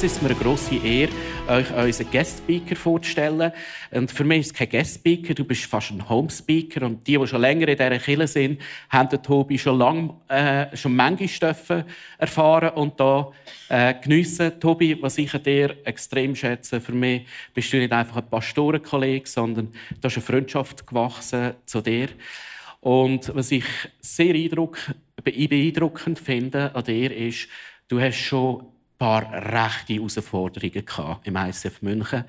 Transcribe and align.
Jetzt 0.00 0.12
ist 0.12 0.16
es 0.16 0.22
mir 0.22 0.30
eine 0.30 0.38
grosse 0.38 0.76
Ehre, 0.76 1.12
euch 1.46 1.70
unseren 1.74 2.10
Guest-Speaker 2.10 2.74
vorzustellen. 2.74 3.52
Und 3.90 4.10
für 4.10 4.24
mich 4.24 4.40
ist 4.40 4.46
es 4.46 4.54
kein 4.54 4.70
Guest-Speaker, 4.70 5.34
du 5.34 5.44
bist 5.44 5.66
fast 5.66 5.90
ein 5.90 6.08
Home-Speaker. 6.08 6.86
Und 6.86 7.06
die, 7.06 7.18
die 7.18 7.26
schon 7.26 7.42
länger 7.42 7.68
in 7.68 7.76
dieser 7.76 7.98
Kirche 7.98 8.26
sind, 8.26 8.62
haben 8.88 9.10
den 9.10 9.22
Tobi 9.22 9.58
schon 9.58 9.76
lange, 9.76 10.14
äh, 10.28 10.74
schon 10.74 10.98
Stoffe 11.28 11.84
erfahren 12.16 12.70
und 12.70 12.98
da 12.98 13.30
äh, 13.68 13.92
geniessen. 13.92 14.58
Tobi, 14.58 14.96
was 15.02 15.18
ich 15.18 15.34
an 15.34 15.42
dir 15.42 15.76
extrem 15.84 16.34
schätze, 16.34 16.80
für 16.80 16.92
mich 16.92 17.26
bist 17.52 17.70
du 17.70 17.76
nicht 17.76 17.92
einfach 17.92 18.16
ein 18.16 18.30
Pastorenkollege, 18.30 19.28
sondern 19.28 19.68
da 20.00 20.08
ist 20.08 20.16
eine 20.16 20.24
Freundschaft 20.24 20.86
gewachsen 20.86 21.52
zu 21.66 21.82
dir. 21.82 22.08
Und 22.80 23.30
was 23.34 23.52
ich 23.52 23.66
sehr 24.00 24.32
beeindruckend 24.32 26.18
finde 26.18 26.74
an 26.74 26.84
dir 26.84 27.14
ist, 27.14 27.48
du 27.88 28.00
hast 28.00 28.16
schon 28.16 28.64
paar 29.00 29.32
rechte 29.32 29.94
Herausforderungen 29.94 30.84
im 31.24 31.36
ICF 31.36 31.80
München. 31.80 32.24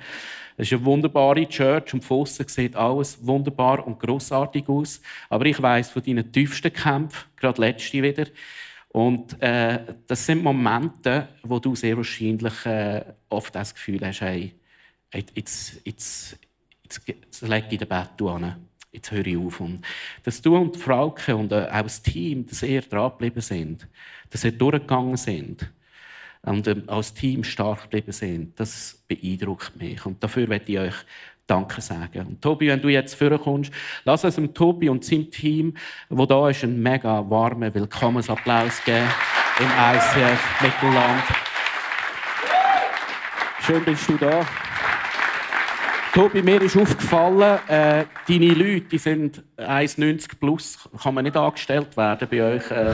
Es 0.56 0.68
ist 0.68 0.78
eine 0.78 0.86
wunderbare 0.86 1.48
Church 1.48 1.94
und 1.94 2.04
von 2.04 2.26
sieht 2.26 2.78
alles 2.78 3.18
wunderbar 3.22 3.86
und 3.86 4.00
großartig 4.00 4.70
aus. 4.70 5.02
Aber 5.30 5.46
ich 5.46 5.62
weiß 5.62 5.90
von 5.92 6.02
deinen 6.02 6.32
tiefsten 6.32 6.72
Kämpfen, 6.72 7.28
gerade 7.36 7.60
letzte 7.60 8.02
wieder. 8.02 8.26
Und 8.88 9.42
äh, 9.42 9.80
das 10.08 10.26
sind 10.26 10.44
Momente, 10.44 11.28
wo 11.44 11.60
du 11.60 11.76
sehr 11.76 11.98
wahrscheinlich 11.98 12.66
äh, 12.66 13.04
oft 13.28 13.54
das 13.54 13.76
Gefühl 13.76 14.00
hast, 14.06 14.22
hey, 14.22 14.54
jetzt, 15.14 15.82
jetzt, 15.84 16.40
jetzt, 16.84 17.06
jetzt 17.06 17.42
leg 17.42 17.66
ich 17.70 17.80
den 17.80 17.88
Bett 17.88 18.22
an. 18.22 18.56
Jetzt 18.94 19.12
höre 19.12 19.28
ich 19.28 19.38
auf. 19.38 19.60
Und 19.60 19.86
dass 20.24 20.42
du 20.42 20.56
und 20.56 20.78
Frauke 20.78 21.36
und 21.36 21.52
äh, 21.52 21.68
auch 21.70 21.82
das 21.82 22.02
Team, 22.02 22.46
ihr 22.62 22.82
dran 22.82 23.12
geblieben 23.12 23.42
sind, 23.42 23.88
dass 24.30 24.46
ihr 24.46 24.54
durchgegangen 24.54 25.18
sind 25.18 25.70
und 26.44 26.68
ähm, 26.68 26.84
als 26.88 27.14
Team 27.14 27.44
stark 27.44 27.84
geblieben 27.84 28.12
sind, 28.12 28.60
das 28.60 29.04
beeindruckt 29.08 29.76
mich. 29.78 30.06
Und 30.06 30.24
dafür 30.24 30.48
möchte 30.48 30.72
ich 30.72 30.80
euch 30.80 30.96
Danke 31.48 31.82
sagen. 31.82 32.28
Und 32.28 32.42
Tobi, 32.42 32.70
wenn 32.70 32.82
du 32.82 32.88
jetzt 32.88 33.16
vorkommst, 33.16 33.74
lass 34.06 34.24
uns 34.24 34.36
dem 34.36 34.54
Tobi 34.54 34.88
und 34.90 35.04
seinem 35.04 35.30
Team, 35.30 35.74
wo 36.10 36.26
da 36.26 36.50
ist, 36.50 36.64
einen 36.64 36.82
mega 36.82 37.30
warmen 37.30 37.74
Willkommensapplaus 37.74 38.84
geben 38.86 39.08
im 39.60 39.66
ICF 39.66 40.62
Mittelland. 40.62 41.24
Schön 43.60 43.84
bist 43.84 44.10
du 44.10 44.18
da. 44.18 44.46
Tobi, 46.14 46.42
mir 46.42 46.62
ist 46.62 46.76
aufgefallen, 46.76 47.60
äh, 47.70 48.04
deine 48.28 48.54
Leute 48.54 48.82
die 48.82 48.98
sind 48.98 49.42
1,90 49.58 50.38
plus. 50.38 50.78
Kann 51.02 51.14
man 51.14 51.24
nicht 51.24 51.38
angestellt 51.38 51.96
werden 51.96 52.28
bei 52.30 52.44
euch? 52.44 52.70
Äh. 52.70 52.94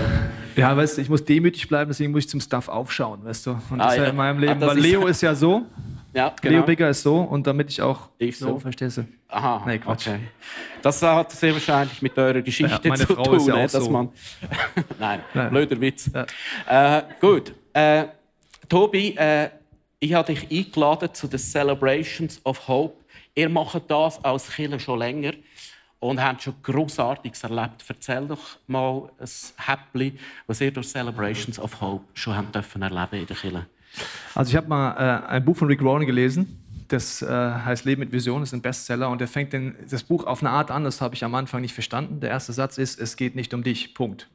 Ja, 0.55 0.77
weißt 0.77 0.97
du, 0.97 1.01
ich 1.01 1.09
muss 1.09 1.25
demütig 1.25 1.67
bleiben, 1.67 1.89
deswegen 1.89 2.11
muss 2.11 2.25
ich 2.25 2.29
zum 2.29 2.41
Staff 2.41 2.67
aufschauen, 2.67 3.25
weißt 3.25 3.47
du. 3.47 3.51
Und 3.72 3.79
das 3.79 3.88
ah, 3.88 3.91
ist 3.94 3.97
ja 3.97 4.06
in 4.06 4.16
meinem 4.16 4.39
Leben. 4.39 4.61
Ah, 4.61 4.67
Weil 4.67 4.77
Leo 4.77 5.07
ist 5.07 5.22
ja 5.22 5.33
so. 5.33 5.66
Ja, 6.13 6.31
genau. 6.39 6.57
Leo 6.57 6.63
Bigger 6.63 6.89
ist 6.89 7.01
so 7.01 7.17
und 7.17 7.47
damit 7.47 7.72
ich 7.72 7.81
auch 7.81 8.09
ich 8.19 8.38
so, 8.38 8.50
so 8.50 8.59
verstehst 8.59 8.97
du? 8.97 9.07
Aha, 9.29 9.63
nee, 9.66 9.79
Quatsch. 9.79 10.07
Okay. 10.07 10.19
Das 10.83 11.01
hat 11.01 11.31
sehr 11.31 11.53
wahrscheinlich 11.53 12.00
mit 12.03 12.16
eurer 12.17 12.41
Geschichte 12.41 12.88
ja, 12.88 12.95
zu 12.95 13.07
Frau 13.07 13.23
tun, 13.23 13.45
ja 13.47 13.63
dass 13.63 13.72
so. 13.72 13.89
man. 13.89 14.09
Nein, 15.00 15.22
Nein, 15.33 15.50
blöder 15.50 15.81
Witz. 15.81 16.11
Ja. 16.67 16.97
Äh, 16.97 17.03
gut, 17.19 17.53
äh, 17.73 18.06
Tobi, 18.69 19.16
äh, 19.17 19.50
ich 20.00 20.13
habe 20.13 20.33
dich 20.33 20.50
eingeladen 20.51 21.09
zu 21.13 21.27
den 21.27 21.39
Celebrations 21.39 22.39
of 22.44 22.67
Hope 22.67 22.97
Ihr 23.38 23.50
macht 23.50 23.84
das 23.88 24.24
als 24.25 24.50
Killer 24.50 24.80
schon 24.80 24.98
länger 24.98 25.34
und 26.00 26.20
habt 26.20 26.42
schon 26.42 26.56
Grossartiges 26.64 27.44
erlebt. 27.44 27.86
Erzähl 27.88 28.25
doch 28.25 28.58
mal 28.66 29.12
ein 29.20 29.30
Häppchen, 29.58 30.18
was 30.48 30.59
ihr 30.59 30.72
durch 30.72 30.88
Celebrations 30.88 31.59
of 31.59 31.80
Hope 31.80 32.03
schon 32.16 32.36
habt 32.36 32.56
dürfen 32.56 32.81
erleben 32.81 33.22
in 33.22 33.28
der 33.28 33.36
Kille. 33.36 33.68
Also 34.34 34.50
ich 34.50 34.56
habe 34.56 34.68
mal 34.68 34.96
äh, 34.98 35.28
ein 35.28 35.46
Buch 35.46 35.56
von 35.56 35.68
Rick 35.68 35.84
Warren 35.84 36.08
gelesen. 36.08 36.64
Das 36.88 37.22
äh, 37.22 37.28
heißt 37.28 37.86
Leben 37.86 38.00
mit 38.00 38.12
Vision, 38.12 38.42
ist 38.42 38.53
ein 38.53 38.62
Bestseller 38.64 39.08
und 39.08 39.22
er 39.22 39.28
fängt 39.28 39.54
den, 39.54 39.75
das 39.88 40.02
Buch 40.02 40.25
auf 40.25 40.42
eine 40.42 40.50
Art 40.50 40.72
an, 40.72 40.84
das 40.84 41.00
habe 41.00 41.14
ich 41.14 41.24
am 41.24 41.36
Anfang 41.36 41.62
nicht 41.62 41.75
verstanden. 41.75 42.22
Der 42.22 42.31
erste 42.31 42.54
Satz 42.54 42.80
ist, 42.80 43.00
es 43.00 43.18
geht 43.18 43.36
nicht 43.36 43.54
um 43.54 43.62
dich, 43.62 43.94
Punkt. 43.94 44.30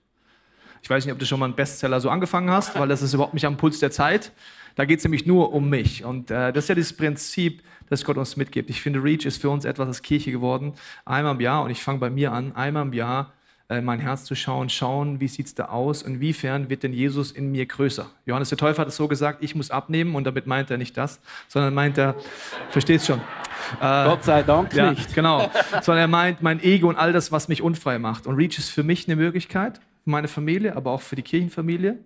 Ich 0.83 0.91
weiß 0.91 1.05
nicht, 1.05 1.13
ob 1.13 1.19
du 1.19 1.27
schon 1.27 1.39
mal 1.39 1.47
einen 1.47 1.55
Bestseller 1.55 2.01
so 2.01 2.11
angefangen 2.11 2.51
hast, 2.51 2.79
weil 2.79 2.89
das 2.89 3.03
ist 3.03 3.15
überhaupt 3.15 3.35
nicht 3.35 3.47
am 3.47 3.57
Puls 3.57 3.79
der 3.79 3.91
Zeit. 3.91 4.33
Da 4.75 4.85
geht 4.85 4.99
es 4.99 5.05
nämlich 5.05 5.27
nur 5.27 5.53
um 5.53 5.69
mich. 5.69 6.05
Und 6.05 6.31
äh, 6.31 6.53
das 6.53 6.65
ist 6.65 6.69
ja 6.69 6.75
das 6.75 6.93
Prinzip, 6.93 7.63
das 7.89 8.05
Gott 8.05 8.17
uns 8.17 8.37
mitgibt. 8.37 8.69
Ich 8.71 8.81
finde, 8.81 9.03
Reach 9.03 9.25
ist 9.25 9.41
für 9.41 9.51
uns 9.51 9.65
etwas 9.65 9.87
als 9.87 10.03
Kirche 10.03 10.33
geworden. 10.33 10.75
Einmal 11.05 11.35
im 11.35 11.41
Jahr, 11.41 11.63
und 11.63 11.71
ich 11.71 11.83
fange 11.83 11.99
bei 11.99 12.11
mir 12.11 12.33
an, 12.33 12.57
einmal 12.57 12.85
im 12.85 12.93
Jahr 12.93 13.33
äh, 13.69 13.81
mein 13.81 14.01
Herz 14.01 14.25
zu 14.25 14.35
schauen, 14.35 14.69
schauen, 14.69 15.21
wie 15.21 15.29
sieht 15.29 15.47
es 15.47 15.55
da 15.55 15.67
aus, 15.67 16.03
inwiefern 16.03 16.69
wird 16.69 16.83
denn 16.83 16.93
Jesus 16.93 17.31
in 17.31 17.53
mir 17.53 17.65
größer. 17.65 18.11
Johannes 18.27 18.49
der 18.49 18.59
Täufer 18.59 18.83
hat 18.83 18.89
es 18.89 18.97
so 18.97 19.09
gesagt, 19.09 19.43
ich 19.43 19.55
muss 19.55 19.71
abnehmen 19.71 20.15
und 20.15 20.25
damit 20.25 20.47
meint 20.47 20.71
er 20.71 20.79
nicht 20.79 20.97
das, 20.97 21.21
sondern 21.49 21.73
meint 21.73 21.97
er, 21.97 22.17
verstehst 22.71 23.07
schon. 23.07 23.21
Äh, 23.81 24.05
Gott 24.07 24.25
sei 24.25 24.43
Dank 24.43 24.75
ja, 24.75 24.91
nicht. 24.91 25.15
Genau, 25.15 25.51
sondern 25.81 25.99
er 25.99 26.09
meint 26.09 26.43
mein 26.43 26.63
Ego 26.63 26.89
und 26.89 26.97
all 26.97 27.13
das, 27.13 27.31
was 27.31 27.49
mich 27.49 27.63
unfrei 27.63 27.99
macht. 27.99 28.27
Und 28.27 28.37
Reach 28.37 28.59
ist 28.59 28.69
für 28.69 28.83
mich 28.83 29.07
eine 29.07 29.17
Möglichkeit, 29.17 29.81
meine 30.05 30.29
Familie, 30.29 30.77
aber 30.77 30.91
auch 30.91 31.03
für 31.03 31.17
die 31.17 31.23
Kirchenfamilie, 31.23 31.99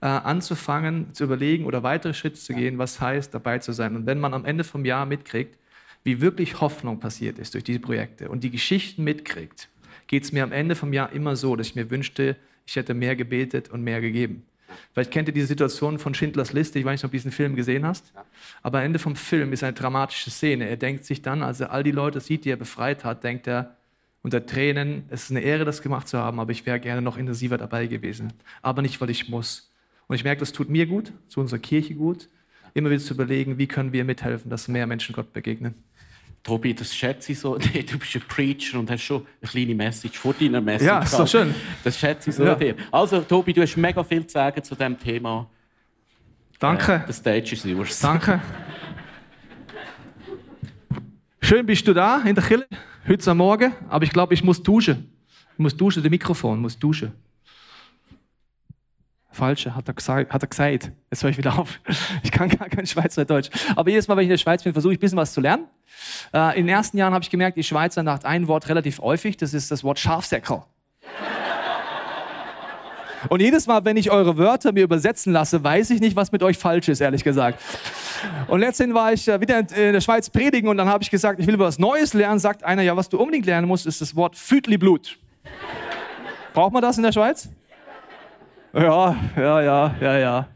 äh, 0.00 0.06
anzufangen, 0.06 1.14
zu 1.14 1.24
überlegen 1.24 1.64
oder 1.64 1.82
weitere 1.82 2.14
Schritte 2.14 2.38
zu 2.38 2.54
gehen, 2.54 2.78
was 2.78 3.00
heißt, 3.00 3.32
dabei 3.34 3.58
zu 3.58 3.72
sein. 3.72 3.94
Und 3.96 4.06
wenn 4.06 4.18
man 4.18 4.34
am 4.34 4.44
Ende 4.44 4.64
vom 4.64 4.84
Jahr 4.84 5.06
mitkriegt, 5.06 5.56
wie 6.04 6.20
wirklich 6.20 6.60
Hoffnung 6.60 6.98
passiert 6.98 7.38
ist 7.38 7.54
durch 7.54 7.64
diese 7.64 7.78
Projekte 7.78 8.28
und 8.28 8.42
die 8.42 8.50
Geschichten 8.50 9.04
mitkriegt, 9.04 9.68
geht 10.08 10.24
es 10.24 10.32
mir 10.32 10.42
am 10.42 10.52
Ende 10.52 10.74
vom 10.74 10.92
Jahr 10.92 11.12
immer 11.12 11.36
so, 11.36 11.54
dass 11.54 11.68
ich 11.68 11.76
mir 11.76 11.90
wünschte, 11.90 12.36
ich 12.66 12.76
hätte 12.76 12.94
mehr 12.94 13.16
gebetet 13.16 13.70
und 13.70 13.82
mehr 13.82 14.00
gegeben. 14.00 14.42
Vielleicht 14.92 15.10
kennt 15.10 15.28
ihr 15.28 15.34
diese 15.34 15.46
Situation 15.46 15.98
von 15.98 16.14
Schindlers 16.14 16.52
Liste, 16.52 16.78
ich 16.78 16.84
weiß 16.84 17.00
nicht, 17.00 17.04
ob 17.04 17.10
du 17.10 17.16
diesen 17.16 17.30
Film 17.30 17.56
gesehen 17.56 17.86
hast, 17.86 18.12
aber 18.62 18.78
am 18.78 18.86
Ende 18.86 18.98
vom 18.98 19.16
Film 19.16 19.52
ist 19.52 19.62
eine 19.62 19.74
dramatische 19.74 20.30
Szene. 20.30 20.68
Er 20.68 20.76
denkt 20.76 21.04
sich 21.04 21.22
dann, 21.22 21.42
als 21.42 21.60
er 21.60 21.72
all 21.72 21.82
die 21.82 21.90
Leute 21.90 22.20
sieht, 22.20 22.44
die 22.44 22.50
er 22.50 22.56
befreit 22.56 23.04
hat, 23.04 23.22
denkt 23.22 23.46
er 23.46 23.76
unter 24.22 24.46
Tränen, 24.46 25.04
es 25.10 25.24
ist 25.24 25.30
eine 25.30 25.40
Ehre, 25.40 25.64
das 25.64 25.82
gemacht 25.82 26.08
zu 26.08 26.18
haben, 26.18 26.38
aber 26.38 26.52
ich 26.52 26.64
wäre 26.64 26.80
gerne 26.80 27.02
noch 27.02 27.16
intensiver 27.16 27.58
dabei 27.58 27.86
gewesen. 27.86 28.32
Aber 28.62 28.82
nicht, 28.82 29.00
weil 29.00 29.10
ich 29.10 29.28
muss, 29.28 29.72
und 30.06 30.16
ich 30.16 30.24
merke, 30.24 30.40
das 30.40 30.52
tut 30.52 30.70
mir 30.70 30.86
gut, 30.86 31.12
zu 31.28 31.40
unserer 31.40 31.58
Kirche 31.58 31.94
gut, 31.94 32.28
immer 32.74 32.90
wieder 32.90 33.02
zu 33.02 33.14
überlegen, 33.14 33.58
wie 33.58 33.66
können 33.66 33.92
wir 33.92 34.04
mithelfen, 34.04 34.50
dass 34.50 34.68
mehr 34.68 34.86
Menschen 34.86 35.14
Gott 35.14 35.32
begegnen. 35.32 35.74
Tobi, 36.42 36.74
das 36.74 36.94
schätze 36.94 37.32
ich 37.32 37.38
so. 37.38 37.56
Du 37.90 37.98
bist 37.98 38.14
ein 38.16 38.22
Preacher 38.26 38.78
und 38.78 38.90
hast 38.90 39.02
schon 39.02 39.26
eine 39.40 39.50
kleine 39.50 39.74
Message 39.74 40.18
vor 40.18 40.34
deiner 40.34 40.60
Message. 40.60 40.88
Ja, 40.88 41.00
ist 41.00 41.18
doch 41.18 41.28
schön. 41.28 41.54
Das 41.84 41.98
schätze 41.98 42.30
ich 42.30 42.36
so 42.36 42.44
ja. 42.44 42.54
dir. 42.54 42.74
Also, 42.90 43.20
Tobi, 43.20 43.52
du 43.52 43.62
hast 43.62 43.76
mega 43.76 44.02
viel 44.02 44.26
zu 44.26 44.32
sagen 44.32 44.62
zu 44.62 44.74
diesem 44.74 44.98
Thema. 44.98 45.48
Danke. 46.58 46.94
Äh, 46.94 47.00
the 47.06 47.12
stage 47.12 47.52
is 47.52 47.64
yours. 47.64 48.00
Danke. 48.00 48.40
Schön 51.40 51.66
bist 51.66 51.86
du 51.86 51.92
da 51.92 52.22
in 52.22 52.34
der 52.34 52.44
Kille, 52.44 52.66
heute 53.08 53.34
Morgen, 53.34 53.74
aber 53.88 54.04
ich 54.04 54.12
glaube, 54.12 54.34
ich 54.34 54.44
muss 54.44 54.62
duschen. 54.62 55.12
Ich 55.52 55.58
muss 55.58 55.76
duschen, 55.76 56.02
das 56.02 56.10
Mikrofon 56.10 56.60
muss 56.60 56.78
duschen. 56.78 57.12
Falsche, 59.30 59.74
hat 59.74 59.88
er, 59.88 59.94
gesagt, 59.94 60.32
hat 60.32 60.42
er 60.42 60.46
gesagt. 60.46 60.92
Jetzt 61.10 61.22
höre 61.22 61.30
ich 61.30 61.38
wieder 61.38 61.58
auf. 61.58 61.80
Ich 62.22 62.30
kann 62.30 62.48
gar 62.48 62.68
kein 62.68 62.86
Schweizerdeutsch. 62.86 63.50
Aber 63.74 63.90
jedes 63.90 64.06
Mal, 64.06 64.16
wenn 64.16 64.24
ich 64.24 64.28
in 64.28 64.30
der 64.30 64.38
Schweiz 64.38 64.62
bin, 64.62 64.72
versuche 64.72 64.92
ich 64.92 64.98
ein 64.98 65.00
bisschen 65.00 65.18
was 65.18 65.32
zu 65.32 65.40
lernen. 65.40 65.66
Äh, 66.34 66.58
in 66.58 66.66
den 66.66 66.74
ersten 66.74 66.98
Jahren 66.98 67.14
habe 67.14 67.22
ich 67.22 67.30
gemerkt, 67.30 67.56
die 67.56 67.62
Schweizer 67.62 68.02
nach 68.02 68.22
ein 68.24 68.46
Wort 68.46 68.68
relativ 68.68 69.00
häufig. 69.00 69.36
Das 69.38 69.54
ist 69.54 69.70
das 69.70 69.82
Wort 69.84 69.98
Schafsäckel. 69.98 70.62
Und 73.28 73.40
jedes 73.40 73.66
Mal, 73.66 73.84
wenn 73.84 73.96
ich 73.96 74.10
eure 74.10 74.36
Wörter 74.36 74.72
mir 74.72 74.84
übersetzen 74.84 75.32
lasse, 75.32 75.62
weiß 75.62 75.90
ich 75.90 76.00
nicht, 76.00 76.16
was 76.16 76.32
mit 76.32 76.42
euch 76.42 76.58
falsch 76.58 76.88
ist, 76.88 77.00
ehrlich 77.00 77.24
gesagt. 77.24 77.60
Und 78.48 78.60
letztendlich 78.60 78.94
war 78.94 79.12
ich 79.12 79.28
äh, 79.28 79.40
wieder 79.40 79.58
in 79.58 79.92
der 79.92 80.00
Schweiz 80.00 80.30
predigen 80.30 80.68
und 80.68 80.76
dann 80.76 80.88
habe 80.88 81.02
ich 81.02 81.10
gesagt, 81.10 81.40
ich 81.40 81.46
will 81.46 81.58
was 81.58 81.78
Neues 81.78 82.14
lernen. 82.14 82.38
Sagt 82.38 82.64
einer, 82.64 82.82
ja, 82.82 82.96
was 82.96 83.08
du 83.08 83.18
unbedingt 83.18 83.46
lernen 83.46 83.68
musst, 83.68 83.86
ist 83.86 84.00
das 84.00 84.16
Wort 84.16 84.36
Füdli-Blut. 84.36 85.18
Braucht 86.52 86.72
man 86.72 86.82
das 86.82 86.96
in 86.96 87.02
der 87.02 87.12
Schweiz? 87.12 87.48
Ja, 88.74 89.16
ja, 89.36 89.60
ja, 89.60 89.94
ja, 90.00 90.18
ja. 90.18 90.48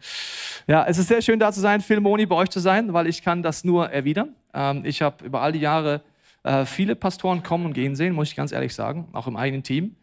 Ja, 0.68 0.84
es 0.88 0.98
ist 0.98 1.08
sehr 1.08 1.22
schön 1.22 1.38
da 1.38 1.52
zu 1.52 1.60
sein, 1.60 1.80
Phil 1.80 2.00
Moni 2.00 2.26
bei 2.26 2.34
euch 2.34 2.50
zu 2.50 2.58
sein, 2.58 2.92
weil 2.92 3.06
ich 3.06 3.22
kann 3.22 3.42
das 3.42 3.62
nur 3.62 3.88
erwidern. 3.90 4.34
Ähm, 4.52 4.82
ich 4.84 5.00
habe 5.00 5.24
über 5.24 5.40
all 5.40 5.52
die 5.52 5.60
Jahre 5.60 6.00
äh, 6.42 6.64
viele 6.64 6.96
Pastoren 6.96 7.42
kommen 7.42 7.66
und 7.66 7.72
gehen 7.72 7.94
sehen, 7.94 8.14
muss 8.14 8.28
ich 8.28 8.36
ganz 8.36 8.52
ehrlich 8.52 8.74
sagen, 8.74 9.08
auch 9.12 9.26
im 9.26 9.36
eigenen 9.36 9.62
Team. 9.62 9.94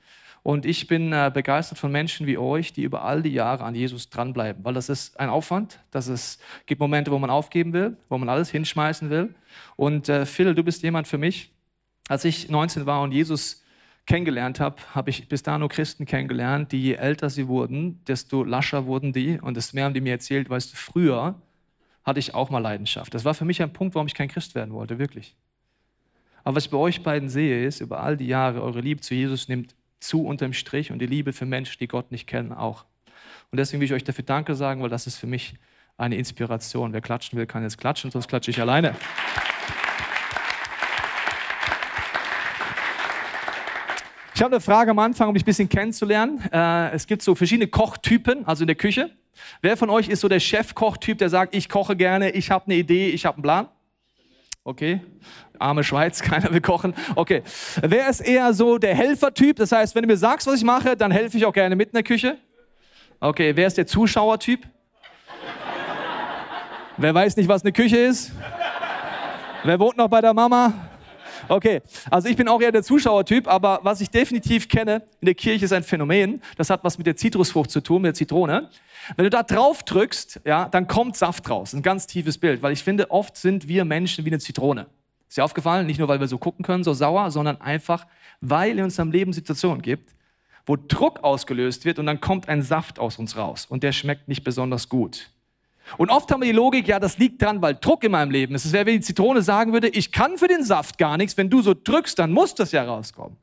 Und 0.43 0.65
ich 0.65 0.87
bin 0.87 1.13
äh, 1.13 1.31
begeistert 1.33 1.77
von 1.77 1.91
Menschen 1.91 2.27
wie 2.27 2.37
euch, 2.37 2.73
die 2.73 2.83
über 2.83 3.03
all 3.03 3.23
die 3.23 3.31
Jahre 3.31 3.63
an 3.63 3.75
Jesus 3.75 4.09
dranbleiben, 4.09 4.65
weil 4.65 4.73
das 4.73 4.89
ist 4.89 5.17
ein 5.17 5.29
Aufwand. 5.29 5.79
Das 5.89 6.09
ist, 6.09 6.41
gibt 6.65 6.81
Momente, 6.81 7.11
wo 7.11 7.17
man 7.17 7.29
aufgeben 7.29 7.71
will, 7.71 7.95
wo 8.09 8.17
man 8.17 8.27
alles 8.27 8.49
hinschmeißen 8.49 9.09
will. 9.09 9.33
Und 9.77 10.09
äh, 10.09 10.25
Phil, 10.25 10.53
du 10.53 10.63
bist 10.63 10.83
jemand 10.83 11.07
für 11.07 11.17
mich. 11.17 11.49
Als 12.09 12.25
ich 12.25 12.49
19 12.49 12.85
war 12.85 13.01
und 13.01 13.13
Jesus 13.13 13.63
kennengelernt 14.05 14.59
habe, 14.59 14.75
habe 14.93 15.09
ich 15.11 15.29
bis 15.29 15.43
da 15.43 15.57
nur 15.57 15.69
Christen 15.69 16.05
kennengelernt, 16.05 16.73
die 16.73 16.81
je 16.81 16.93
älter 16.95 17.29
sie 17.29 17.47
wurden, 17.47 18.03
desto 18.05 18.43
lascher 18.43 18.85
wurden 18.85 19.13
die. 19.13 19.39
Und 19.39 19.55
desto 19.55 19.75
mehr 19.77 19.85
haben 19.85 19.93
die 19.93 20.01
mir 20.01 20.11
erzählt, 20.11 20.49
weißt 20.49 20.73
du, 20.73 20.75
früher 20.75 21.35
hatte 22.03 22.19
ich 22.19 22.33
auch 22.33 22.49
mal 22.49 22.59
Leidenschaft. 22.59 23.13
Das 23.13 23.23
war 23.23 23.33
für 23.33 23.45
mich 23.45 23.61
ein 23.61 23.71
Punkt, 23.71 23.95
warum 23.95 24.07
ich 24.07 24.13
kein 24.13 24.27
Christ 24.27 24.55
werden 24.55 24.73
wollte, 24.73 24.99
wirklich. 24.99 25.37
Aber 26.43 26.57
was 26.57 26.65
ich 26.65 26.71
bei 26.71 26.77
euch 26.77 27.01
beiden 27.01 27.29
sehe, 27.29 27.65
ist, 27.65 27.79
über 27.79 28.01
all 28.01 28.17
die 28.17 28.27
Jahre, 28.27 28.61
eure 28.61 28.81
Liebe 28.81 28.99
zu 28.99 29.15
Jesus 29.15 29.47
nimmt 29.47 29.73
zu 30.03 30.25
unterm 30.25 30.53
Strich 30.53 30.91
und 30.91 30.99
die 30.99 31.05
Liebe 31.05 31.33
für 31.33 31.45
Menschen, 31.45 31.77
die 31.79 31.87
Gott 31.87 32.11
nicht 32.11 32.27
kennen, 32.27 32.51
auch. 32.51 32.85
Und 33.51 33.57
deswegen 33.57 33.81
will 33.81 33.85
ich 33.85 33.93
euch 33.93 34.03
dafür 34.03 34.23
Danke 34.23 34.55
sagen, 34.55 34.81
weil 34.81 34.89
das 34.89 35.07
ist 35.07 35.17
für 35.17 35.27
mich 35.27 35.55
eine 35.97 36.15
Inspiration. 36.17 36.91
Wer 36.91 37.01
klatschen 37.01 37.37
will, 37.37 37.45
kann 37.45 37.63
jetzt 37.63 37.77
klatschen, 37.77 38.11
sonst 38.11 38.27
klatsche 38.27 38.51
ich 38.51 38.59
alleine. 38.59 38.95
Ich 44.35 44.41
habe 44.41 44.55
eine 44.55 44.61
Frage 44.61 44.91
am 44.91 44.99
Anfang, 44.99 45.29
um 45.29 45.35
dich 45.35 45.43
ein 45.43 45.45
bisschen 45.45 45.69
kennenzulernen. 45.69 46.43
Äh, 46.51 46.91
es 46.91 47.05
gibt 47.05 47.21
so 47.21 47.35
verschiedene 47.35 47.67
Kochtypen, 47.67 48.45
also 48.47 48.63
in 48.63 48.67
der 48.67 48.75
Küche. 48.75 49.11
Wer 49.61 49.77
von 49.77 49.89
euch 49.89 50.09
ist 50.09 50.21
so 50.21 50.27
der 50.27 50.39
Chefkochtyp, 50.39 51.19
der 51.19 51.29
sagt, 51.29 51.55
ich 51.55 51.69
koche 51.69 51.95
gerne, 51.95 52.31
ich 52.31 52.51
habe 52.51 52.65
eine 52.65 52.75
Idee, 52.75 53.09
ich 53.09 53.25
habe 53.25 53.37
einen 53.37 53.43
Plan? 53.43 53.67
Okay, 54.65 55.01
arme 55.59 55.83
Schweiz, 55.83 56.21
keiner 56.23 56.51
will 56.51 56.61
kochen. 56.61 56.93
Okay, 57.15 57.43
wer 57.81 58.09
ist 58.09 58.21
eher 58.21 58.53
so 58.53 58.77
der 58.77 58.95
Helfertyp? 58.95 59.57
Das 59.57 59.71
heißt, 59.71 59.93
wenn 59.93 60.03
du 60.03 60.07
mir 60.07 60.17
sagst, 60.17 60.47
was 60.47 60.55
ich 60.55 60.63
mache, 60.63 60.95
dann 60.95 61.11
helfe 61.11 61.37
ich 61.37 61.45
auch 61.45 61.53
gerne 61.53 61.75
mit 61.75 61.89
in 61.89 61.93
der 61.93 62.03
Küche. 62.03 62.37
Okay, 63.19 63.55
wer 63.55 63.67
ist 63.67 63.77
der 63.77 63.87
Zuschauertyp? 63.87 64.67
wer 66.97 67.13
weiß 67.13 67.35
nicht, 67.37 67.49
was 67.49 67.63
eine 67.63 67.71
Küche 67.71 67.97
ist? 67.97 68.31
Wer 69.63 69.79
wohnt 69.79 69.97
noch 69.97 70.07
bei 70.07 70.21
der 70.21 70.33
Mama? 70.33 70.73
Okay, 71.47 71.81
also 72.09 72.29
ich 72.29 72.35
bin 72.35 72.47
auch 72.47 72.61
eher 72.61 72.71
der 72.71 72.83
Zuschauertyp, 72.83 73.47
aber 73.47 73.79
was 73.83 74.01
ich 74.01 74.09
definitiv 74.09 74.69
kenne 74.69 75.03
in 75.19 75.25
der 75.25 75.35
Kirche 75.35 75.65
ist 75.65 75.73
ein 75.73 75.83
Phänomen. 75.83 76.41
Das 76.57 76.69
hat 76.69 76.83
was 76.83 76.97
mit 76.97 77.07
der 77.07 77.15
Zitrusfrucht 77.15 77.69
zu 77.69 77.81
tun, 77.81 78.01
mit 78.01 78.09
der 78.09 78.13
Zitrone. 78.13 78.69
Wenn 79.15 79.23
du 79.23 79.29
da 79.29 79.43
drauf 79.43 79.83
drückst, 79.83 80.41
ja, 80.45 80.69
dann 80.69 80.87
kommt 80.87 81.17
Saft 81.17 81.49
raus. 81.49 81.73
Ein 81.73 81.81
ganz 81.81 82.07
tiefes 82.07 82.37
Bild, 82.37 82.61
weil 82.61 82.73
ich 82.73 82.83
finde, 82.83 83.11
oft 83.11 83.35
sind 83.35 83.67
wir 83.67 83.85
Menschen 83.85 84.25
wie 84.25 84.29
eine 84.29 84.39
Zitrone. 84.39 84.87
Ist 85.27 85.37
dir 85.37 85.43
aufgefallen? 85.43 85.85
Nicht 85.87 85.99
nur, 85.99 86.07
weil 86.07 86.19
wir 86.19 86.27
so 86.27 86.37
gucken 86.37 86.63
können, 86.63 86.83
so 86.83 86.93
sauer, 86.93 87.31
sondern 87.31 87.59
einfach, 87.59 88.05
weil 88.39 88.77
in 88.77 88.83
unserem 88.83 89.11
Leben 89.11 89.33
Situationen 89.33 89.81
gibt, 89.81 90.15
wo 90.65 90.75
Druck 90.75 91.23
ausgelöst 91.23 91.85
wird 91.85 91.99
und 91.99 92.05
dann 92.05 92.21
kommt 92.21 92.47
ein 92.47 92.61
Saft 92.61 92.99
aus 92.99 93.19
uns 93.19 93.35
raus 93.35 93.65
und 93.65 93.83
der 93.83 93.91
schmeckt 93.91 94.27
nicht 94.27 94.43
besonders 94.43 94.89
gut. 94.89 95.32
Und 95.97 96.09
oft 96.09 96.31
haben 96.31 96.41
wir 96.41 96.47
die 96.47 96.55
Logik, 96.55 96.87
ja, 96.87 96.99
das 96.99 97.17
liegt 97.17 97.41
dran, 97.41 97.61
weil 97.61 97.75
Druck 97.75 98.03
in 98.03 98.11
meinem 98.11 98.31
Leben 98.31 98.55
ist. 98.55 98.65
Es 98.65 98.71
wäre, 98.71 98.85
wenn 98.85 98.95
die 98.95 99.01
Zitrone 99.01 99.41
sagen 99.41 99.73
würde, 99.73 99.89
ich 99.89 100.11
kann 100.11 100.37
für 100.37 100.47
den 100.47 100.63
Saft 100.63 100.97
gar 100.97 101.17
nichts, 101.17 101.37
wenn 101.37 101.49
du 101.49 101.61
so 101.61 101.73
drückst, 101.73 102.17
dann 102.17 102.31
muss 102.31 102.55
das 102.55 102.71
ja 102.71 102.83
rauskommen. 102.83 103.37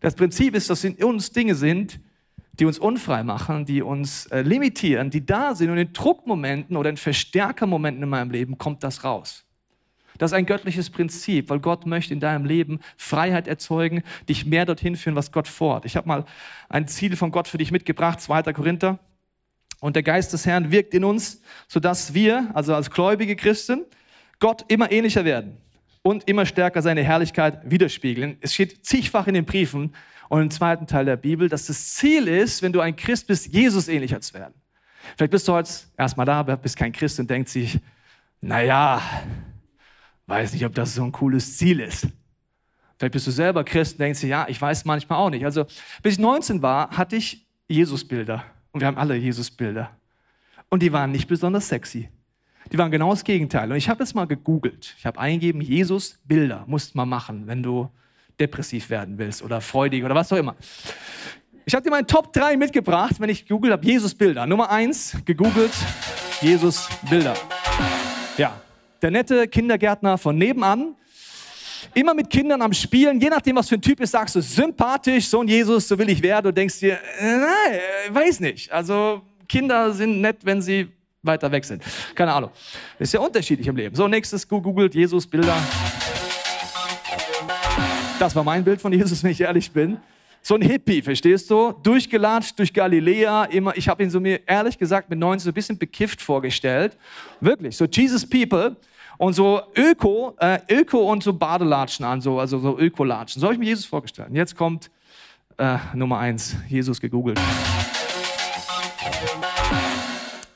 Das 0.00 0.14
Prinzip 0.14 0.54
ist, 0.54 0.70
dass 0.70 0.84
in 0.84 0.94
uns 1.02 1.30
Dinge 1.30 1.54
sind, 1.54 2.00
die 2.58 2.64
uns 2.64 2.78
unfrei 2.78 3.22
machen, 3.22 3.64
die 3.64 3.82
uns 3.82 4.26
äh, 4.26 4.42
limitieren, 4.42 5.10
die 5.10 5.24
da 5.24 5.54
sind 5.54 5.70
und 5.70 5.78
in 5.78 5.92
Druckmomenten 5.92 6.76
oder 6.76 6.90
in 6.90 6.96
Verstärkermomenten 6.96 8.02
in 8.02 8.08
meinem 8.08 8.30
Leben 8.30 8.56
kommt 8.58 8.82
das 8.82 9.04
raus. 9.04 9.44
Das 10.18 10.32
ist 10.32 10.34
ein 10.36 10.46
göttliches 10.46 10.88
Prinzip, 10.88 11.50
weil 11.50 11.60
Gott 11.60 11.84
möchte 11.84 12.14
in 12.14 12.20
deinem 12.20 12.46
Leben 12.46 12.80
Freiheit 12.96 13.46
erzeugen, 13.46 14.02
dich 14.28 14.46
mehr 14.46 14.64
dorthin 14.64 14.96
führen, 14.96 15.16
was 15.16 15.30
Gott 15.30 15.46
vorhat. 15.46 15.84
Ich 15.84 15.96
habe 15.96 16.08
mal 16.08 16.24
ein 16.70 16.88
Ziel 16.88 17.16
von 17.16 17.30
Gott 17.30 17.48
für 17.48 17.58
dich 17.58 17.70
mitgebracht, 17.70 18.20
2. 18.20 18.42
Korinther. 18.54 18.98
Und 19.80 19.96
der 19.96 20.02
Geist 20.02 20.32
des 20.32 20.46
Herrn 20.46 20.70
wirkt 20.70 20.94
in 20.94 21.04
uns, 21.04 21.42
sodass 21.68 22.14
wir, 22.14 22.50
also 22.54 22.74
als 22.74 22.90
gläubige 22.90 23.36
Christen, 23.36 23.84
Gott 24.38 24.64
immer 24.68 24.90
ähnlicher 24.90 25.24
werden 25.24 25.58
und 26.02 26.28
immer 26.28 26.46
stärker 26.46 26.82
seine 26.82 27.02
Herrlichkeit 27.02 27.60
widerspiegeln. 27.64 28.38
Es 28.40 28.54
steht 28.54 28.84
zigfach 28.86 29.26
in 29.26 29.34
den 29.34 29.44
Briefen 29.44 29.94
und 30.28 30.40
im 30.40 30.50
zweiten 30.50 30.86
Teil 30.86 31.04
der 31.04 31.16
Bibel, 31.16 31.48
dass 31.48 31.66
das 31.66 31.94
Ziel 31.94 32.28
ist, 32.28 32.62
wenn 32.62 32.72
du 32.72 32.80
ein 32.80 32.96
Christ 32.96 33.26
bist, 33.26 33.52
Jesus 33.52 33.88
ähnlicher 33.88 34.20
zu 34.20 34.34
werden. 34.34 34.54
Vielleicht 35.16 35.30
bist 35.30 35.46
du 35.46 35.52
heute 35.52 35.70
erstmal 35.96 36.26
da, 36.26 36.42
bist 36.42 36.76
kein 36.76 36.92
Christ 36.92 37.20
und 37.20 37.30
denkst 37.30 37.52
sich, 37.52 37.78
naja, 38.40 39.00
weiß 40.26 40.52
nicht, 40.52 40.64
ob 40.64 40.74
das 40.74 40.94
so 40.94 41.04
ein 41.04 41.12
cooles 41.12 41.56
Ziel 41.56 41.80
ist. 41.80 42.08
Vielleicht 42.98 43.12
bist 43.12 43.26
du 43.26 43.30
selber 43.30 43.62
Christ 43.62 43.94
und 43.94 44.00
denkst 44.00 44.20
dir, 44.20 44.28
ja, 44.28 44.46
ich 44.48 44.60
weiß 44.60 44.84
manchmal 44.84 45.18
auch 45.18 45.30
nicht. 45.30 45.44
Also, 45.44 45.64
bis 46.02 46.14
ich 46.14 46.18
19 46.18 46.62
war, 46.62 46.90
hatte 46.96 47.16
ich 47.16 47.46
Jesusbilder. 47.68 48.44
Und 48.76 48.80
wir 48.80 48.88
haben 48.88 48.98
alle 48.98 49.16
Jesusbilder. 49.16 49.90
Und 50.68 50.82
die 50.82 50.92
waren 50.92 51.10
nicht 51.10 51.28
besonders 51.28 51.66
sexy. 51.66 52.10
Die 52.70 52.76
waren 52.76 52.90
genau 52.90 53.08
das 53.08 53.24
Gegenteil. 53.24 53.70
Und 53.70 53.78
ich 53.78 53.88
habe 53.88 54.02
jetzt 54.02 54.14
mal 54.14 54.26
gegoogelt. 54.26 54.94
Ich 54.98 55.06
habe 55.06 55.18
eingegeben, 55.18 55.62
Jesus-Bilder 55.62 56.64
musst 56.66 56.94
mal 56.94 57.06
machen, 57.06 57.46
wenn 57.46 57.62
du 57.62 57.88
depressiv 58.38 58.90
werden 58.90 59.16
willst 59.16 59.42
oder 59.42 59.62
freudig 59.62 60.04
oder 60.04 60.14
was 60.14 60.30
auch 60.30 60.36
immer. 60.36 60.56
Ich 61.64 61.74
habe 61.74 61.84
dir 61.84 61.90
meine 61.90 62.06
Top 62.06 62.34
3 62.34 62.58
mitgebracht, 62.58 63.14
wenn 63.18 63.30
ich 63.30 63.46
gegoogelt 63.46 63.72
habe, 63.72 63.86
Jesus-Bilder. 63.86 64.44
Nummer 64.44 64.68
1, 64.68 65.22
gegoogelt, 65.24 65.72
Jesus-Bilder. 66.42 67.32
Ja, 68.36 68.60
der 69.00 69.10
nette 69.10 69.48
Kindergärtner 69.48 70.18
von 70.18 70.36
nebenan, 70.36 70.96
immer 71.96 72.12
mit 72.12 72.28
Kindern 72.28 72.60
am 72.60 72.72
Spielen, 72.74 73.18
je 73.18 73.30
nachdem, 73.30 73.56
was 73.56 73.68
für 73.68 73.76
ein 73.76 73.80
Typ 73.80 74.00
ist, 74.00 74.10
sagst 74.10 74.36
du, 74.36 74.42
sympathisch, 74.42 75.26
so 75.26 75.40
ein 75.40 75.48
Jesus, 75.48 75.88
so 75.88 75.98
will 75.98 76.08
ich 76.10 76.22
werden. 76.22 76.44
Du 76.44 76.52
denkst 76.52 76.78
dir, 76.78 76.98
äh, 77.18 77.38
nein, 77.38 78.14
weiß 78.14 78.40
nicht. 78.40 78.70
Also 78.70 79.22
Kinder 79.48 79.92
sind 79.92 80.20
nett, 80.20 80.36
wenn 80.42 80.60
sie 80.60 80.88
weiter 81.22 81.50
weg 81.50 81.64
sind. 81.64 81.82
Keine 82.14 82.34
Ahnung. 82.34 82.50
Ist 82.98 83.14
ja 83.14 83.20
unterschiedlich 83.20 83.66
im 83.66 83.76
Leben. 83.76 83.96
So, 83.96 84.06
nächstes 84.06 84.46
googelt 84.46 84.94
Jesus 84.94 85.26
Bilder. 85.26 85.56
Das 88.18 88.36
war 88.36 88.44
mein 88.44 88.62
Bild 88.62 88.80
von 88.80 88.92
Jesus, 88.92 89.22
wenn 89.24 89.30
ich 89.30 89.40
ehrlich 89.40 89.70
bin. 89.70 89.96
So 90.42 90.54
ein 90.54 90.62
Hippie, 90.62 91.00
verstehst 91.00 91.50
du? 91.50 91.72
Durchgelatscht 91.82 92.58
durch 92.58 92.74
Galiläa. 92.74 93.46
Immer, 93.46 93.74
ich 93.74 93.88
habe 93.88 94.02
ihn 94.02 94.10
so 94.10 94.20
mir 94.20 94.46
ehrlich 94.46 94.76
gesagt 94.76 95.08
mit 95.08 95.18
19 95.18 95.44
so 95.44 95.50
ein 95.50 95.54
bisschen 95.54 95.78
bekifft 95.78 96.20
vorgestellt. 96.20 96.96
Wirklich, 97.40 97.74
so 97.74 97.86
Jesus 97.86 98.28
People 98.28 98.76
und 99.18 99.32
so 99.32 99.60
Öko, 99.76 100.34
äh, 100.38 100.60
Öko 100.70 101.10
und 101.10 101.22
so 101.22 101.32
Badelatschen 101.32 102.04
an, 102.04 102.20
so, 102.20 102.38
also 102.38 102.58
so 102.58 102.78
Ökolatschen. 102.78 103.40
So 103.40 103.46
habe 103.46 103.54
ich 103.54 103.60
mir 103.60 103.66
Jesus 103.66 103.84
vorgestellt. 103.84 104.28
Und 104.28 104.36
jetzt 104.36 104.56
kommt 104.56 104.90
äh, 105.58 105.78
Nummer 105.94 106.18
eins, 106.18 106.56
Jesus 106.68 107.00
gegoogelt. 107.00 107.40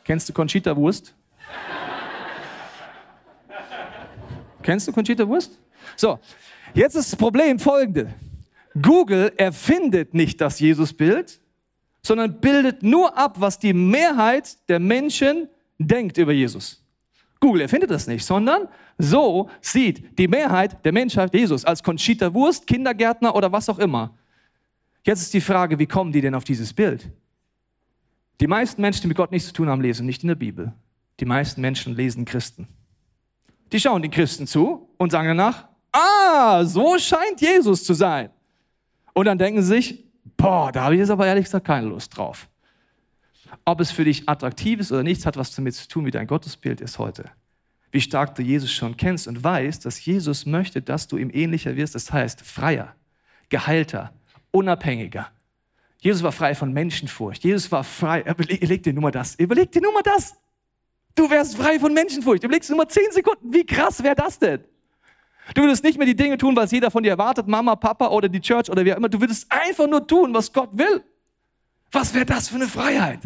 Kennst 0.05 0.29
du 0.29 0.33
Conchita 0.33 0.77
Wurst? 0.77 1.15
Kennst 4.63 4.89
du 4.89 4.93
Conchita 4.93 5.27
Wurst? 5.27 5.59
So, 5.97 6.19
jetzt 6.75 6.97
ist 6.97 7.13
das 7.13 7.19
Problem 7.19 7.59
folgende. 7.59 8.13
Google 8.81 9.33
erfindet 9.37 10.15
nicht 10.15 10.41
das 10.41 10.61
Jesusbild, 10.61 11.41
sondern 12.03 12.41
bildet 12.41 12.83
nur 12.83 13.17
ab, 13.17 13.37
was 13.39 13.59
die 13.59 13.73
Mehrheit 13.73 14.57
der 14.69 14.79
Menschen 14.79 15.49
denkt 15.79 16.19
über 16.19 16.33
Jesus. 16.33 16.83
Google 17.41 17.63
erfindet 17.63 17.91
das 17.91 18.07
nicht, 18.07 18.25
sondern 18.25 18.69
so 18.99 19.49
sieht 19.63 20.19
die 20.19 20.29
Mehrheit 20.29 20.85
der 20.85 20.93
Menschheit 20.93 21.33
Jesus 21.35 21.65
als 21.65 21.83
Conchita 21.83 22.33
Wurst, 22.35 22.67
Kindergärtner 22.67 23.35
oder 23.35 23.51
was 23.51 23.69
auch 23.71 23.79
immer. 23.79 24.15
Jetzt 25.03 25.23
ist 25.23 25.33
die 25.35 25.41
Frage, 25.41 25.79
wie 25.79 25.87
kommen 25.87 26.13
die 26.13 26.21
denn 26.21 26.35
auf 26.35 26.45
dieses 26.45 26.75
Bild? 26.75 27.09
Die 28.41 28.47
meisten 28.47 28.83
Menschen, 28.83 29.03
die 29.03 29.09
mit 29.09 29.17
Gott 29.17 29.31
nichts 29.31 29.49
zu 29.49 29.55
tun 29.55 29.69
haben, 29.69 29.81
lesen 29.81 30.05
nicht 30.05 30.23
in 30.23 30.29
der 30.29 30.35
Bibel. 30.35 30.73
Die 31.19 31.25
meisten 31.25 31.63
Menschen 31.63 31.95
lesen 31.97 32.27
Christen. 32.27 32.69
Die 33.73 33.81
schauen 33.81 34.03
den 34.03 34.11
Christen 34.11 34.47
zu 34.47 34.89
und 34.99 35.11
sagen 35.11 35.29
danach, 35.29 35.69
ah, 35.93 36.65
so 36.65 36.99
scheint 36.99 37.41
Jesus 37.41 37.85
zu 37.85 37.95
sein. 37.95 38.31
Und 39.15 39.27
dann 39.27 39.39
denken 39.39 39.63
sie 39.63 39.69
sich, 39.69 40.05
boah, 40.37 40.73
da 40.73 40.85
habe 40.85 40.95
ich 40.95 41.01
jetzt 41.01 41.11
aber 41.11 41.27
ehrlich 41.27 41.45
gesagt 41.45 41.67
keine 41.67 41.87
Lust 41.87 42.17
drauf. 42.17 42.49
Ob 43.65 43.81
es 43.81 43.91
für 43.91 44.05
dich 44.05 44.29
attraktiv 44.29 44.81
ist 44.81 44.93
oder 44.93 45.03
nicht, 45.03 45.27
hat 45.27 45.37
was 45.37 45.55
damit 45.55 45.75
zu 45.75 45.89
tun, 45.89 46.07
wie 46.07 46.11
dein 46.11 46.27
Gottesbild 46.27 46.81
ist 46.81 46.99
heute. 46.99 47.31
Wie 47.93 48.01
stark 48.01 48.35
du 48.37 48.43
Jesus 48.43 48.71
schon 48.71 48.97
kennst 48.97 49.27
und 49.27 49.43
weißt, 49.43 49.85
dass 49.85 50.05
Jesus 50.05 50.47
möchte, 50.47 50.81
dass 50.81 51.09
du 51.09 51.17
ihm 51.17 51.31
ähnlicher 51.33 51.77
wirst. 51.77 51.95
Das 51.95 52.13
heißt, 52.13 52.43
freier, 52.43 52.95
geheilter, 53.49 54.13
unabhängiger. 54.53 55.31
Jesus 55.99 56.23
war 56.23 56.33
frei 56.33 56.55
von 56.55 56.73
Menschenfurcht. 56.73 57.45
Jesus 57.45 57.71
war 57.73 57.85
frei. 57.85 58.23
Überleg 58.23 58.83
dir 58.83 58.93
nur 58.93 59.03
mal 59.03 59.11
das. 59.11 59.35
Überleg 59.35 59.71
dir 59.73 59.83
nur 59.83 59.93
mal 59.93 60.03
das. 60.03 60.35
Du 61.15 61.29
wärst 61.29 61.57
frei 61.57 61.79
von 61.79 61.93
Menschenfurcht. 61.93 62.45
Überlegst 62.45 62.71
dir 62.71 62.75
nur 62.75 62.85
mal 62.85 62.91
zehn 62.91 63.11
Sekunden. 63.11 63.53
Wie 63.53 63.67
krass 63.67 64.03
wäre 64.03 64.15
das 64.15 64.39
denn? 64.39 64.65
Du 65.55 65.63
würdest 65.63 65.83
nicht 65.83 65.99
mehr 65.99 66.07
die 66.07 66.17
Dinge 66.17 66.39
tun, 66.39 66.55
was 66.57 66.71
jeder 66.71 66.91
von 66.91 67.03
dir 67.03 67.11
erwartet, 67.11 67.49
Mama, 67.49 67.75
Papa 67.75 68.07
oder 68.09 68.29
die 68.29 68.41
Church 68.41 68.71
oder 68.71 68.83
auch 68.83 68.97
immer. 68.97 69.09
Du 69.09 69.21
würdest 69.21 69.51
einfach 69.51 69.89
nur 69.89 70.07
tun, 70.07 70.33
was 70.33 70.53
Gott 70.53 70.71
will. 70.73 71.03
Was 71.91 72.15
wäre 72.15 72.27
das 72.27 72.49
für 72.49 72.57
eine 72.57 72.69
Freiheit? 72.69 73.21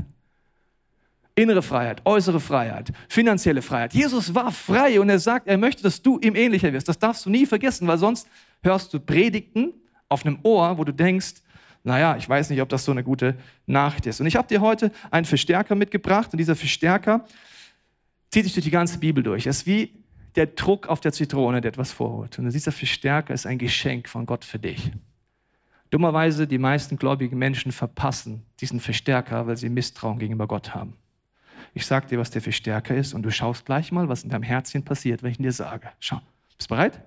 Innere 1.36 1.62
Freiheit, 1.62 2.00
äußere 2.04 2.38
Freiheit, 2.38 2.92
finanzielle 3.08 3.60
Freiheit. 3.60 3.92
Jesus 3.92 4.34
war 4.34 4.52
frei 4.52 5.00
und 5.00 5.08
er 5.08 5.18
sagt, 5.18 5.48
er 5.48 5.58
möchte, 5.58 5.82
dass 5.82 6.00
du 6.00 6.20
ihm 6.20 6.36
ähnlicher 6.36 6.72
wirst. 6.72 6.88
Das 6.88 6.98
darfst 6.98 7.26
du 7.26 7.30
nie 7.30 7.44
vergessen, 7.44 7.88
weil 7.88 7.98
sonst 7.98 8.28
hörst 8.62 8.94
du 8.94 9.00
Predigten 9.00 9.74
auf 10.08 10.24
einem 10.24 10.38
Ohr, 10.44 10.78
wo 10.78 10.84
du 10.84 10.92
denkst, 10.92 11.42
naja, 11.82 12.16
ich 12.16 12.28
weiß 12.28 12.50
nicht, 12.50 12.62
ob 12.62 12.68
das 12.68 12.84
so 12.84 12.92
eine 12.92 13.02
gute 13.02 13.36
Nachricht 13.66 14.06
ist. 14.06 14.20
Und 14.20 14.26
ich 14.26 14.36
habe 14.36 14.48
dir 14.48 14.60
heute 14.60 14.92
einen 15.10 15.26
Verstärker 15.26 15.74
mitgebracht 15.74 16.32
und 16.32 16.38
dieser 16.38 16.56
Verstärker 16.56 17.24
zieht 18.30 18.44
sich 18.44 18.54
durch 18.54 18.64
die 18.64 18.70
ganze 18.70 18.98
Bibel 18.98 19.22
durch. 19.22 19.46
Es 19.46 19.58
ist 19.58 19.66
wie 19.66 19.92
der 20.36 20.46
Druck 20.46 20.88
auf 20.88 21.00
der 21.00 21.12
Zitrone, 21.12 21.60
der 21.60 21.70
etwas 21.70 21.92
vorholt. 21.92 22.38
Und 22.38 22.52
dieser 22.52 22.72
Verstärker 22.72 23.34
ist 23.34 23.46
ein 23.46 23.58
Geschenk 23.58 24.08
von 24.08 24.24
Gott 24.24 24.44
für 24.44 24.58
dich. 24.58 24.92
Dummerweise, 25.94 26.48
die 26.48 26.58
meisten 26.58 26.96
gläubigen 26.96 27.38
Menschen 27.38 27.70
verpassen 27.70 28.42
diesen 28.58 28.80
Verstärker, 28.80 29.46
weil 29.46 29.56
sie 29.56 29.68
Misstrauen 29.68 30.18
gegenüber 30.18 30.48
Gott 30.48 30.74
haben. 30.74 30.94
Ich 31.72 31.86
sage 31.86 32.08
dir, 32.08 32.18
was 32.18 32.32
der 32.32 32.42
Verstärker 32.42 32.96
ist 32.96 33.14
und 33.14 33.22
du 33.22 33.30
schaust 33.30 33.64
gleich 33.64 33.92
mal, 33.92 34.08
was 34.08 34.24
in 34.24 34.30
deinem 34.30 34.42
Herzchen 34.42 34.84
passiert, 34.84 35.22
wenn 35.22 35.30
ich 35.30 35.38
dir 35.38 35.52
sage. 35.52 35.86
Schau, 36.00 36.20
bist 36.56 36.68
du 36.68 36.74
bereit? 36.74 37.00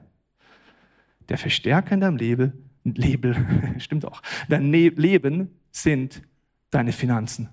Der 1.27 1.38
Verstärker 1.38 1.96
in 1.96 2.00
deinem 2.00 2.15
Leben, 2.15 2.70
Leben 2.86 3.75
stimmt 3.79 4.06
auch, 4.06 4.22
dein 4.48 4.70
ne-, 4.70 4.88
Leben 4.88 5.51
sind 5.70 6.22
deine 6.70 6.94
Finanzen. 6.94 7.50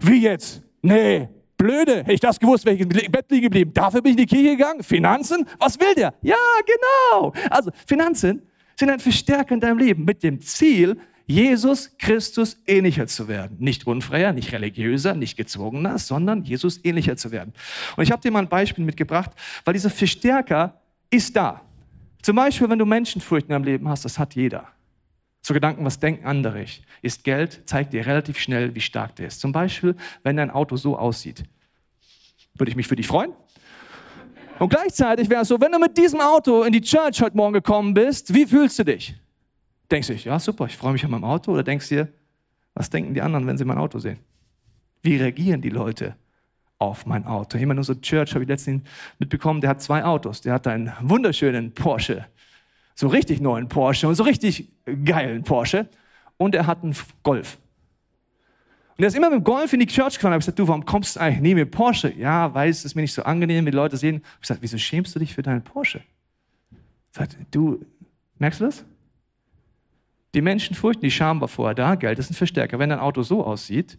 Wie 0.00 0.20
jetzt? 0.20 0.64
Nee, 0.82 1.28
blöde. 1.58 1.98
Hätte 1.98 2.12
ich 2.12 2.20
das 2.20 2.40
gewusst, 2.40 2.64
wäre 2.64 2.76
ich 2.76 2.80
im 2.80 2.88
Bett 2.88 3.26
liegen 3.30 3.42
geblieben. 3.42 3.72
Dafür 3.74 4.00
bin 4.00 4.12
ich 4.12 4.18
in 4.18 4.26
die 4.26 4.34
Kirche 4.34 4.56
gegangen. 4.56 4.82
Finanzen? 4.82 5.46
Was 5.58 5.78
will 5.78 5.94
der? 5.94 6.14
Ja, 6.22 6.36
genau. 6.64 7.34
Also, 7.50 7.70
Finanzen 7.86 8.42
sind 8.76 8.88
ein 8.88 9.00
Verstärker 9.00 9.52
in 9.52 9.60
deinem 9.60 9.78
Leben 9.78 10.04
mit 10.04 10.22
dem 10.22 10.40
Ziel, 10.40 10.98
Jesus 11.26 11.94
Christus 11.98 12.56
ähnlicher 12.66 13.06
zu 13.06 13.28
werden. 13.28 13.58
Nicht 13.60 13.86
unfreier, 13.86 14.32
nicht 14.32 14.50
religiöser, 14.52 15.14
nicht 15.14 15.36
gezwungener, 15.36 15.98
sondern 15.98 16.42
Jesus 16.42 16.82
ähnlicher 16.84 17.18
zu 17.18 17.30
werden. 17.30 17.52
Und 17.96 18.04
ich 18.04 18.10
habe 18.10 18.22
dir 18.22 18.30
mal 18.30 18.38
ein 18.38 18.48
Beispiel 18.48 18.82
mitgebracht, 18.82 19.32
weil 19.66 19.74
dieser 19.74 19.90
Verstärker 19.90 20.80
ist 21.10 21.36
da. 21.36 21.60
Zum 22.22 22.36
Beispiel, 22.36 22.70
wenn 22.70 22.78
du 22.78 22.86
Menschenfurcht 22.86 23.44
in 23.44 23.50
deinem 23.50 23.64
Leben 23.64 23.88
hast, 23.88 24.06
das 24.06 24.18
hat 24.18 24.34
jeder. 24.34 24.68
So 25.40 25.54
Gedanken, 25.54 25.84
was 25.84 25.98
denken 25.98 26.26
andere? 26.26 26.64
Ist 27.02 27.24
Geld, 27.24 27.62
zeigt 27.66 27.92
dir 27.92 28.04
relativ 28.06 28.38
schnell, 28.38 28.74
wie 28.74 28.80
stark 28.80 29.16
der 29.16 29.28
ist. 29.28 29.40
Zum 29.40 29.52
Beispiel, 29.52 29.96
wenn 30.22 30.36
dein 30.36 30.50
Auto 30.50 30.76
so 30.76 30.98
aussieht. 30.98 31.44
Würde 32.54 32.70
ich 32.70 32.76
mich 32.76 32.88
für 32.88 32.96
dich 32.96 33.06
freuen? 33.06 33.32
Und 34.58 34.70
gleichzeitig 34.70 35.30
wäre 35.30 35.42
es 35.42 35.48
so, 35.48 35.60
wenn 35.60 35.70
du 35.70 35.78
mit 35.78 35.96
diesem 35.96 36.20
Auto 36.20 36.64
in 36.64 36.72
die 36.72 36.80
Church 36.80 37.22
heute 37.22 37.36
Morgen 37.36 37.52
gekommen 37.52 37.94
bist, 37.94 38.34
wie 38.34 38.44
fühlst 38.44 38.78
du 38.80 38.84
dich? 38.84 39.14
Denkst 39.90 40.08
du, 40.08 40.14
ja 40.14 40.38
super, 40.38 40.66
ich 40.66 40.76
freue 40.76 40.92
mich 40.92 41.04
an 41.04 41.12
meinem 41.12 41.24
Auto? 41.24 41.52
Oder 41.52 41.62
denkst 41.62 41.88
du 41.88 41.94
dir, 41.94 42.08
was 42.74 42.90
denken 42.90 43.14
die 43.14 43.22
anderen, 43.22 43.46
wenn 43.46 43.56
sie 43.56 43.64
mein 43.64 43.78
Auto 43.78 43.98
sehen? 44.00 44.18
Wie 45.02 45.16
reagieren 45.16 45.60
die 45.60 45.70
Leute 45.70 46.16
auf 46.78 47.06
mein 47.06 47.24
Auto? 47.24 47.56
Jemand 47.56 47.76
in 47.76 47.78
unserer 47.78 48.00
Church 48.00 48.34
habe 48.34 48.42
ich 48.42 48.48
letztens 48.48 48.82
mitbekommen, 49.18 49.60
der 49.60 49.70
hat 49.70 49.80
zwei 49.80 50.04
Autos. 50.04 50.40
Der 50.40 50.54
hat 50.54 50.66
einen 50.66 50.92
wunderschönen 51.00 51.72
Porsche 51.72 52.26
so 52.98 53.06
richtig 53.06 53.40
neuen 53.40 53.68
Porsche 53.68 54.08
und 54.08 54.16
so 54.16 54.24
richtig 54.24 54.72
geilen 55.04 55.44
Porsche. 55.44 55.88
Und 56.36 56.56
er 56.56 56.66
hat 56.66 56.82
einen 56.82 56.96
Golf. 57.22 57.56
Und 58.96 59.04
er 59.04 59.06
ist 59.06 59.14
immer 59.14 59.30
mit 59.30 59.38
dem 59.38 59.44
Golf 59.44 59.72
in 59.72 59.78
die 59.78 59.86
Church 59.86 60.16
gefahren. 60.16 60.32
Ich 60.32 60.34
habe 60.34 60.38
gesagt, 60.40 60.58
du, 60.58 60.66
warum 60.66 60.84
kommst 60.84 61.14
du 61.14 61.20
eigentlich 61.20 61.40
nie 61.40 61.54
mit 61.54 61.70
Porsche? 61.70 62.12
Ja, 62.14 62.52
weiß, 62.52 62.78
es 62.78 62.84
ist 62.86 62.94
mir 62.96 63.02
nicht 63.02 63.14
so 63.14 63.22
angenehm, 63.22 63.64
wenn 63.64 63.70
die 63.70 63.76
Leute 63.76 63.96
sehen. 63.96 64.16
Ich 64.16 64.30
habe 64.30 64.40
gesagt, 64.40 64.62
wieso 64.62 64.78
schämst 64.78 65.14
du 65.14 65.20
dich 65.20 65.32
für 65.32 65.42
deinen 65.42 65.62
Porsche? 65.62 66.00
Sagt, 67.12 67.36
du, 67.52 67.86
merkst 68.38 68.60
du 68.60 68.64
das? 68.64 68.84
Die 70.34 70.42
Menschen 70.42 70.74
furchten 70.74 71.02
die 71.02 71.12
Scham 71.12 71.40
war 71.40 71.46
vorher 71.46 71.76
da, 71.76 71.94
Geld 71.94 72.18
ist 72.18 72.32
ein 72.32 72.34
Verstärker. 72.34 72.80
Wenn 72.80 72.90
dein 72.90 72.98
Auto 72.98 73.22
so 73.22 73.44
aussieht, 73.44 73.96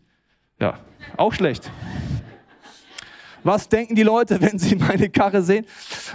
ja, 0.60 0.77
auch 1.15 1.32
schlecht. 1.32 1.72
Was 3.43 3.69
denken 3.69 3.96
die 3.96 4.03
Leute, 4.03 4.39
wenn 4.41 4.58
sie 4.60 4.75
meine 4.75 5.10
Karre 5.10 5.41
sehen? 5.41 5.65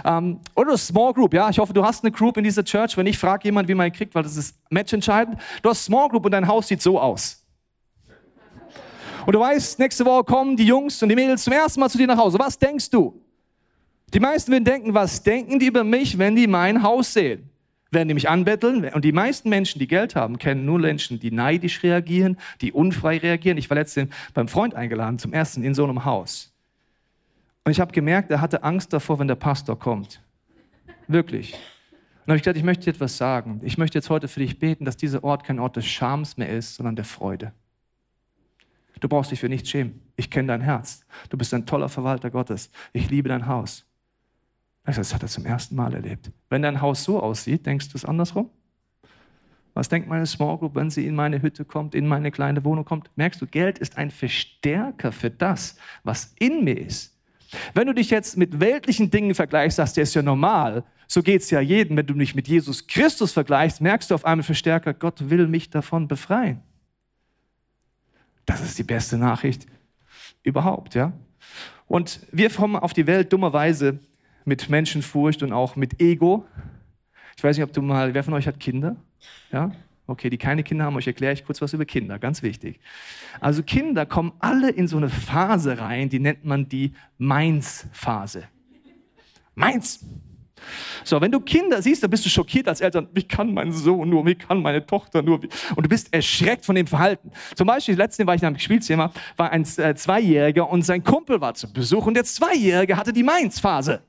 Ähm, 0.03 0.39
oder 0.55 0.77
Small 0.77 1.13
Group, 1.13 1.33
ja. 1.33 1.49
Ich 1.49 1.59
hoffe, 1.59 1.73
du 1.73 1.83
hast 1.83 2.03
eine 2.03 2.11
Group 2.11 2.37
in 2.37 2.43
dieser 2.43 2.63
Church. 2.63 2.95
Wenn 2.97 3.05
nicht, 3.05 3.19
frag 3.19 3.43
jemand, 3.43 3.67
wie 3.67 3.75
man 3.75 3.91
kriegt, 3.91 4.13
weil 4.15 4.23
das 4.23 4.37
ist 4.37 4.55
matchentscheidend. 4.69 5.37
Du 5.61 5.69
hast 5.69 5.83
Small 5.83 6.09
Group 6.09 6.25
und 6.25 6.31
dein 6.31 6.47
Haus 6.47 6.67
sieht 6.67 6.81
so 6.81 6.99
aus. 6.99 7.41
Und 9.25 9.33
du 9.33 9.39
weißt, 9.39 9.79
nächste 9.79 10.05
Woche 10.05 10.23
kommen 10.23 10.55
die 10.55 10.65
Jungs 10.65 11.01
und 11.01 11.09
die 11.09 11.15
Mädels 11.15 11.43
zum 11.43 11.53
ersten 11.53 11.79
Mal 11.79 11.89
zu 11.89 11.97
dir 11.97 12.07
nach 12.07 12.17
Hause. 12.17 12.37
Was 12.37 12.59
denkst 12.59 12.91
du? 12.91 13.19
Die 14.13 14.19
meisten 14.19 14.51
werden 14.51 14.63
denken, 14.63 14.93
was 14.93 15.23
denken 15.23 15.57
die 15.57 15.65
über 15.65 15.83
mich, 15.83 16.17
wenn 16.17 16.35
die 16.35 16.47
mein 16.47 16.83
Haus 16.83 17.13
sehen? 17.13 17.49
Werden 17.91 18.07
die 18.07 18.13
mich 18.13 18.29
anbetteln? 18.29 18.85
Und 18.93 19.03
die 19.03 19.11
meisten 19.11 19.49
Menschen, 19.49 19.79
die 19.79 19.87
Geld 19.87 20.15
haben, 20.15 20.37
kennen 20.37 20.65
nur 20.65 20.79
Menschen, 20.79 21.19
die 21.19 21.31
neidisch 21.31 21.81
reagieren, 21.81 22.37
die 22.61 22.71
unfrei 22.71 23.17
reagieren. 23.17 23.57
Ich 23.57 23.69
war 23.69 23.75
letztens 23.75 24.13
beim 24.33 24.47
Freund 24.47 24.75
eingeladen, 24.75 25.17
zum 25.17 25.33
ersten 25.33 25.63
in 25.63 25.73
so 25.73 25.83
einem 25.83 26.05
Haus. 26.05 26.54
Und 27.65 27.71
ich 27.71 27.79
habe 27.79 27.91
gemerkt, 27.91 28.31
er 28.31 28.41
hatte 28.41 28.63
Angst 28.63 28.93
davor, 28.93 29.19
wenn 29.19 29.27
der 29.27 29.35
Pastor 29.35 29.77
kommt. 29.77 30.21
Wirklich. 31.07 31.53
Und 31.53 32.29
habe 32.29 32.37
ich 32.37 32.43
gedacht, 32.43 32.57
ich 32.57 32.63
möchte 32.63 32.85
dir 32.85 32.91
etwas 32.91 33.17
sagen. 33.17 33.59
Ich 33.63 33.77
möchte 33.77 33.97
jetzt 33.97 34.09
heute 34.09 34.27
für 34.27 34.39
dich 34.39 34.59
beten, 34.59 34.85
dass 34.85 34.97
dieser 34.97 35.23
Ort 35.23 35.43
kein 35.43 35.59
Ort 35.59 35.75
des 35.75 35.85
Schams 35.85 36.37
mehr 36.37 36.49
ist, 36.49 36.75
sondern 36.75 36.95
der 36.95 37.05
Freude. 37.05 37.53
Du 38.99 39.09
brauchst 39.09 39.31
dich 39.31 39.39
für 39.39 39.49
nichts 39.49 39.69
schämen. 39.69 40.01
Ich 40.15 40.29
kenne 40.29 40.47
dein 40.49 40.61
Herz. 40.61 41.05
Du 41.29 41.37
bist 41.37 41.53
ein 41.53 41.65
toller 41.65 41.89
Verwalter 41.89 42.29
Gottes. 42.29 42.69
Ich 42.93 43.09
liebe 43.09 43.29
dein 43.29 43.47
Haus. 43.47 43.85
Das 44.83 45.13
hat 45.13 45.23
er 45.23 45.27
zum 45.27 45.45
ersten 45.45 45.75
Mal 45.75 45.93
erlebt. 45.95 46.31
Wenn 46.49 46.61
dein 46.61 46.81
Haus 46.81 47.03
so 47.03 47.19
aussieht, 47.19 47.65
denkst 47.65 47.89
du 47.89 47.97
es 47.97 48.05
andersrum? 48.05 48.49
Was 49.73 49.89
denkt 49.89 50.07
meine 50.07 50.27
Small 50.27 50.57
Group, 50.59 50.75
wenn 50.75 50.91
sie 50.91 51.05
in 51.05 51.15
meine 51.15 51.41
Hütte 51.41 51.65
kommt, 51.65 51.95
in 51.95 52.07
meine 52.07 52.31
kleine 52.31 52.63
Wohnung 52.63 52.85
kommt? 52.85 53.09
Merkst 53.15 53.41
du, 53.41 53.47
Geld 53.47 53.79
ist 53.79 53.97
ein 53.97 54.11
Verstärker 54.11 55.11
für 55.11 55.31
das, 55.31 55.77
was 56.03 56.33
in 56.39 56.63
mir 56.63 56.79
ist. 56.79 57.14
Wenn 57.73 57.87
du 57.87 57.93
dich 57.93 58.09
jetzt 58.09 58.37
mit 58.37 58.59
weltlichen 58.59 59.11
Dingen 59.11 59.35
vergleichst, 59.35 59.77
sagst 59.77 59.97
du, 59.97 60.01
das 60.01 60.09
ist 60.09 60.15
ja 60.15 60.21
normal. 60.21 60.83
So 61.07 61.21
geht 61.21 61.41
es 61.41 61.49
ja 61.51 61.59
jedem. 61.59 61.97
Wenn 61.97 62.07
du 62.07 62.13
dich 62.13 62.35
mit 62.35 62.47
Jesus 62.47 62.87
Christus 62.87 63.31
vergleichst, 63.31 63.81
merkst 63.81 64.11
du 64.11 64.15
auf 64.15 64.25
einmal 64.25 64.43
Verstärker, 64.43 64.93
Gott 64.93 65.29
will 65.29 65.47
mich 65.47 65.69
davon 65.69 66.07
befreien. 66.07 66.61
Das 68.45 68.61
ist 68.61 68.77
die 68.77 68.83
beste 68.83 69.17
Nachricht 69.17 69.65
überhaupt, 70.43 70.95
ja. 70.95 71.13
Und 71.87 72.19
wir 72.31 72.49
kommen 72.49 72.75
auf 72.75 72.93
die 72.93 73.07
Welt 73.07 73.31
dummerweise 73.33 73.99
mit 74.43 74.69
Menschenfurcht 74.69 75.43
und 75.43 75.51
auch 75.51 75.75
mit 75.75 76.01
Ego. 76.01 76.45
Ich 77.37 77.43
weiß 77.43 77.57
nicht, 77.57 77.63
ob 77.63 77.73
du 77.73 77.81
mal, 77.81 78.13
wer 78.13 78.23
von 78.23 78.33
euch 78.33 78.47
hat 78.47 78.59
Kinder? 78.59 78.95
Ja? 79.51 79.71
Okay, 80.07 80.29
die 80.29 80.37
keine 80.37 80.63
Kinder 80.63 80.85
haben, 80.85 80.95
euch 80.95 81.07
erkläre 81.07 81.33
ich 81.33 81.45
kurz 81.45 81.61
was 81.61 81.73
über 81.73 81.85
Kinder, 81.85 82.19
ganz 82.19 82.43
wichtig. 82.43 82.79
Also 83.39 83.63
Kinder 83.63 84.05
kommen 84.05 84.33
alle 84.39 84.69
in 84.69 84.87
so 84.87 84.97
eine 84.97 85.09
Phase 85.09 85.79
rein, 85.79 86.09
die 86.09 86.19
nennt 86.19 86.45
man 86.45 86.69
die 86.69 86.93
Meins-Phase. 87.17 88.43
Meins. 89.55 90.05
So, 91.03 91.19
wenn 91.21 91.31
du 91.31 91.39
Kinder 91.39 91.81
siehst, 91.81 92.03
dann 92.03 92.09
bist 92.09 92.25
du 92.25 92.29
schockiert 92.29 92.67
als 92.67 92.81
Eltern. 92.81 93.07
Wie 93.13 93.23
kann 93.23 93.53
mein 93.53 93.71
Sohn 93.71 94.09
nur, 94.09 94.25
wie 94.25 94.35
kann 94.35 94.61
meine 94.61 94.85
Tochter 94.85 95.21
nur? 95.21 95.39
Und 95.75 95.85
du 95.85 95.89
bist 95.89 96.13
erschreckt 96.13 96.65
von 96.65 96.75
dem 96.75 96.87
Verhalten. 96.87 97.31
Zum 97.55 97.67
Beispiel, 97.67 97.95
letztens 97.95 98.27
war 98.27 98.35
ich 98.35 98.41
in 98.41 98.47
einem 98.47 98.59
Spielzimmer, 98.59 99.11
war 99.37 99.51
ein 99.51 99.65
äh, 99.77 99.95
Zweijähriger 99.95 100.69
und 100.69 100.83
sein 100.83 101.03
Kumpel 101.03 101.41
war 101.41 101.53
zu 101.53 101.71
Besuch 101.71 102.05
und 102.05 102.15
der 102.15 102.25
Zweijährige 102.25 102.97
hatte 102.97 103.13
die 103.13 103.23
Meins-Phase. 103.23 104.01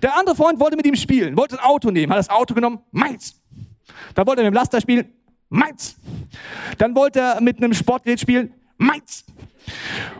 Der 0.00 0.16
andere 0.16 0.36
Freund 0.36 0.60
wollte 0.60 0.76
mit 0.76 0.86
ihm 0.86 0.94
spielen, 0.94 1.36
wollte 1.36 1.58
ein 1.58 1.64
Auto 1.64 1.90
nehmen, 1.90 2.12
hat 2.12 2.18
das 2.18 2.30
Auto 2.30 2.54
genommen, 2.54 2.80
Meins. 2.92 3.40
Dann 4.14 4.26
wollte 4.26 4.42
er 4.42 4.44
mit 4.44 4.54
dem 4.54 4.56
Laster 4.56 4.80
spielen, 4.80 5.12
meins. 5.48 5.96
Dann 6.78 6.94
wollte 6.94 7.20
er 7.20 7.40
mit 7.40 7.58
einem 7.58 7.74
Sportgerät 7.74 8.20
spielen, 8.20 8.52
meins. 8.76 9.24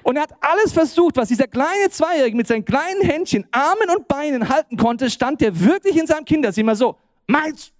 Und 0.03 0.17
er 0.17 0.23
hat 0.23 0.35
alles 0.41 0.73
versucht, 0.73 1.17
was 1.17 1.29
dieser 1.29 1.47
kleine 1.47 1.91
Zweijährige 1.91 2.37
mit 2.37 2.47
seinen 2.47 2.65
kleinen 2.65 3.03
Händchen, 3.03 3.47
Armen 3.51 3.91
und 3.97 4.09
Beinen 4.09 4.49
halten 4.49 4.77
konnte, 4.77 5.11
stand 5.11 5.41
der 5.41 5.59
wirklich 5.59 5.97
in 5.97 6.07
seinem 6.07 6.25
Kinderzimmer 6.25 6.77
so, 6.77 6.97
meins. 7.27 7.73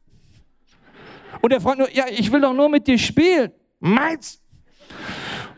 Und 1.41 1.53
der 1.53 1.61
Freund 1.61 1.79
nur, 1.79 1.91
ja, 1.95 2.05
ich 2.09 2.31
will 2.31 2.41
doch 2.41 2.53
nur 2.53 2.69
mit 2.69 2.87
dir 2.87 2.99
spielen, 2.99 3.53
meins. 3.81 4.41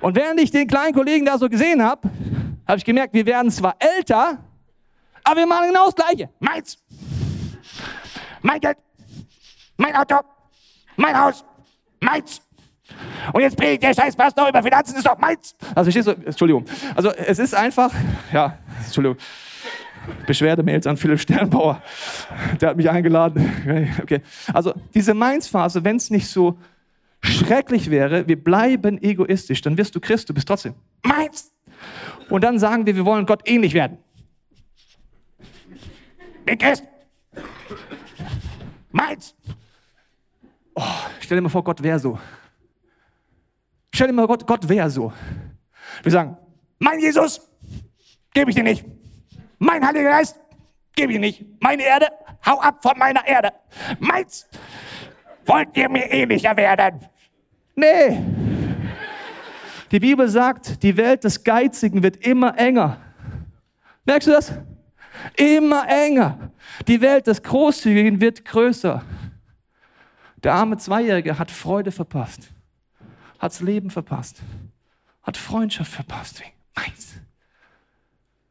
Und 0.00 0.16
während 0.16 0.40
ich 0.40 0.50
den 0.50 0.66
kleinen 0.66 0.94
Kollegen 0.94 1.24
da 1.24 1.38
so 1.38 1.48
gesehen 1.48 1.82
habe, 1.82 2.10
habe 2.66 2.78
ich 2.78 2.84
gemerkt, 2.84 3.14
wir 3.14 3.26
werden 3.26 3.50
zwar 3.50 3.76
älter, 3.78 4.38
aber 5.22 5.36
wir 5.36 5.46
machen 5.46 5.68
genau 5.68 5.86
das 5.86 5.94
Gleiche. 5.94 6.30
Meins. 6.38 6.78
Mein 8.42 8.60
Geld. 8.60 8.76
Mein 9.76 9.94
Auto. 9.96 10.16
Mein 10.96 11.18
Haus. 11.18 11.44
Meins. 12.00 12.40
Und 13.32 13.40
jetzt 13.40 13.56
predigt 13.56 13.82
der 13.82 13.94
scheiß 13.94 14.14
Pastor 14.14 14.48
über 14.48 14.62
Finanzen, 14.62 14.96
ist 14.96 15.06
doch 15.06 15.18
meins. 15.18 15.56
Also 15.74 15.90
verstehst 15.90 16.08
du, 16.08 16.26
Entschuldigung. 16.26 16.66
Also 16.94 17.10
es 17.10 17.38
ist 17.38 17.54
einfach, 17.54 17.90
ja, 18.32 18.58
Entschuldigung. 18.84 19.16
Beschwerdemails 20.26 20.86
an 20.86 20.98
Philipp 20.98 21.18
Sternbauer. 21.18 21.82
Der 22.60 22.70
hat 22.70 22.76
mich 22.76 22.90
eingeladen. 22.90 23.96
Okay. 24.02 24.20
Also 24.52 24.74
diese 24.94 25.14
Mainz-Phase, 25.14 25.82
wenn 25.82 25.96
es 25.96 26.10
nicht 26.10 26.28
so 26.28 26.58
schrecklich 27.22 27.90
wäre, 27.90 28.28
wir 28.28 28.42
bleiben 28.42 29.02
egoistisch, 29.02 29.62
dann 29.62 29.78
wirst 29.78 29.94
du 29.94 30.00
Christ, 30.00 30.28
du 30.28 30.34
bist 30.34 30.46
trotzdem 30.46 30.74
meins. 31.02 31.52
Und 32.28 32.44
dann 32.44 32.58
sagen 32.58 32.84
wir, 32.84 32.94
wir 32.96 33.06
wollen 33.06 33.24
Gott 33.24 33.42
ähnlich 33.46 33.72
werden. 33.72 33.96
Bin 36.44 36.58
Christ. 36.58 36.84
Meins. 38.92 39.34
Oh, 40.74 40.82
stell 41.20 41.36
dir 41.36 41.42
mal 41.42 41.48
vor, 41.48 41.64
Gott 41.64 41.82
wäre 41.82 41.98
so. 41.98 42.18
Stell 43.94 44.08
dir 44.08 44.12
mal 44.12 44.26
Gott, 44.26 44.46
Gott 44.46 44.68
wäre 44.68 44.90
so. 44.90 45.12
Wir 46.02 46.12
sagen, 46.12 46.36
mein 46.78 46.98
Jesus, 46.98 47.48
gebe 48.32 48.50
ich 48.50 48.56
dir 48.56 48.64
nicht. 48.64 48.84
Mein 49.58 49.86
Heiliger 49.86 50.10
Geist, 50.10 50.40
gebe 50.96 51.12
ich 51.12 51.16
dir 51.16 51.20
nicht. 51.20 51.44
Meine 51.60 51.84
Erde, 51.84 52.08
hau 52.44 52.58
ab 52.60 52.78
von 52.82 52.98
meiner 52.98 53.26
Erde. 53.26 53.52
Meins, 54.00 54.48
wollt 55.46 55.76
ihr 55.76 55.88
mir 55.88 56.10
ähnlicher 56.10 56.56
werden? 56.56 57.06
Nee. 57.76 58.20
Die 59.90 60.00
Bibel 60.00 60.28
sagt, 60.28 60.82
die 60.82 60.96
Welt 60.96 61.22
des 61.22 61.44
Geizigen 61.44 62.02
wird 62.02 62.16
immer 62.16 62.58
enger. 62.58 62.98
Merkst 64.04 64.28
du 64.28 64.32
das? 64.32 64.52
Immer 65.36 65.88
enger. 65.88 66.50
Die 66.88 67.00
Welt 67.00 67.28
des 67.28 67.42
Großzügigen 67.42 68.20
wird 68.20 68.44
größer. 68.44 69.04
Der 70.44 70.52
arme 70.52 70.76
Zweijährige 70.76 71.38
hat 71.38 71.50
Freude 71.50 71.90
verpasst, 71.90 72.50
hat 73.38 73.52
das 73.52 73.60
Leben 73.60 73.90
verpasst, 73.90 74.42
hat 75.22 75.38
Freundschaft 75.38 75.90
verpasst. 75.90 76.42
Meins. 76.76 77.14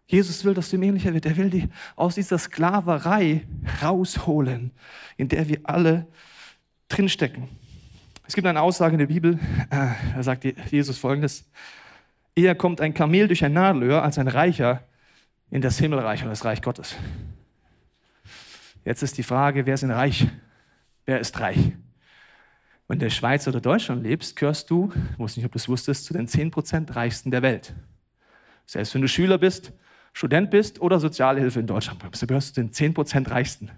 Jesus 0.07 0.43
will, 0.43 0.55
dass 0.55 0.69
du 0.69 0.75
ihm 0.75 0.83
ähnlicher 0.83 1.13
wird. 1.13 1.27
Er 1.27 1.37
will 1.37 1.51
dich 1.51 1.67
aus 1.95 2.15
dieser 2.15 2.39
Sklaverei 2.39 3.45
rausholen, 3.81 4.71
in 5.17 5.29
der 5.29 5.47
wir 5.47 5.59
alle 5.63 6.07
drinstecken. 6.89 7.47
Es 8.25 8.33
gibt 8.33 8.47
eine 8.47 8.61
Aussage 8.61 8.93
in 8.93 8.99
der 8.99 9.07
Bibel, 9.07 9.37
äh, 9.69 9.89
da 10.15 10.23
sagt 10.23 10.45
Jesus 10.71 10.97
folgendes: 10.97 11.45
Eher 12.35 12.55
kommt 12.55 12.81
ein 12.81 12.95
Kamel 12.95 13.27
durch 13.27 13.45
ein 13.45 13.53
Nadelöhr 13.53 14.01
als 14.01 14.17
ein 14.17 14.27
Reicher 14.27 14.83
in 15.51 15.61
das 15.61 15.77
Himmelreich 15.77 16.21
oder 16.21 16.31
das 16.31 16.43
Reich 16.43 16.63
Gottes. 16.63 16.95
Jetzt 18.83 19.03
ist 19.03 19.17
die 19.19 19.23
Frage, 19.23 19.67
wer 19.67 19.75
ist 19.75 19.81
denn 19.81 19.91
reich? 19.91 20.27
Wer 21.05 21.19
ist 21.19 21.39
reich? 21.39 21.73
Wenn 22.87 22.99
du 22.99 23.05
in 23.05 23.09
der 23.09 23.15
Schweiz 23.15 23.47
oder 23.47 23.61
Deutschland 23.61 24.03
lebst, 24.03 24.35
gehörst 24.35 24.69
du, 24.69 24.91
ich 25.13 25.19
weiß 25.19 25.37
nicht, 25.37 25.45
ob 25.45 25.51
du 25.51 25.57
es 25.57 25.69
wusstest, 25.69 26.05
zu 26.05 26.13
den 26.13 26.27
10% 26.27 26.95
reichsten 26.95 27.31
der 27.31 27.41
Welt. 27.41 27.73
Selbst 28.65 28.93
wenn 28.93 29.01
du 29.01 29.07
Schüler 29.07 29.37
bist, 29.37 29.73
Student 30.13 30.51
bist 30.51 30.81
oder 30.81 30.99
Sozialhilfe 30.99 31.59
in 31.59 31.67
Deutschland 31.67 31.99
bekommst, 31.99 32.21
du 32.21 32.27
gehörst 32.27 32.55
zu 32.55 32.61
den 32.61 32.71
10% 32.71 33.29
reichsten. 33.29 33.71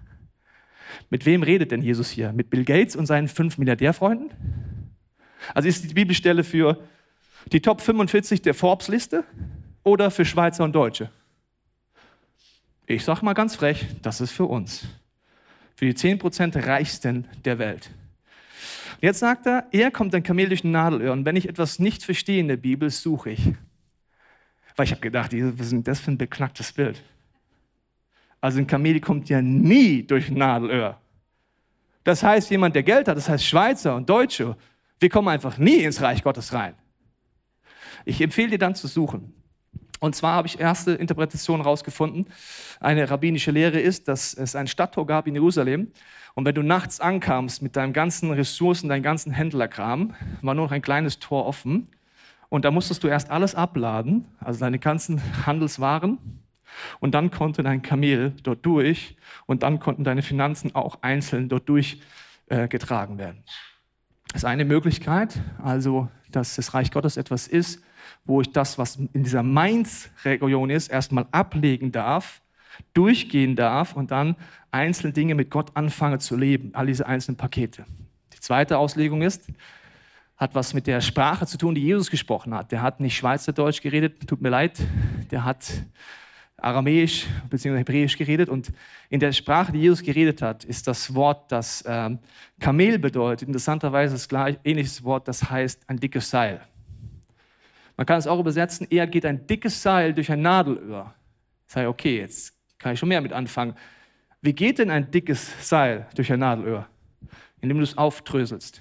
Mit 1.09 1.25
wem 1.25 1.43
redet 1.43 1.71
denn 1.71 1.81
Jesus 1.81 2.09
hier? 2.09 2.33
Mit 2.33 2.49
Bill 2.49 2.65
Gates 2.65 2.95
und 2.95 3.05
seinen 3.05 3.27
fünf 3.27 3.57
Milliardärfreunden? 3.57 4.31
Also 5.53 5.69
ist 5.69 5.83
die 5.89 5.93
Bibelstelle 5.93 6.43
für 6.43 6.81
die 7.51 7.61
Top 7.61 7.81
45 7.81 8.41
der 8.41 8.53
Forbes-Liste 8.53 9.23
oder 9.83 10.09
für 10.09 10.25
Schweizer 10.25 10.63
und 10.63 10.73
Deutsche? 10.73 11.09
Ich 12.87 13.03
sage 13.03 13.23
mal 13.25 13.33
ganz 13.33 13.55
frech, 13.55 13.85
das 14.01 14.21
ist 14.21 14.31
für 14.31 14.45
uns. 14.45 14.87
Für 15.75 15.85
die 15.85 15.93
10% 15.93 16.65
Reichsten 16.65 17.27
der 17.43 17.59
Welt. 17.59 17.89
Jetzt 19.01 19.19
sagt 19.19 19.45
er, 19.45 19.67
er 19.71 19.91
kommt 19.91 20.13
ein 20.15 20.23
Kamel 20.23 20.47
durch 20.47 20.61
den 20.61 20.71
Nadelöhr. 20.71 21.11
Und 21.11 21.25
wenn 21.25 21.35
ich 21.35 21.49
etwas 21.49 21.79
nicht 21.79 22.03
verstehe 22.03 22.39
in 22.39 22.47
der 22.47 22.57
Bibel, 22.57 22.89
suche 22.89 23.31
ich. 23.31 23.41
Weil 24.75 24.85
ich 24.85 24.91
habe 24.91 25.01
gedacht, 25.01 25.31
was 25.33 25.65
ist 25.67 25.71
denn 25.71 25.83
das 25.83 25.99
für 25.99 26.11
ein 26.11 26.17
beknacktes 26.17 26.73
Bild? 26.73 27.01
Also 28.41 28.59
ein 28.59 28.67
Kamel 28.67 28.99
kommt 28.99 29.29
ja 29.29 29.41
nie 29.41 30.03
durch 30.03 30.29
ein 30.29 30.37
Nadelöhr. 30.37 30.99
Das 32.03 32.21
heißt, 32.21 32.51
jemand, 32.51 32.75
der 32.75 32.83
Geld 32.83 33.07
hat, 33.07 33.17
das 33.17 33.27
heißt 33.27 33.45
Schweizer 33.45 33.95
und 33.95 34.09
Deutsche, 34.09 34.55
wir 34.99 35.09
kommen 35.09 35.27
einfach 35.27 35.57
nie 35.57 35.77
ins 35.77 36.01
Reich 36.01 36.23
Gottes 36.23 36.53
rein. 36.53 36.75
Ich 38.05 38.21
empfehle 38.21 38.49
dir 38.49 38.59
dann 38.59 38.75
zu 38.75 38.87
suchen. 38.87 39.33
Und 39.99 40.15
zwar 40.15 40.33
habe 40.35 40.47
ich 40.47 40.59
erste 40.59 40.91
Interpretation 40.91 41.61
herausgefunden. 41.61 42.27
Eine 42.79 43.09
rabbinische 43.09 43.51
Lehre 43.51 43.79
ist, 43.79 44.07
dass 44.07 44.33
es 44.33 44.55
ein 44.55 44.67
Stadttor 44.67 45.07
gab 45.07 45.25
in 45.25 45.33
Jerusalem. 45.33 45.91
Und 46.35 46.45
wenn 46.45 46.53
du 46.55 46.61
nachts 46.61 46.99
ankamst 46.99 47.61
mit 47.61 47.75
deinen 47.75 47.93
ganzen 47.93 48.31
Ressourcen, 48.31 48.89
deinem 48.89 49.03
ganzen 49.03 49.31
Händlerkram, 49.31 50.13
war 50.41 50.53
nur 50.53 50.65
noch 50.65 50.71
ein 50.71 50.81
kleines 50.81 51.19
Tor 51.19 51.45
offen. 51.45 51.87
Und 52.49 52.65
da 52.65 52.71
musstest 52.71 53.03
du 53.03 53.07
erst 53.07 53.31
alles 53.31 53.55
abladen, 53.55 54.25
also 54.39 54.59
deine 54.59 54.77
ganzen 54.77 55.21
Handelswaren, 55.45 56.19
und 56.99 57.13
dann 57.15 57.31
konnte 57.31 57.63
dein 57.63 57.81
Kamel 57.81 58.33
dort 58.43 58.65
durch 58.65 59.15
und 59.45 59.63
dann 59.63 59.79
konnten 59.79 60.03
deine 60.03 60.21
Finanzen 60.21 60.75
auch 60.75 61.01
einzeln 61.01 61.49
dort 61.49 61.69
durchgetragen 61.69 63.15
äh, 63.15 63.19
werden. 63.19 63.43
Das 64.31 64.43
ist 64.43 64.45
eine 64.45 64.65
Möglichkeit, 64.65 65.39
also 65.63 66.09
dass 66.31 66.55
das 66.55 66.73
Reich 66.73 66.91
Gottes 66.91 67.17
etwas 67.17 67.47
ist, 67.47 67.81
wo 68.25 68.41
ich 68.41 68.51
das, 68.51 68.77
was 68.77 68.97
in 68.97 69.23
dieser 69.23 69.43
Mainz-Region 69.43 70.69
ist, 70.69 70.89
erstmal 70.89 71.27
ablegen 71.31 71.91
darf, 71.91 72.41
durchgehen 72.93 73.55
darf 73.55 73.95
und 73.95 74.11
dann 74.11 74.35
einzelne 74.71 75.13
Dinge 75.13 75.35
mit 75.35 75.49
Gott 75.49 75.71
anfange 75.75 76.19
zu 76.19 76.35
leben, 76.35 76.71
all 76.73 76.87
diese 76.87 77.05
einzelnen 77.05 77.37
Pakete. 77.37 77.85
Die 78.33 78.39
zweite 78.39 78.77
Auslegung 78.77 79.21
ist, 79.21 79.47
hat 80.37 80.53
was 80.53 80.73
mit 80.73 80.87
der 80.87 81.01
Sprache 81.01 81.45
zu 81.45 81.57
tun, 81.57 81.75
die 81.75 81.81
Jesus 81.81 82.11
gesprochen 82.11 82.53
hat. 82.53 82.71
Der 82.71 82.81
hat 82.81 82.99
nicht 82.99 83.15
Schweizerdeutsch 83.15 83.81
geredet, 83.81 84.27
tut 84.27 84.41
mir 84.41 84.49
leid, 84.49 84.79
der 85.31 85.45
hat 85.45 85.65
Aramäisch 86.57 87.27
bzw. 87.49 87.77
Hebräisch 87.77 88.17
geredet 88.17 88.49
und 88.49 88.71
in 89.09 89.19
der 89.19 89.31
Sprache, 89.31 89.71
die 89.71 89.79
Jesus 89.79 90.01
geredet 90.01 90.41
hat, 90.41 90.63
ist 90.63 90.87
das 90.87 91.13
Wort, 91.13 91.51
das 91.51 91.83
ähm, 91.87 92.19
Kamel 92.59 92.97
bedeutet, 92.97 93.47
interessanterweise 93.47 94.13
das 94.13 94.27
gleich, 94.27 94.57
ähnliches 94.63 95.03
Wort, 95.03 95.27
das 95.27 95.49
heißt 95.49 95.89
ein 95.89 95.99
dickes 95.99 96.29
Seil. 96.29 96.61
Man 97.97 98.05
kann 98.05 98.19
es 98.19 98.27
auch 98.27 98.39
übersetzen, 98.39 98.87
eher 98.89 99.07
geht 99.07 99.25
ein 99.25 99.47
dickes 99.47 99.81
Seil 99.81 100.13
durch 100.13 100.31
ein 100.31 100.41
Nadelöhr. 100.41 101.13
Sei 101.67 101.87
okay, 101.87 102.19
jetzt 102.19 102.54
kann 102.85 102.93
ich 102.93 102.99
schon 102.99 103.09
mehr 103.09 103.21
mit 103.21 103.33
anfangen. 103.33 103.73
Wie 104.41 104.53
geht 104.53 104.77
denn 104.77 104.91
ein 104.91 105.09
dickes 105.09 105.67
Seil 105.67 106.05
durch 106.13 106.31
ein 106.31 106.37
Nadelöhr? 106.37 106.87
Indem 107.59 107.77
du 107.77 107.83
es 107.83 107.97
auftröselst. 107.97 108.79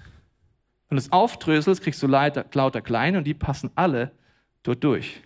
Wenn 0.91 0.97
du 0.97 1.01
es 1.01 1.11
auftröselst, 1.11 1.83
kriegst 1.83 2.03
du 2.03 2.07
lauter, 2.07 2.45
lauter 2.53 2.83
kleine 2.83 3.17
und 3.17 3.25
die 3.25 3.33
passen 3.33 3.71
alle 3.77 4.13
dort 4.63 4.85
durch. 4.85 5.23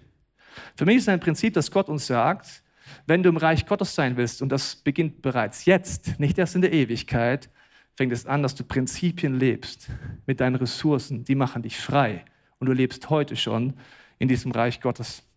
Für 0.77 0.85
mich 0.85 0.99
ist 0.99 1.09
ein 1.09 1.19
Prinzip, 1.19 1.55
dass 1.55 1.73
Gott 1.73 1.89
uns 1.89 2.07
sagt, 2.07 2.63
wenn 3.05 3.25
du 3.25 3.31
im 3.31 3.37
Reich 3.37 3.67
Gottes 3.67 3.97
sein 3.97 4.17
willst, 4.17 4.43
und 4.43 4.51
das 4.51 4.77
beginnt 4.77 5.23
bereits 5.23 5.65
jetzt, 5.65 6.21
nicht 6.21 6.39
erst 6.39 6.55
in 6.55 6.61
der 6.61 6.73
Ewigkeit, 6.73 7.51
fängt 7.97 8.13
es 8.13 8.27
an, 8.27 8.45
dass 8.45 8.55
du 8.55 8.63
Prinzipien 8.63 9.35
lebst 9.35 9.89
mit 10.25 10.39
deinen 10.39 10.55
Ressourcen, 10.55 11.25
die 11.25 11.35
machen 11.35 11.65
dich 11.65 11.77
frei. 11.77 12.25
Und 12.61 12.69
du 12.69 12.73
lebst 12.73 13.11
heute 13.11 13.35
schon 13.35 13.75
in 14.21 14.29
diesem 14.29 14.53
Reich 14.53 14.81
Gottes. 14.81 15.28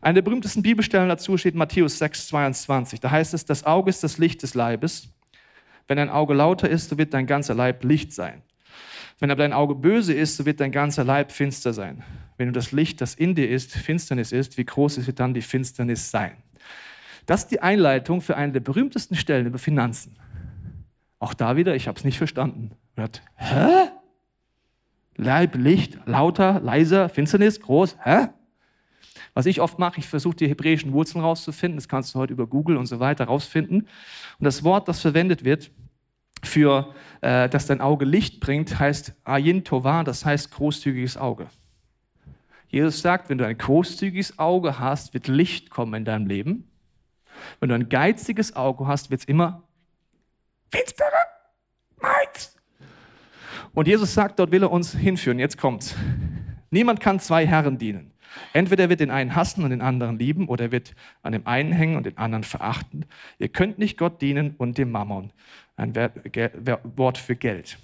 Eine 0.00 0.14
der 0.14 0.22
berühmtesten 0.22 0.62
Bibelstellen 0.62 1.08
dazu 1.08 1.36
steht 1.36 1.54
Matthäus 1.54 1.98
6, 1.98 2.28
22. 2.28 3.00
Da 3.00 3.10
heißt 3.10 3.34
es, 3.34 3.44
das 3.44 3.64
Auge 3.64 3.90
ist 3.90 4.04
das 4.04 4.18
Licht 4.18 4.42
des 4.42 4.54
Leibes. 4.54 5.08
Wenn 5.88 5.96
dein 5.96 6.10
Auge 6.10 6.34
lauter 6.34 6.68
ist, 6.68 6.90
so 6.90 6.98
wird 6.98 7.14
dein 7.14 7.26
ganzer 7.26 7.54
Leib 7.54 7.82
Licht 7.84 8.12
sein. 8.12 8.42
Wenn 9.18 9.30
aber 9.30 9.42
dein 9.42 9.52
Auge 9.52 9.74
böse 9.74 10.12
ist, 10.12 10.36
so 10.36 10.46
wird 10.46 10.60
dein 10.60 10.70
ganzer 10.70 11.02
Leib 11.02 11.32
finster 11.32 11.72
sein. 11.72 12.04
Wenn 12.36 12.46
du 12.46 12.52
das 12.52 12.70
Licht, 12.70 13.00
das 13.00 13.14
in 13.14 13.34
dir 13.34 13.48
ist, 13.48 13.72
Finsternis 13.72 14.30
ist, 14.30 14.58
wie 14.58 14.64
groß 14.64 15.04
wird 15.06 15.18
dann 15.18 15.34
die 15.34 15.42
Finsternis 15.42 16.10
sein? 16.10 16.36
Das 17.26 17.40
ist 17.40 17.50
die 17.50 17.60
Einleitung 17.60 18.20
für 18.20 18.36
eine 18.36 18.52
der 18.52 18.60
berühmtesten 18.60 19.16
Stellen 19.16 19.46
über 19.46 19.58
Finanzen. 19.58 20.16
Auch 21.18 21.34
da 21.34 21.56
wieder, 21.56 21.74
ich 21.74 21.88
habe 21.88 21.98
es 21.98 22.04
nicht 22.04 22.18
verstanden. 22.18 22.70
Hört, 22.94 23.22
hä? 23.34 23.88
Leib, 25.16 25.56
Licht, 25.56 25.98
lauter, 26.06 26.60
leiser, 26.60 27.08
Finsternis, 27.08 27.60
groß, 27.60 27.96
hä? 28.04 28.28
Was 29.38 29.46
ich 29.46 29.60
oft 29.60 29.78
mache, 29.78 30.00
ich 30.00 30.08
versuche 30.08 30.34
die 30.34 30.48
hebräischen 30.48 30.92
Wurzeln 30.92 31.22
rauszufinden. 31.22 31.76
Das 31.76 31.86
kannst 31.86 32.12
du 32.12 32.18
heute 32.18 32.32
über 32.32 32.48
Google 32.48 32.76
und 32.76 32.86
so 32.86 32.98
weiter 32.98 33.26
rausfinden. 33.26 33.82
Und 33.82 34.44
das 34.44 34.64
Wort, 34.64 34.88
das 34.88 34.98
verwendet 34.98 35.44
wird 35.44 35.70
für, 36.42 36.92
äh, 37.20 37.48
dass 37.48 37.66
dein 37.66 37.80
Auge 37.80 38.04
Licht 38.04 38.40
bringt, 38.40 38.80
heißt 38.80 39.14
Ayin 39.22 39.62
Tovah, 39.62 40.02
das 40.02 40.24
heißt 40.24 40.50
großzügiges 40.50 41.16
Auge. 41.16 41.46
Jesus 42.66 43.00
sagt, 43.00 43.30
wenn 43.30 43.38
du 43.38 43.46
ein 43.46 43.56
großzügiges 43.56 44.40
Auge 44.40 44.80
hast, 44.80 45.14
wird 45.14 45.28
Licht 45.28 45.70
kommen 45.70 45.94
in 45.94 46.04
deinem 46.04 46.26
Leben. 46.26 46.68
Wenn 47.60 47.68
du 47.68 47.76
ein 47.76 47.88
geiziges 47.88 48.56
Auge 48.56 48.88
hast, 48.88 49.08
wird 49.12 49.20
es 49.20 49.28
immer 49.28 49.62
finsterer, 50.72 51.28
meins. 52.02 52.56
Und 53.72 53.86
Jesus 53.86 54.14
sagt, 54.14 54.40
dort 54.40 54.50
will 54.50 54.64
er 54.64 54.72
uns 54.72 54.96
hinführen. 54.96 55.38
Jetzt 55.38 55.58
kommt's. 55.58 55.94
Niemand 56.70 56.98
kann 56.98 57.20
zwei 57.20 57.46
Herren 57.46 57.78
dienen. 57.78 58.07
Entweder 58.52 58.88
wird 58.88 59.00
den 59.00 59.10
einen 59.10 59.34
hassen 59.34 59.64
und 59.64 59.70
den 59.70 59.80
anderen 59.80 60.18
lieben, 60.18 60.48
oder 60.48 60.66
er 60.66 60.72
wird 60.72 60.94
an 61.22 61.32
dem 61.32 61.46
einen 61.46 61.72
hängen 61.72 61.96
und 61.96 62.06
den 62.06 62.18
anderen 62.18 62.44
verachten. 62.44 63.04
Ihr 63.38 63.48
könnt 63.48 63.78
nicht 63.78 63.98
Gott 63.98 64.20
dienen 64.20 64.54
und 64.58 64.78
dem 64.78 64.90
Mammon. 64.90 65.32
Ein 65.76 65.94
Wort 65.94 67.18
für 67.18 67.36
Geld. 67.36 67.78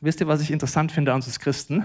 Wisst 0.00 0.20
ihr, 0.20 0.26
was 0.26 0.40
ich 0.40 0.50
interessant 0.50 0.92
finde 0.92 1.12
an 1.12 1.16
uns 1.16 1.38
Christen? 1.38 1.84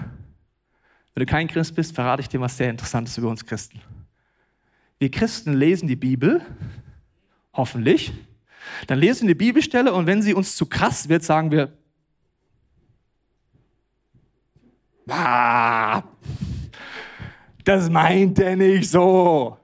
Wenn 1.14 1.26
du 1.26 1.26
kein 1.26 1.48
Christ 1.48 1.74
bist, 1.74 1.94
verrate 1.94 2.22
ich 2.22 2.28
dir 2.28 2.40
was 2.40 2.56
sehr 2.56 2.70
Interessantes 2.70 3.16
über 3.18 3.28
uns 3.28 3.44
Christen. 3.44 3.80
Wir 4.98 5.10
Christen 5.10 5.54
lesen 5.54 5.88
die 5.88 5.96
Bibel, 5.96 6.42
hoffentlich. 7.54 8.12
Dann 8.86 8.98
lesen 8.98 9.26
wir 9.26 9.34
die 9.34 9.38
Bibelstelle 9.38 9.92
und 9.92 10.06
wenn 10.06 10.22
sie 10.22 10.34
uns 10.34 10.56
zu 10.56 10.66
krass 10.66 11.08
wird, 11.08 11.22
sagen 11.22 11.50
wir, 11.50 11.72
ah, 15.08 16.02
das 17.64 17.88
meint 17.88 18.38
er 18.38 18.56
nicht 18.56 18.90
so. 18.90 19.56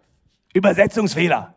Übersetzungsfehler. 0.53 1.55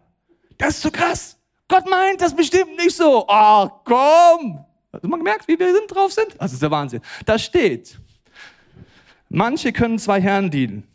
Das 0.57 0.75
ist 0.75 0.81
zu 0.81 0.91
krass. 0.91 1.37
Gott 1.67 1.89
meint 1.89 2.21
das 2.21 2.35
bestimmt 2.35 2.77
nicht 2.77 2.95
so. 2.95 3.25
Ach 3.27 3.69
komm. 3.83 4.65
Hast 4.91 5.03
du 5.03 5.07
mal 5.07 5.17
gemerkt, 5.17 5.47
wie 5.47 5.57
wir 5.57 5.73
drauf 5.87 6.11
sind? 6.11 6.35
Das 6.39 6.51
ist 6.51 6.61
der 6.61 6.71
Wahnsinn. 6.71 7.01
Da 7.25 7.37
steht, 7.37 7.99
Manche 9.29 9.71
können 9.71 9.99
zwei 9.99 10.19
Herren 10.19 10.49
dienen. 10.49 10.87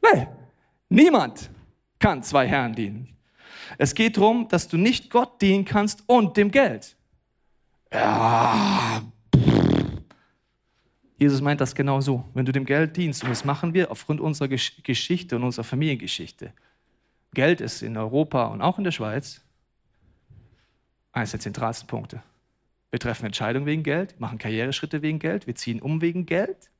Nee, 0.00 0.28
niemand 0.88 1.50
kann 1.98 2.22
zwei 2.22 2.46
Herren 2.46 2.74
dienen. 2.74 3.16
Es 3.76 3.92
geht 3.92 4.16
darum, 4.16 4.46
dass 4.48 4.68
du 4.68 4.76
nicht 4.76 5.10
Gott 5.10 5.42
dienen 5.42 5.64
kannst 5.64 6.04
und 6.06 6.36
dem 6.36 6.52
Geld. 6.52 6.96
Ja. 7.92 9.02
Jesus 11.18 11.40
meint 11.40 11.60
das 11.60 11.74
genau 11.74 12.00
so. 12.00 12.24
Wenn 12.34 12.44
du 12.44 12.52
dem 12.52 12.66
Geld 12.66 12.96
dienst, 12.96 13.24
und 13.24 13.30
das 13.30 13.44
machen 13.44 13.72
wir 13.74 13.90
aufgrund 13.90 14.20
unserer 14.20 14.48
Geschichte 14.48 15.36
und 15.36 15.44
unserer 15.44 15.64
Familiengeschichte. 15.64 16.52
Geld 17.32 17.60
ist 17.60 17.82
in 17.82 17.96
Europa 17.96 18.46
und 18.46 18.62
auch 18.62 18.78
in 18.78 18.84
der 18.84 18.92
Schweiz 18.92 19.40
eines 21.12 21.30
der 21.30 21.40
zentralsten 21.40 21.86
Punkte. 21.86 22.22
Wir 22.90 23.00
treffen 23.00 23.26
Entscheidungen 23.26 23.66
wegen 23.66 23.82
Geld, 23.82 24.20
machen 24.20 24.38
Karriereschritte 24.38 25.02
wegen 25.02 25.18
Geld, 25.18 25.46
wir 25.46 25.54
ziehen 25.54 25.80
um 25.80 26.00
wegen 26.00 26.26
Geld, 26.26 26.70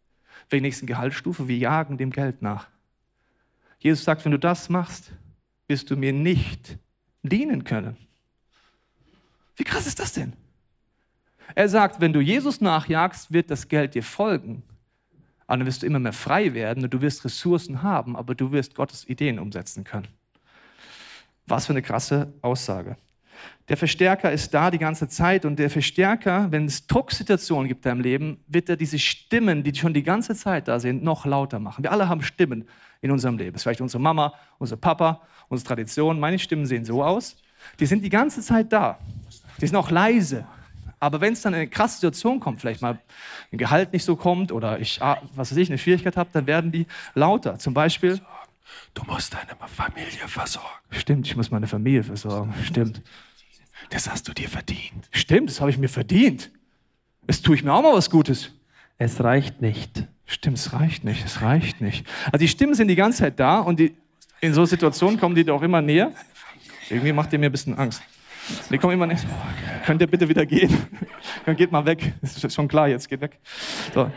wegen 0.50 0.62
nächsten 0.62 0.86
Gehaltsstufe, 0.86 1.48
wir 1.48 1.56
jagen 1.56 1.98
dem 1.98 2.10
Geld 2.10 2.42
nach. 2.42 2.68
Jesus 3.78 4.04
sagt, 4.04 4.24
wenn 4.24 4.32
du 4.32 4.38
das 4.38 4.68
machst, 4.68 5.12
wirst 5.68 5.90
du 5.90 5.96
mir 5.96 6.12
nicht 6.12 6.78
dienen 7.22 7.64
können. 7.64 7.96
Wie 9.56 9.64
krass 9.64 9.86
ist 9.86 9.98
das 9.98 10.12
denn? 10.12 10.34
Er 11.54 11.68
sagt, 11.68 12.00
wenn 12.00 12.12
du 12.12 12.20
Jesus 12.20 12.60
nachjagst, 12.60 13.32
wird 13.32 13.50
das 13.50 13.68
Geld 13.68 13.94
dir 13.94 14.02
folgen. 14.02 14.62
Aber 15.46 15.58
dann 15.58 15.66
wirst 15.66 15.82
du 15.82 15.86
immer 15.86 15.98
mehr 15.98 16.12
frei 16.12 16.54
werden 16.54 16.84
und 16.84 16.92
du 16.92 17.00
wirst 17.00 17.24
Ressourcen 17.24 17.82
haben, 17.82 18.16
aber 18.16 18.34
du 18.34 18.50
wirst 18.52 18.74
Gottes 18.74 19.08
Ideen 19.08 19.38
umsetzen 19.38 19.84
können. 19.84 20.08
Was 21.46 21.66
für 21.66 21.72
eine 21.72 21.82
krasse 21.82 22.32
Aussage. 22.42 22.96
Der 23.68 23.76
Verstärker 23.76 24.32
ist 24.32 24.54
da 24.54 24.70
die 24.70 24.78
ganze 24.78 25.08
Zeit 25.08 25.44
und 25.44 25.58
der 25.58 25.70
Verstärker, 25.70 26.50
wenn 26.50 26.66
es 26.66 26.86
Drucksituationen 26.86 27.68
gibt 27.68 27.84
in 27.84 27.90
deinem 27.90 28.00
Leben, 28.00 28.40
wird 28.46 28.68
er 28.68 28.76
diese 28.76 28.98
Stimmen, 28.98 29.62
die 29.62 29.74
schon 29.74 29.92
die 29.92 30.02
ganze 30.02 30.34
Zeit 30.34 30.68
da 30.68 30.78
sind, 30.80 31.02
noch 31.02 31.26
lauter 31.26 31.58
machen. 31.58 31.82
Wir 31.82 31.92
alle 31.92 32.08
haben 32.08 32.22
Stimmen 32.22 32.64
in 33.00 33.10
unserem 33.10 33.36
Leben. 33.36 33.52
Das 33.52 33.60
ist 33.60 33.62
vielleicht 33.64 33.80
unsere 33.80 34.02
Mama, 34.02 34.34
unser 34.58 34.76
Papa, 34.76 35.20
unsere 35.48 35.66
Tradition. 35.66 36.18
Meine 36.18 36.38
Stimmen 36.38 36.66
sehen 36.66 36.84
so 36.84 37.02
aus. 37.02 37.36
Die 37.80 37.86
sind 37.86 38.02
die 38.04 38.08
ganze 38.08 38.40
Zeit 38.40 38.72
da. 38.72 38.98
Die 39.60 39.66
sind 39.66 39.76
auch 39.76 39.90
leise. 39.90 40.46
Aber 40.98 41.20
wenn 41.20 41.34
es 41.34 41.42
dann 41.42 41.52
in 41.52 41.60
eine 41.60 41.68
krasse 41.68 41.96
Situation 41.96 42.40
kommt, 42.40 42.60
vielleicht 42.60 42.82
mal 42.82 42.98
ein 43.52 43.58
Gehalt 43.58 43.92
nicht 43.92 44.04
so 44.04 44.16
kommt 44.16 44.50
oder 44.50 44.80
ich, 44.80 45.02
ah, 45.02 45.20
was 45.34 45.50
weiß 45.50 45.58
ich, 45.58 45.68
eine 45.68 45.78
Schwierigkeit 45.78 46.16
habe, 46.16 46.30
dann 46.32 46.46
werden 46.46 46.72
die 46.72 46.86
lauter. 47.14 47.58
Zum 47.58 47.74
Beispiel. 47.74 48.20
Du 48.94 49.02
musst 49.04 49.34
deine 49.34 49.56
Familie 49.68 50.26
versorgen. 50.26 50.68
Stimmt, 50.90 51.26
ich 51.26 51.36
muss 51.36 51.50
meine 51.50 51.66
Familie 51.66 52.02
versorgen. 52.02 52.54
Stimmt. 52.64 53.02
Das 53.90 54.10
hast 54.10 54.26
du 54.26 54.32
dir 54.32 54.48
verdient. 54.48 55.08
Stimmt, 55.12 55.50
das 55.50 55.60
habe 55.60 55.70
ich 55.70 55.78
mir 55.78 55.88
verdient. 55.88 56.50
Es 57.26 57.42
tue 57.42 57.56
ich 57.56 57.62
mir 57.62 57.72
auch 57.72 57.82
mal 57.82 57.94
was 57.94 58.10
Gutes. 58.10 58.52
Es 58.98 59.22
reicht 59.22 59.60
nicht. 59.60 60.04
Stimmt, 60.24 60.58
es 60.58 60.72
reicht 60.72 61.04
nicht, 61.04 61.24
es 61.24 61.42
reicht 61.42 61.80
nicht. 61.80 62.06
Also 62.26 62.38
die 62.38 62.48
Stimmen 62.48 62.74
sind 62.74 62.88
die 62.88 62.96
ganze 62.96 63.18
Zeit 63.18 63.38
da 63.38 63.60
und 63.60 63.78
die, 63.78 63.94
in 64.40 64.54
so 64.54 64.64
Situationen 64.64 65.20
kommen 65.20 65.34
die 65.34 65.44
doch 65.44 65.62
immer 65.62 65.80
näher. 65.80 66.12
Irgendwie 66.88 67.12
macht 67.12 67.32
ihr 67.32 67.38
mir 67.38 67.46
ein 67.46 67.52
bisschen 67.52 67.78
Angst. 67.78 68.02
Die 68.70 68.78
kommen 68.78 68.94
immer 68.94 69.06
näher. 69.06 69.18
Könnt 69.86 70.00
ihr 70.00 70.08
bitte 70.08 70.28
wieder 70.28 70.44
gehen? 70.44 70.76
Dann 71.46 71.54
geht 71.54 71.70
mal 71.70 71.86
weg. 71.86 72.12
Das 72.20 72.42
ist 72.42 72.52
schon 72.52 72.66
klar, 72.66 72.88
jetzt 72.88 73.08
geht 73.08 73.20
weg. 73.20 73.38
So. 73.94 74.10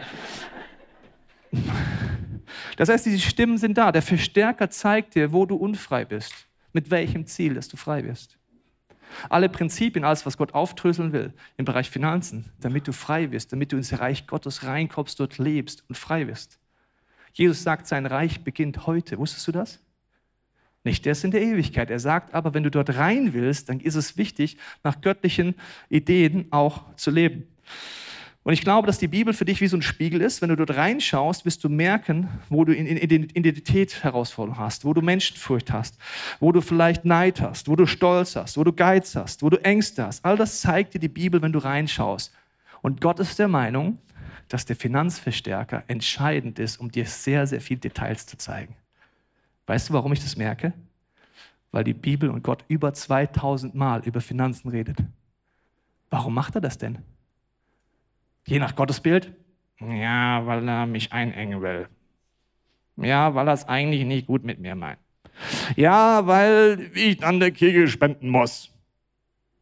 Das 2.75 2.89
heißt, 2.89 3.05
diese 3.05 3.19
Stimmen 3.19 3.59
sind 3.59 3.77
da. 3.77 3.91
Der 3.91 4.01
Verstärker 4.01 4.71
zeigt 4.71 5.13
dir, 5.13 5.31
wo 5.31 5.45
du 5.45 5.55
unfrei 5.55 6.05
bist. 6.05 6.33
Mit 6.73 6.89
welchem 6.89 7.27
Ziel, 7.27 7.53
dass 7.53 7.67
du 7.67 7.77
frei 7.77 8.03
wirst. 8.03 8.39
Alle 9.29 9.47
Prinzipien, 9.47 10.03
alles, 10.05 10.25
was 10.25 10.37
Gott 10.37 10.55
aufdröseln 10.55 11.13
will 11.13 11.33
im 11.57 11.65
Bereich 11.65 11.91
Finanzen, 11.91 12.51
damit 12.59 12.87
du 12.87 12.91
frei 12.91 13.29
wirst, 13.29 13.53
damit 13.53 13.71
du 13.71 13.77
ins 13.77 13.99
Reich 13.99 14.25
Gottes 14.25 14.63
reinkommst, 14.63 15.19
dort 15.19 15.37
lebst 15.37 15.83
und 15.87 15.95
frei 15.95 16.25
wirst. 16.25 16.59
Jesus 17.33 17.61
sagt, 17.61 17.85
sein 17.85 18.07
Reich 18.07 18.43
beginnt 18.43 18.87
heute. 18.87 19.19
Wusstest 19.19 19.47
du 19.47 19.51
das? 19.51 19.79
Nicht 20.83 21.05
erst 21.05 21.23
in 21.23 21.31
der 21.31 21.41
Ewigkeit. 21.41 21.89
Er 21.91 21.99
sagt 21.99 22.33
aber, 22.33 22.53
wenn 22.53 22.63
du 22.63 22.71
dort 22.71 22.95
rein 22.95 23.33
willst, 23.33 23.69
dann 23.69 23.79
ist 23.79 23.95
es 23.95 24.17
wichtig, 24.17 24.57
nach 24.83 25.01
göttlichen 25.01 25.55
Ideen 25.89 26.47
auch 26.51 26.95
zu 26.95 27.11
leben. 27.11 27.47
Und 28.43 28.53
ich 28.53 28.61
glaube, 28.61 28.87
dass 28.87 28.97
die 28.97 29.09
Bibel 29.09 29.33
für 29.33 29.43
dich 29.45 29.59
wie 29.59 29.67
so 29.67 29.75
ein 29.75 29.81
Spiegel 29.81 30.21
ist. 30.21 30.41
Wenn 30.41 30.49
du 30.49 30.55
dort 30.55 30.75
reinschaust, 30.75 31.45
wirst 31.45 31.63
du 31.63 31.69
merken, 31.69 32.29
wo 32.47 32.63
du 32.63 32.73
in 32.73 32.87
Identität 32.87 34.03
Herausforderungen 34.03 34.59
hast, 34.59 34.85
wo 34.85 34.93
du 34.93 35.01
Menschenfurcht 35.01 35.71
hast, 35.71 35.97
wo 36.39 36.51
du 36.53 36.61
vielleicht 36.61 37.03
Neid 37.03 37.41
hast, 37.41 37.67
wo 37.67 37.75
du 37.75 37.85
Stolz 37.85 38.37
hast, 38.37 38.57
wo 38.57 38.63
du 38.63 38.71
Geiz 38.71 39.15
hast, 39.15 39.43
wo 39.43 39.49
du 39.49 39.57
Ängste 39.57 40.05
hast. 40.05 40.23
All 40.23 40.37
das 40.37 40.61
zeigt 40.61 40.93
dir 40.93 40.99
die 40.99 41.09
Bibel, 41.09 41.41
wenn 41.41 41.51
du 41.51 41.59
reinschaust. 41.59 42.33
Und 42.81 43.01
Gott 43.01 43.19
ist 43.19 43.37
der 43.37 43.49
Meinung, 43.49 43.99
dass 44.47 44.65
der 44.65 44.77
Finanzverstärker 44.77 45.83
entscheidend 45.87 46.57
ist, 46.57 46.79
um 46.79 46.89
dir 46.89 47.05
sehr, 47.05 47.45
sehr 47.45 47.61
viele 47.61 47.81
Details 47.81 48.25
zu 48.25 48.37
zeigen. 48.37 48.75
Weißt 49.69 49.87
du, 49.87 49.93
warum 49.93 50.11
ich 50.13 50.19
das 50.19 50.35
merke? 50.35 50.73
Weil 51.71 51.83
die 51.83 51.93
Bibel 51.93 52.31
und 52.31 52.41
Gott 52.41 52.65
über 52.69 52.91
2000 52.91 53.75
Mal 53.75 54.03
über 54.03 54.19
Finanzen 54.19 54.69
redet. 54.69 54.97
Warum 56.09 56.33
macht 56.33 56.55
er 56.55 56.61
das 56.61 56.79
denn? 56.79 56.97
Je 58.47 58.57
nach 58.57 58.75
Gottesbild? 58.75 59.31
Ja, 59.79 60.43
weil 60.47 60.67
er 60.67 60.87
mich 60.87 61.13
einengen 61.13 61.61
will. 61.61 61.87
Ja, 62.95 63.35
weil 63.35 63.47
er 63.47 63.53
es 63.53 63.65
eigentlich 63.65 64.05
nicht 64.05 64.25
gut 64.25 64.43
mit 64.43 64.57
mir 64.57 64.73
meint. 64.73 64.97
Ja, 65.75 66.25
weil 66.25 66.89
ich 66.95 67.23
an 67.23 67.39
der 67.39 67.51
Kirche 67.51 67.87
spenden 67.89 68.29
muss. 68.29 68.73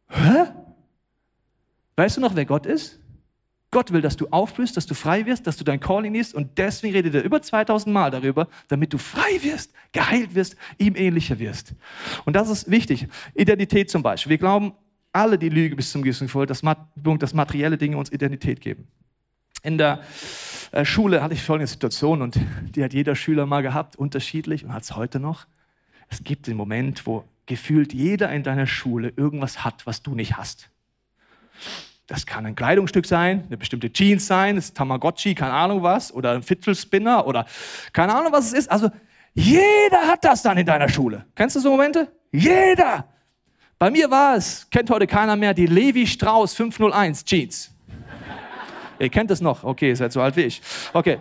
Hä? 0.08 0.46
Weißt 1.96 2.16
du 2.16 2.22
noch, 2.22 2.34
wer 2.34 2.46
Gott 2.46 2.64
ist? 2.64 2.97
Gott 3.70 3.92
will, 3.92 4.00
dass 4.00 4.16
du 4.16 4.28
aufblühst, 4.28 4.76
dass 4.76 4.86
du 4.86 4.94
frei 4.94 5.26
wirst, 5.26 5.46
dass 5.46 5.58
du 5.58 5.64
dein 5.64 5.78
Calling 5.78 6.14
liest 6.14 6.34
und 6.34 6.56
deswegen 6.56 6.94
redet 6.94 7.14
er 7.14 7.22
über 7.22 7.42
2000 7.42 7.92
Mal 7.92 8.10
darüber, 8.10 8.48
damit 8.68 8.92
du 8.94 8.98
frei 8.98 9.42
wirst, 9.42 9.72
geheilt 9.92 10.34
wirst, 10.34 10.56
ihm 10.78 10.96
ähnlicher 10.96 11.38
wirst. 11.38 11.74
Und 12.24 12.34
das 12.34 12.48
ist 12.48 12.70
wichtig. 12.70 13.08
Identität 13.34 13.90
zum 13.90 14.02
Beispiel. 14.02 14.30
Wir 14.30 14.38
glauben, 14.38 14.72
alle 15.12 15.38
die 15.38 15.50
Lüge 15.50 15.76
bis 15.76 15.90
zum 15.90 16.02
gewissen 16.02 16.28
Punkt, 16.28 16.50
dass, 17.22 17.34
materielle 17.34 17.76
Dinge 17.76 17.96
uns 17.96 18.10
Identität 18.10 18.60
geben. 18.60 18.88
In 19.62 19.76
der 19.76 20.00
äh, 20.72 20.84
Schule 20.84 21.22
hatte 21.22 21.34
ich 21.34 21.42
folgende 21.42 21.66
Situation 21.66 22.22
und 22.22 22.38
die 22.74 22.84
hat 22.84 22.94
jeder 22.94 23.16
Schüler 23.16 23.44
mal 23.44 23.62
gehabt, 23.62 23.96
unterschiedlich 23.96 24.64
und 24.64 24.72
hat 24.72 24.84
es 24.84 24.96
heute 24.96 25.20
noch. 25.20 25.46
Es 26.08 26.24
gibt 26.24 26.46
den 26.46 26.56
Moment, 26.56 27.06
wo 27.06 27.24
gefühlt 27.46 27.92
jeder 27.92 28.30
in 28.30 28.42
deiner 28.42 28.66
Schule 28.66 29.12
irgendwas 29.16 29.64
hat, 29.64 29.86
was 29.86 30.02
du 30.02 30.14
nicht 30.14 30.36
hast. 30.36 30.70
Das 32.08 32.24
kann 32.24 32.46
ein 32.46 32.56
Kleidungsstück 32.56 33.04
sein, 33.04 33.44
eine 33.46 33.58
bestimmte 33.58 33.92
Jeans 33.92 34.26
sein, 34.26 34.56
das 34.56 34.72
Tamagotchi, 34.72 35.34
keine 35.34 35.52
Ahnung 35.52 35.82
was, 35.82 36.10
oder 36.10 36.32
ein 36.32 36.42
Fitzelspinner 36.42 37.26
oder 37.26 37.44
keine 37.92 38.14
Ahnung 38.14 38.32
was 38.32 38.46
es 38.46 38.52
ist. 38.54 38.70
Also 38.70 38.90
jeder 39.34 40.08
hat 40.08 40.24
das 40.24 40.40
dann 40.42 40.56
in 40.56 40.64
deiner 40.64 40.88
Schule. 40.88 41.26
Kennst 41.34 41.56
du 41.56 41.60
so 41.60 41.70
Momente? 41.70 42.10
Jeder! 42.32 43.06
Bei 43.78 43.90
mir 43.90 44.10
war 44.10 44.36
es, 44.36 44.66
kennt 44.70 44.88
heute 44.88 45.06
keiner 45.06 45.36
mehr, 45.36 45.52
die 45.52 45.66
Levi 45.66 46.06
Strauss 46.06 46.54
501 46.54 47.24
Jeans. 47.26 47.70
Ihr 48.98 49.10
kennt 49.10 49.30
es 49.30 49.42
noch? 49.42 49.62
Okay, 49.62 49.90
ihr 49.90 49.96
seid 49.96 50.10
so 50.10 50.22
alt 50.22 50.34
wie 50.34 50.44
ich. 50.44 50.62
Okay. 50.94 51.18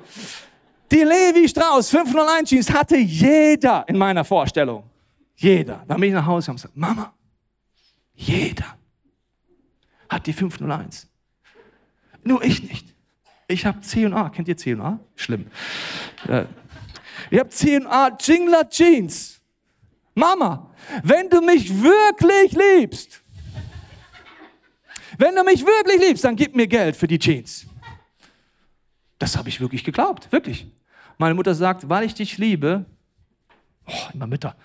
Die 0.89 1.04
Levi 1.04 1.50
Strauss 1.50 1.89
501 1.89 2.50
Jeans 2.50 2.71
hatte 2.71 2.95
jeder 2.95 3.84
in 3.89 3.97
meiner 3.97 4.23
Vorstellung. 4.23 4.86
Jeder. 5.36 5.84
Dann 5.86 6.00
bin 6.00 6.10
ich 6.10 6.15
nach 6.15 6.26
Hause 6.26 6.52
und 6.52 6.56
gesagt, 6.56 6.78
Mama, 6.78 7.13
jeder 8.15 8.76
hat 10.10 10.28
die 10.28 10.34
501. 10.34 11.08
Nur 12.24 12.43
ich 12.43 12.63
nicht. 12.63 12.93
Ich 13.48 13.65
habe 13.65 13.82
C&A. 13.82 14.30
Kennt 14.30 14.48
ihr 14.48 14.58
C&A? 14.58 15.00
Schlimm. 15.15 15.48
Äh, 16.28 16.46
ich 17.32 17.39
habe 17.39 17.50
C&A 17.50 18.17
Jingler 18.20 18.70
Jeans. 18.70 19.39
Mama, 20.13 20.72
wenn 21.04 21.30
du 21.30 21.41
mich 21.41 21.70
wirklich 21.82 22.52
liebst, 22.54 23.22
wenn 25.17 25.36
du 25.36 25.43
mich 25.43 25.65
wirklich 25.65 26.02
liebst, 26.02 26.24
dann 26.24 26.36
gib 26.36 26.56
mir 26.56 26.67
Geld 26.67 26.96
für 26.96 27.08
die 27.08 27.20
Jeans. 27.20 27.67
Das 29.20 29.38
habe 29.38 29.50
ich 29.50 29.60
wirklich 29.60 29.84
geglaubt, 29.84 30.32
wirklich. 30.32 30.67
Meine 31.17 31.34
Mutter 31.34 31.56
sagt, 31.56 31.89
weil 31.89 32.04
ich 32.04 32.13
dich 32.13 32.38
liebe, 32.38 32.86
oh, 33.88 34.10
immer 34.13 34.28
Mütter, 34.28 34.56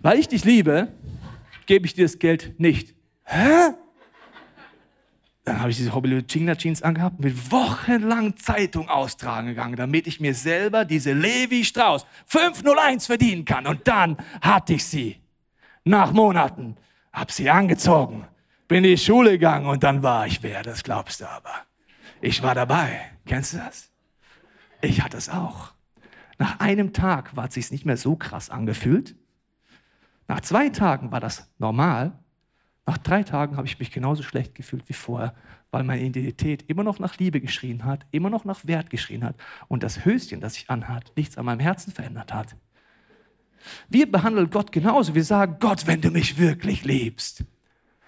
weil 0.00 0.18
ich 0.18 0.28
dich 0.28 0.44
liebe, 0.44 0.92
gebe 1.66 1.86
ich 1.86 1.94
dir 1.94 2.04
das 2.04 2.18
Geld 2.18 2.58
nicht. 2.58 2.94
Hä? 3.24 3.74
Dann 5.48 5.60
habe 5.60 5.70
ich 5.70 5.78
diese 5.78 5.94
Hobby 5.94 6.22
Chingna 6.24 6.56
Jeans 6.56 6.82
angehabt, 6.82 7.20
mit 7.20 7.50
wochenlang 7.50 8.36
Zeitung 8.36 8.90
austragen 8.90 9.48
gegangen, 9.48 9.76
damit 9.76 10.06
ich 10.06 10.20
mir 10.20 10.34
selber 10.34 10.84
diese 10.84 11.14
Levi 11.14 11.64
Strauss 11.64 12.04
501 12.26 13.06
verdienen 13.06 13.46
kann. 13.46 13.66
Und 13.66 13.88
dann 13.88 14.18
hatte 14.42 14.74
ich 14.74 14.84
sie 14.84 15.22
nach 15.84 16.12
Monaten, 16.12 16.76
hab 17.14 17.30
sie 17.30 17.48
angezogen, 17.48 18.26
bin 18.68 18.84
in 18.84 18.90
die 18.90 18.98
Schule 18.98 19.30
gegangen 19.30 19.64
und 19.64 19.82
dann 19.84 20.02
war 20.02 20.26
ich 20.26 20.42
wer, 20.42 20.62
das 20.62 20.84
glaubst 20.84 21.22
du 21.22 21.30
aber. 21.30 21.54
Ich 22.20 22.42
war 22.42 22.54
dabei. 22.54 23.00
Kennst 23.24 23.54
du 23.54 23.56
das? 23.56 23.90
Ich 24.82 25.02
hatte 25.02 25.16
es 25.16 25.30
auch. 25.30 25.72
Nach 26.36 26.60
einem 26.60 26.92
Tag 26.92 27.36
war 27.36 27.46
es 27.46 27.54
sich 27.54 27.70
nicht 27.70 27.86
mehr 27.86 27.96
so 27.96 28.16
krass 28.16 28.50
angefühlt. 28.50 29.16
Nach 30.26 30.42
zwei 30.42 30.68
Tagen 30.68 31.10
war 31.10 31.20
das 31.20 31.50
normal. 31.56 32.18
Nach 32.88 32.96
drei 32.96 33.22
Tagen 33.22 33.58
habe 33.58 33.66
ich 33.66 33.78
mich 33.78 33.90
genauso 33.90 34.22
schlecht 34.22 34.54
gefühlt 34.54 34.88
wie 34.88 34.94
vorher, 34.94 35.34
weil 35.70 35.84
meine 35.84 36.00
Identität 36.02 36.64
immer 36.68 36.82
noch 36.84 36.98
nach 36.98 37.18
Liebe 37.18 37.38
geschrien 37.38 37.84
hat, 37.84 38.06
immer 38.12 38.30
noch 38.30 38.46
nach 38.46 38.66
Wert 38.66 38.88
geschrien 38.88 39.24
hat 39.24 39.36
und 39.68 39.82
das 39.82 40.06
Höschen, 40.06 40.40
das 40.40 40.56
ich 40.56 40.70
anhat, 40.70 41.12
nichts 41.14 41.36
an 41.36 41.44
meinem 41.44 41.60
Herzen 41.60 41.92
verändert 41.92 42.32
hat. 42.32 42.56
Wir 43.90 44.10
behandeln 44.10 44.48
Gott 44.48 44.72
genauso. 44.72 45.14
Wir 45.14 45.24
sagen, 45.24 45.56
Gott, 45.60 45.86
wenn 45.86 46.00
du 46.00 46.10
mich 46.10 46.38
wirklich 46.38 46.86
liebst, 46.86 47.44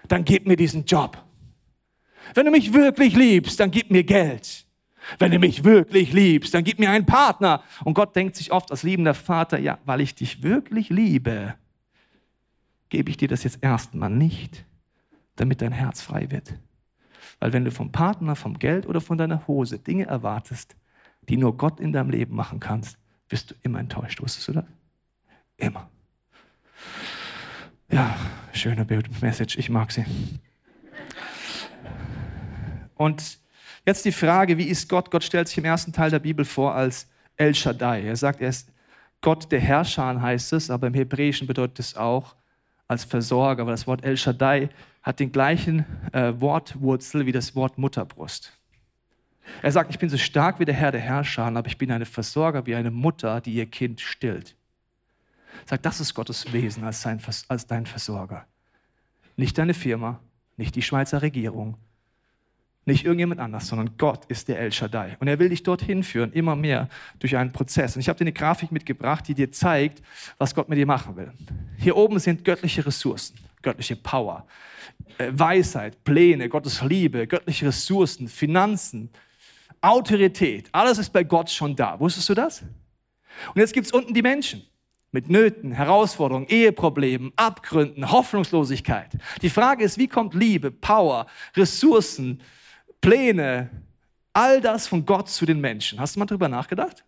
dann 0.07 0.25
gib 0.25 0.47
mir 0.47 0.55
diesen 0.55 0.83
Job. 0.85 1.23
Wenn 2.33 2.45
du 2.45 2.51
mich 2.51 2.73
wirklich 2.73 3.15
liebst, 3.15 3.59
dann 3.59 3.69
gib 3.69 3.91
mir 3.91 4.03
Geld. 4.03 4.65
Wenn 5.19 5.31
du 5.31 5.37
mich 5.37 5.63
wirklich 5.63 6.11
liebst, 6.11 6.55
dann 6.55 6.63
gib 6.63 6.79
mir 6.79 6.89
einen 6.89 7.05
Partner. 7.05 7.61
Und 7.83 7.93
Gott 7.93 8.15
denkt 8.15 8.35
sich 8.35 8.51
oft 8.51 8.71
als 8.71 8.81
liebender 8.81 9.13
Vater, 9.13 9.59
ja, 9.59 9.77
weil 9.85 10.01
ich 10.01 10.15
dich 10.15 10.41
wirklich 10.41 10.89
liebe, 10.89 11.53
gebe 12.89 13.11
ich 13.11 13.17
dir 13.17 13.27
das 13.27 13.43
jetzt 13.43 13.59
erstmal 13.61 14.09
nicht, 14.09 14.65
damit 15.41 15.61
dein 15.61 15.71
Herz 15.71 16.01
frei 16.01 16.29
wird. 16.29 16.53
Weil 17.39 17.51
wenn 17.51 17.65
du 17.65 17.71
vom 17.71 17.91
Partner, 17.91 18.35
vom 18.35 18.59
Geld 18.59 18.85
oder 18.85 19.01
von 19.01 19.17
deiner 19.17 19.47
Hose 19.47 19.79
Dinge 19.79 20.05
erwartest, 20.05 20.75
die 21.27 21.37
nur 21.37 21.57
Gott 21.57 21.79
in 21.79 21.91
deinem 21.91 22.11
Leben 22.11 22.35
machen 22.35 22.59
kannst, 22.59 22.97
wirst 23.27 23.51
du 23.51 23.55
immer 23.63 23.79
enttäuscht. 23.79 24.21
Wusstest 24.21 24.47
du 24.47 24.53
das? 24.53 24.65
Immer. 25.57 25.89
Ja, 27.91 28.15
schöne 28.53 28.85
Message, 29.21 29.57
ich 29.57 29.69
mag 29.69 29.91
sie. 29.91 30.05
Und 32.95 33.39
jetzt 33.85 34.05
die 34.05 34.11
Frage, 34.11 34.57
wie 34.57 34.67
ist 34.67 34.87
Gott? 34.87 35.09
Gott 35.09 35.23
stellt 35.23 35.47
sich 35.47 35.57
im 35.57 35.65
ersten 35.65 35.91
Teil 35.91 36.11
der 36.11 36.19
Bibel 36.19 36.45
vor 36.45 36.75
als 36.75 37.09
El 37.35 37.55
Shaddai. 37.55 38.03
Er 38.03 38.15
sagt, 38.15 38.41
er 38.41 38.49
ist 38.49 38.71
Gott 39.21 39.51
der 39.51 39.59
Herrscher, 39.59 40.21
heißt 40.21 40.53
es, 40.53 40.69
aber 40.69 40.87
im 40.87 40.93
Hebräischen 40.93 41.47
bedeutet 41.47 41.79
es 41.79 41.97
auch 41.97 42.35
als 42.87 43.03
Versorger, 43.03 43.65
weil 43.65 43.73
das 43.73 43.87
Wort 43.87 44.03
El 44.03 44.17
Shaddai 44.17 44.69
hat 45.01 45.19
den 45.19 45.31
gleichen 45.31 45.85
äh, 46.13 46.33
Wortwurzel 46.39 47.25
wie 47.25 47.31
das 47.31 47.55
Wort 47.55 47.77
Mutterbrust. 47.77 48.57
Er 49.61 49.71
sagt, 49.71 49.89
ich 49.89 49.99
bin 49.99 50.09
so 50.09 50.17
stark 50.17 50.59
wie 50.59 50.65
der 50.65 50.75
Herr 50.75 50.91
der 50.91 51.01
Herrscher, 51.01 51.43
aber 51.43 51.67
ich 51.67 51.77
bin 51.77 51.91
eine 51.91 52.05
Versorger 52.05 52.65
wie 52.65 52.75
eine 52.75 52.91
Mutter, 52.91 53.41
die 53.41 53.53
ihr 53.53 53.65
Kind 53.65 53.99
stillt. 53.99 54.55
Er 55.65 55.69
sagt, 55.69 55.85
das 55.85 55.99
ist 55.99 56.13
Gottes 56.13 56.53
Wesen 56.53 56.83
als, 56.83 57.01
sein, 57.01 57.19
als 57.47 57.67
dein 57.67 57.85
Versorger. 57.85 58.45
Nicht 59.35 59.57
deine 59.57 59.73
Firma, 59.73 60.19
nicht 60.57 60.75
die 60.75 60.81
Schweizer 60.81 61.21
Regierung, 61.21 61.77
nicht 62.85 63.05
irgendjemand 63.05 63.39
anders, 63.39 63.67
sondern 63.67 63.95
Gott 63.97 64.25
ist 64.25 64.47
der 64.47 64.59
El 64.59 64.71
Shaddai. 64.71 65.15
Und 65.19 65.27
er 65.27 65.37
will 65.37 65.49
dich 65.49 65.61
dorthin 65.61 66.03
führen, 66.03 66.33
immer 66.33 66.55
mehr 66.55 66.89
durch 67.19 67.37
einen 67.37 67.51
Prozess. 67.51 67.95
Und 67.95 68.01
ich 68.01 68.09
habe 68.09 68.17
dir 68.17 68.23
eine 68.23 68.33
Grafik 68.33 68.71
mitgebracht, 68.71 69.27
die 69.27 69.35
dir 69.35 69.51
zeigt, 69.51 70.01
was 70.39 70.55
Gott 70.55 70.67
mit 70.67 70.79
dir 70.79 70.87
machen 70.87 71.15
will. 71.15 71.31
Hier 71.77 71.95
oben 71.95 72.17
sind 72.17 72.43
göttliche 72.43 72.83
Ressourcen, 72.83 73.37
göttliche 73.61 73.95
Power, 73.95 74.45
äh, 75.17 75.29
Weisheit, 75.31 76.03
Pläne, 76.03 76.49
Gottes 76.49 76.81
Liebe, 76.81 77.27
göttliche 77.27 77.67
Ressourcen, 77.67 78.27
Finanzen, 78.27 79.09
Autorität. 79.81 80.69
Alles 80.71 80.97
ist 80.97 81.11
bei 81.11 81.23
Gott 81.23 81.49
schon 81.49 81.75
da. 81.75 81.99
Wusstest 81.99 82.29
du 82.29 82.33
das? 82.33 82.61
Und 83.53 83.59
jetzt 83.59 83.73
gibt 83.73 83.87
es 83.87 83.93
unten 83.93 84.13
die 84.13 84.21
Menschen 84.21 84.63
mit 85.11 85.29
Nöten, 85.29 85.71
Herausforderungen, 85.71 86.47
Eheproblemen, 86.47 87.33
Abgründen, 87.35 88.11
Hoffnungslosigkeit. 88.11 89.11
Die 89.41 89.49
Frage 89.49 89.83
ist, 89.83 89.97
wie 89.97 90.07
kommt 90.07 90.33
Liebe, 90.33 90.71
Power, 90.71 91.27
Ressourcen, 91.55 92.41
Pläne, 93.01 93.69
all 94.33 94.61
das 94.61 94.87
von 94.87 95.05
Gott 95.05 95.29
zu 95.29 95.45
den 95.45 95.59
Menschen. 95.59 95.99
Hast 95.99 96.15
du 96.15 96.19
mal 96.19 96.25
darüber 96.25 96.47
nachgedacht? 96.47 97.03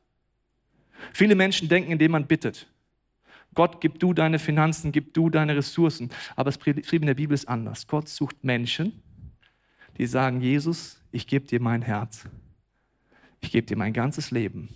Viele 1.13 1.35
Menschen 1.35 1.69
denken, 1.69 1.91
indem 1.91 2.11
man 2.11 2.27
bittet. 2.27 2.67
Gott, 3.53 3.81
gib 3.81 3.99
du 3.99 4.13
deine 4.13 4.39
Finanzen, 4.39 4.91
gib 4.91 5.13
du 5.13 5.29
deine 5.29 5.55
Ressourcen. 5.55 6.09
Aber 6.35 6.45
das 6.45 6.57
Prinzip 6.57 7.01
in 7.01 7.07
der 7.07 7.13
Bibel 7.13 7.33
ist 7.33 7.47
anders. 7.47 7.87
Gott 7.87 8.09
sucht 8.09 8.43
Menschen, 8.43 9.01
die 9.97 10.05
sagen, 10.05 10.41
Jesus, 10.41 11.01
ich 11.11 11.27
gebe 11.27 11.45
dir 11.45 11.61
mein 11.61 11.81
Herz. 11.81 12.27
Ich 13.41 13.51
gebe 13.51 13.67
dir 13.67 13.77
mein 13.77 13.93
ganzes 13.93 14.31
Leben. 14.31 14.69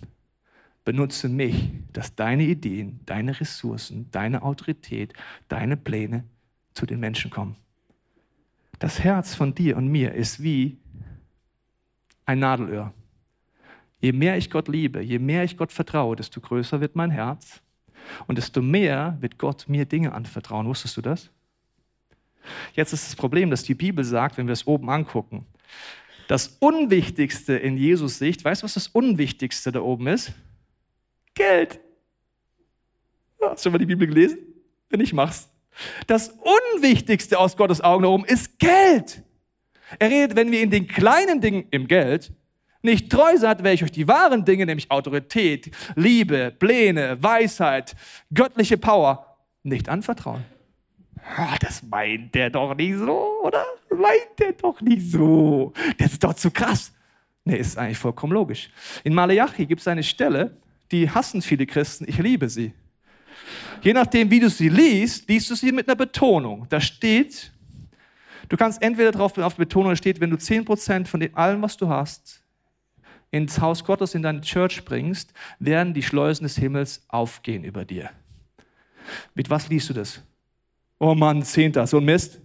Benutze 0.84 1.28
mich, 1.28 1.70
dass 1.92 2.14
deine 2.14 2.44
Ideen, 2.44 3.00
deine 3.04 3.38
Ressourcen, 3.38 4.10
deine 4.10 4.42
Autorität, 4.42 5.12
deine 5.48 5.76
Pläne 5.76 6.24
zu 6.72 6.86
den 6.86 7.00
Menschen 7.00 7.30
kommen. 7.30 7.56
Das 8.78 9.00
Herz 9.00 9.34
von 9.34 9.54
dir 9.54 9.76
und 9.76 9.88
mir 9.88 10.14
ist 10.14 10.42
wie 10.42 10.78
ein 12.24 12.38
Nadelöhr. 12.38 12.94
Je 14.00 14.12
mehr 14.12 14.38
ich 14.38 14.50
Gott 14.50 14.68
liebe, 14.68 15.00
je 15.00 15.18
mehr 15.18 15.42
ich 15.42 15.56
Gott 15.56 15.72
vertraue, 15.72 16.14
desto 16.14 16.40
größer 16.40 16.80
wird 16.80 16.94
mein 16.94 17.10
Herz 17.10 17.60
und 18.26 18.38
desto 18.38 18.62
mehr 18.62 19.16
wird 19.20 19.38
Gott 19.38 19.68
mir 19.68 19.84
Dinge 19.84 20.12
anvertrauen. 20.12 20.66
Wusstest 20.66 20.96
du 20.96 21.02
das? 21.02 21.30
Jetzt 22.74 22.92
ist 22.92 23.06
das 23.06 23.16
Problem, 23.16 23.50
dass 23.50 23.62
die 23.62 23.74
Bibel 23.74 24.04
sagt, 24.04 24.38
wenn 24.38 24.46
wir 24.46 24.52
es 24.52 24.66
oben 24.66 24.90
angucken, 24.90 25.46
das 26.28 26.56
Unwichtigste 26.60 27.54
in 27.56 27.76
Jesus 27.76 28.18
Sicht, 28.18 28.44
weißt 28.44 28.62
du, 28.62 28.64
was 28.64 28.74
das 28.74 28.88
Unwichtigste 28.88 29.72
da 29.72 29.80
oben 29.80 30.06
ist? 30.08 30.32
Geld. 31.34 31.80
Hast 33.40 33.64
du 33.64 33.68
schon 33.68 33.72
mal 33.72 33.78
die 33.78 33.86
Bibel 33.86 34.06
gelesen? 34.06 34.38
Wenn 34.90 35.00
ich 35.00 35.12
mach's. 35.12 35.48
Das 36.06 36.34
Unwichtigste 36.74 37.38
aus 37.38 37.56
Gottes 37.56 37.80
Augen 37.80 38.02
da 38.02 38.08
oben 38.08 38.24
ist 38.24 38.58
Geld. 38.58 39.22
Er 39.98 40.10
redet, 40.10 40.36
wenn 40.36 40.50
wir 40.50 40.60
in 40.60 40.70
den 40.70 40.86
kleinen 40.86 41.40
Dingen 41.40 41.66
im 41.70 41.86
Geld 41.86 42.32
nicht 42.82 43.10
treu 43.10 43.36
seid, 43.36 43.58
werde 43.58 43.74
ich 43.74 43.84
euch 43.84 43.92
die 43.92 44.06
wahren 44.06 44.44
Dinge, 44.44 44.66
nämlich 44.66 44.90
Autorität, 44.90 45.70
Liebe, 45.96 46.54
Pläne, 46.56 47.22
Weisheit, 47.22 47.96
göttliche 48.32 48.78
Power, 48.78 49.36
nicht 49.62 49.88
anvertrauen. 49.88 50.44
das 51.60 51.82
meint 51.82 52.34
der 52.34 52.50
doch 52.50 52.74
nicht 52.74 52.96
so, 52.98 53.42
oder? 53.42 53.64
Meint 53.90 54.38
der 54.38 54.52
doch 54.52 54.80
nicht 54.80 55.10
so. 55.10 55.72
Das 55.98 56.12
ist 56.12 56.24
doch 56.24 56.34
zu 56.34 56.50
krass. 56.50 56.92
Nee, 57.44 57.56
ist 57.56 57.78
eigentlich 57.78 57.98
vollkommen 57.98 58.32
logisch. 58.32 58.70
In 59.04 59.14
Malachi 59.14 59.66
gibt 59.66 59.80
es 59.80 59.88
eine 59.88 60.02
Stelle, 60.02 60.56
die 60.92 61.10
hassen 61.10 61.42
viele 61.42 61.66
Christen, 61.66 62.04
ich 62.08 62.18
liebe 62.18 62.48
sie. 62.48 62.72
Je 63.82 63.92
nachdem, 63.92 64.30
wie 64.30 64.40
du 64.40 64.50
sie 64.50 64.68
liest, 64.68 65.28
liest 65.28 65.50
du 65.50 65.54
sie 65.54 65.72
mit 65.72 65.88
einer 65.88 65.96
Betonung. 65.96 66.66
Da 66.68 66.80
steht, 66.80 67.52
Du 68.48 68.56
kannst 68.56 68.80
entweder 68.82 69.12
darauf 69.12 69.36
auf 69.38 69.56
Betonung 69.56 69.94
steht, 69.96 70.20
wenn 70.20 70.30
du 70.30 70.36
10% 70.36 71.06
von 71.06 71.20
dem 71.20 71.36
allem, 71.36 71.60
was 71.62 71.76
du 71.76 71.88
hast, 71.88 72.42
ins 73.30 73.60
Haus 73.60 73.84
Gottes, 73.84 74.14
in 74.14 74.22
deine 74.22 74.40
Church 74.40 74.84
bringst, 74.84 75.32
werden 75.58 75.94
die 75.94 76.02
Schleusen 76.02 76.44
des 76.44 76.56
Himmels 76.56 77.04
aufgehen 77.08 77.64
über 77.64 77.84
dir. 77.84 78.10
Mit 79.34 79.50
was 79.50 79.68
liest 79.68 79.90
du 79.90 79.94
das? 79.94 80.22
Oh 80.98 81.14
Mann, 81.14 81.42
Zehnter, 81.42 81.86
so 81.86 81.98
ein 81.98 82.04
Mist. 82.04 82.40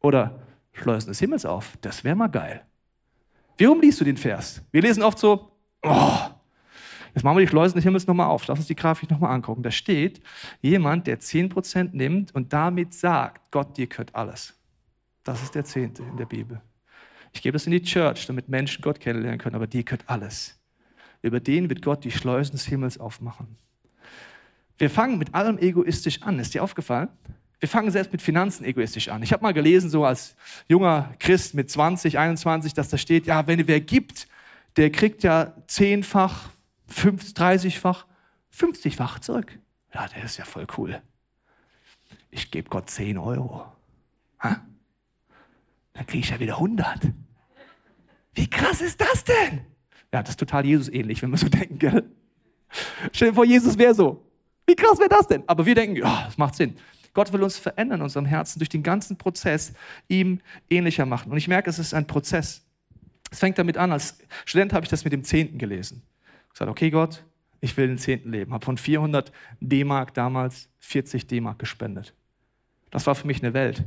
Oder 0.00 0.40
Schleusen 0.72 1.08
des 1.08 1.18
Himmels 1.18 1.46
auf. 1.46 1.78
Das 1.80 2.04
wäre 2.04 2.16
mal 2.16 2.28
geil. 2.28 2.62
Warum 3.58 3.80
liest 3.80 4.00
du 4.00 4.04
den 4.04 4.16
Vers? 4.16 4.62
Wir 4.72 4.82
lesen 4.82 5.02
oft 5.02 5.18
so, 5.18 5.52
oh, 5.82 6.18
jetzt 7.14 7.22
machen 7.22 7.36
wir 7.36 7.44
die 7.44 7.48
Schleusen 7.48 7.76
des 7.76 7.84
Himmels 7.84 8.06
nochmal 8.06 8.26
auf. 8.26 8.46
Lass 8.46 8.58
uns 8.58 8.68
die 8.68 8.76
Grafik 8.76 9.10
nochmal 9.10 9.32
angucken. 9.32 9.62
Da 9.62 9.70
steht 9.70 10.20
jemand, 10.60 11.06
der 11.06 11.20
10% 11.20 11.90
nimmt 11.92 12.34
und 12.34 12.52
damit 12.52 12.92
sagt, 12.92 13.50
Gott, 13.50 13.76
dir 13.76 13.86
gehört 13.86 14.14
alles. 14.14 14.54
Das 15.22 15.42
ist 15.42 15.54
der 15.54 15.64
Zehnte 15.64 16.02
in 16.02 16.16
der 16.16 16.26
Bibel. 16.26 16.60
Ich 17.34 17.42
gebe 17.42 17.52
das 17.52 17.66
in 17.66 17.72
die 17.72 17.82
Church, 17.82 18.26
damit 18.26 18.48
Menschen 18.48 18.80
Gott 18.80 19.00
kennenlernen 19.00 19.38
können, 19.38 19.56
aber 19.56 19.66
dir 19.66 19.82
gehört 19.82 20.04
alles. 20.06 20.58
Über 21.20 21.40
den 21.40 21.68
wird 21.68 21.82
Gott 21.82 22.04
die 22.04 22.10
Schleusen 22.10 22.52
des 22.52 22.64
Himmels 22.66 22.98
aufmachen. 22.98 23.56
Wir 24.78 24.88
fangen 24.88 25.18
mit 25.18 25.34
allem 25.34 25.58
egoistisch 25.58 26.22
an. 26.22 26.38
Ist 26.38 26.54
dir 26.54 26.62
aufgefallen? 26.62 27.08
Wir 27.60 27.68
fangen 27.68 27.90
selbst 27.90 28.12
mit 28.12 28.22
Finanzen 28.22 28.64
egoistisch 28.64 29.08
an. 29.08 29.22
Ich 29.22 29.32
habe 29.32 29.42
mal 29.42 29.52
gelesen, 29.52 29.90
so 29.90 30.04
als 30.04 30.36
junger 30.68 31.14
Christ 31.18 31.54
mit 31.54 31.70
20, 31.70 32.18
21, 32.18 32.72
dass 32.74 32.88
da 32.88 32.98
steht, 32.98 33.26
ja, 33.26 33.46
wenn 33.46 33.66
wer 33.66 33.80
gibt, 33.80 34.28
der 34.76 34.90
kriegt 34.90 35.22
ja 35.22 35.54
zehnfach, 35.66 36.50
30-fach, 36.90 38.06
50-fach 38.56 39.18
zurück. 39.20 39.58
Ja, 39.92 40.06
der 40.08 40.24
ist 40.24 40.36
ja 40.36 40.44
voll 40.44 40.66
cool. 40.76 41.00
Ich 42.30 42.50
gebe 42.50 42.68
Gott 42.68 42.90
10 42.90 43.18
Euro. 43.18 43.64
Ha? 44.40 44.60
dann 45.94 46.06
kriege 46.06 46.24
ich 46.24 46.30
ja 46.30 46.40
wieder 46.40 46.54
100. 46.54 47.12
Wie 48.34 48.48
krass 48.48 48.80
ist 48.80 49.00
das 49.00 49.24
denn? 49.24 49.60
Ja, 50.12 50.22
das 50.22 50.30
ist 50.30 50.40
total 50.40 50.64
Jesus 50.64 50.88
ähnlich, 50.88 51.22
wenn 51.22 51.30
wir 51.30 51.38
so 51.38 51.48
denken, 51.50 51.78
gell? 51.78 52.04
Stell 53.12 53.28
dir 53.28 53.34
vor, 53.34 53.44
Jesus 53.44 53.78
wäre 53.78 53.94
so. 53.94 54.24
Wie 54.66 54.74
krass 54.74 54.98
wäre 54.98 55.08
das 55.08 55.26
denn? 55.26 55.44
Aber 55.46 55.66
wir 55.66 55.74
denken, 55.74 55.96
ja, 55.96 56.24
das 56.26 56.38
macht 56.38 56.54
Sinn. 56.54 56.76
Gott 57.12 57.32
will 57.32 57.42
uns 57.42 57.58
verändern 57.58 58.00
in 58.00 58.04
unserem 58.04 58.26
Herzen 58.26 58.58
durch 58.58 58.68
den 58.68 58.82
ganzen 58.82 59.16
Prozess, 59.16 59.72
ihm 60.08 60.40
ähnlicher 60.68 61.06
machen. 61.06 61.30
Und 61.30 61.38
ich 61.38 61.46
merke, 61.46 61.70
es 61.70 61.78
ist 61.78 61.94
ein 61.94 62.06
Prozess. 62.06 62.66
Es 63.30 63.38
fängt 63.38 63.58
damit 63.58 63.78
an, 63.78 63.92
als 63.92 64.18
Student 64.44 64.72
habe 64.72 64.84
ich 64.84 64.90
das 64.90 65.04
mit 65.04 65.12
dem 65.12 65.22
Zehnten 65.22 65.58
gelesen. 65.58 66.02
Ich 66.46 66.54
gesagt, 66.54 66.70
okay 66.70 66.90
Gott, 66.90 67.24
ich 67.60 67.76
will 67.76 67.86
den 67.86 67.98
Zehnten 67.98 68.30
leben. 68.30 68.52
Habe 68.52 68.64
von 68.64 68.76
400 68.76 69.32
D-Mark 69.60 70.12
damals 70.14 70.68
40 70.80 71.26
D-Mark 71.26 71.58
gespendet. 71.58 72.14
Das 72.90 73.06
war 73.06 73.14
für 73.14 73.26
mich 73.26 73.42
eine 73.42 73.54
Welt. 73.54 73.84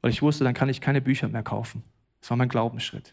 Weil 0.00 0.10
ich 0.10 0.22
wusste, 0.22 0.44
dann 0.44 0.54
kann 0.54 0.68
ich 0.68 0.80
keine 0.80 1.00
Bücher 1.00 1.28
mehr 1.28 1.42
kaufen. 1.42 1.82
Das 2.20 2.30
war 2.30 2.36
mein 2.36 2.48
Glaubensschritt. 2.48 3.12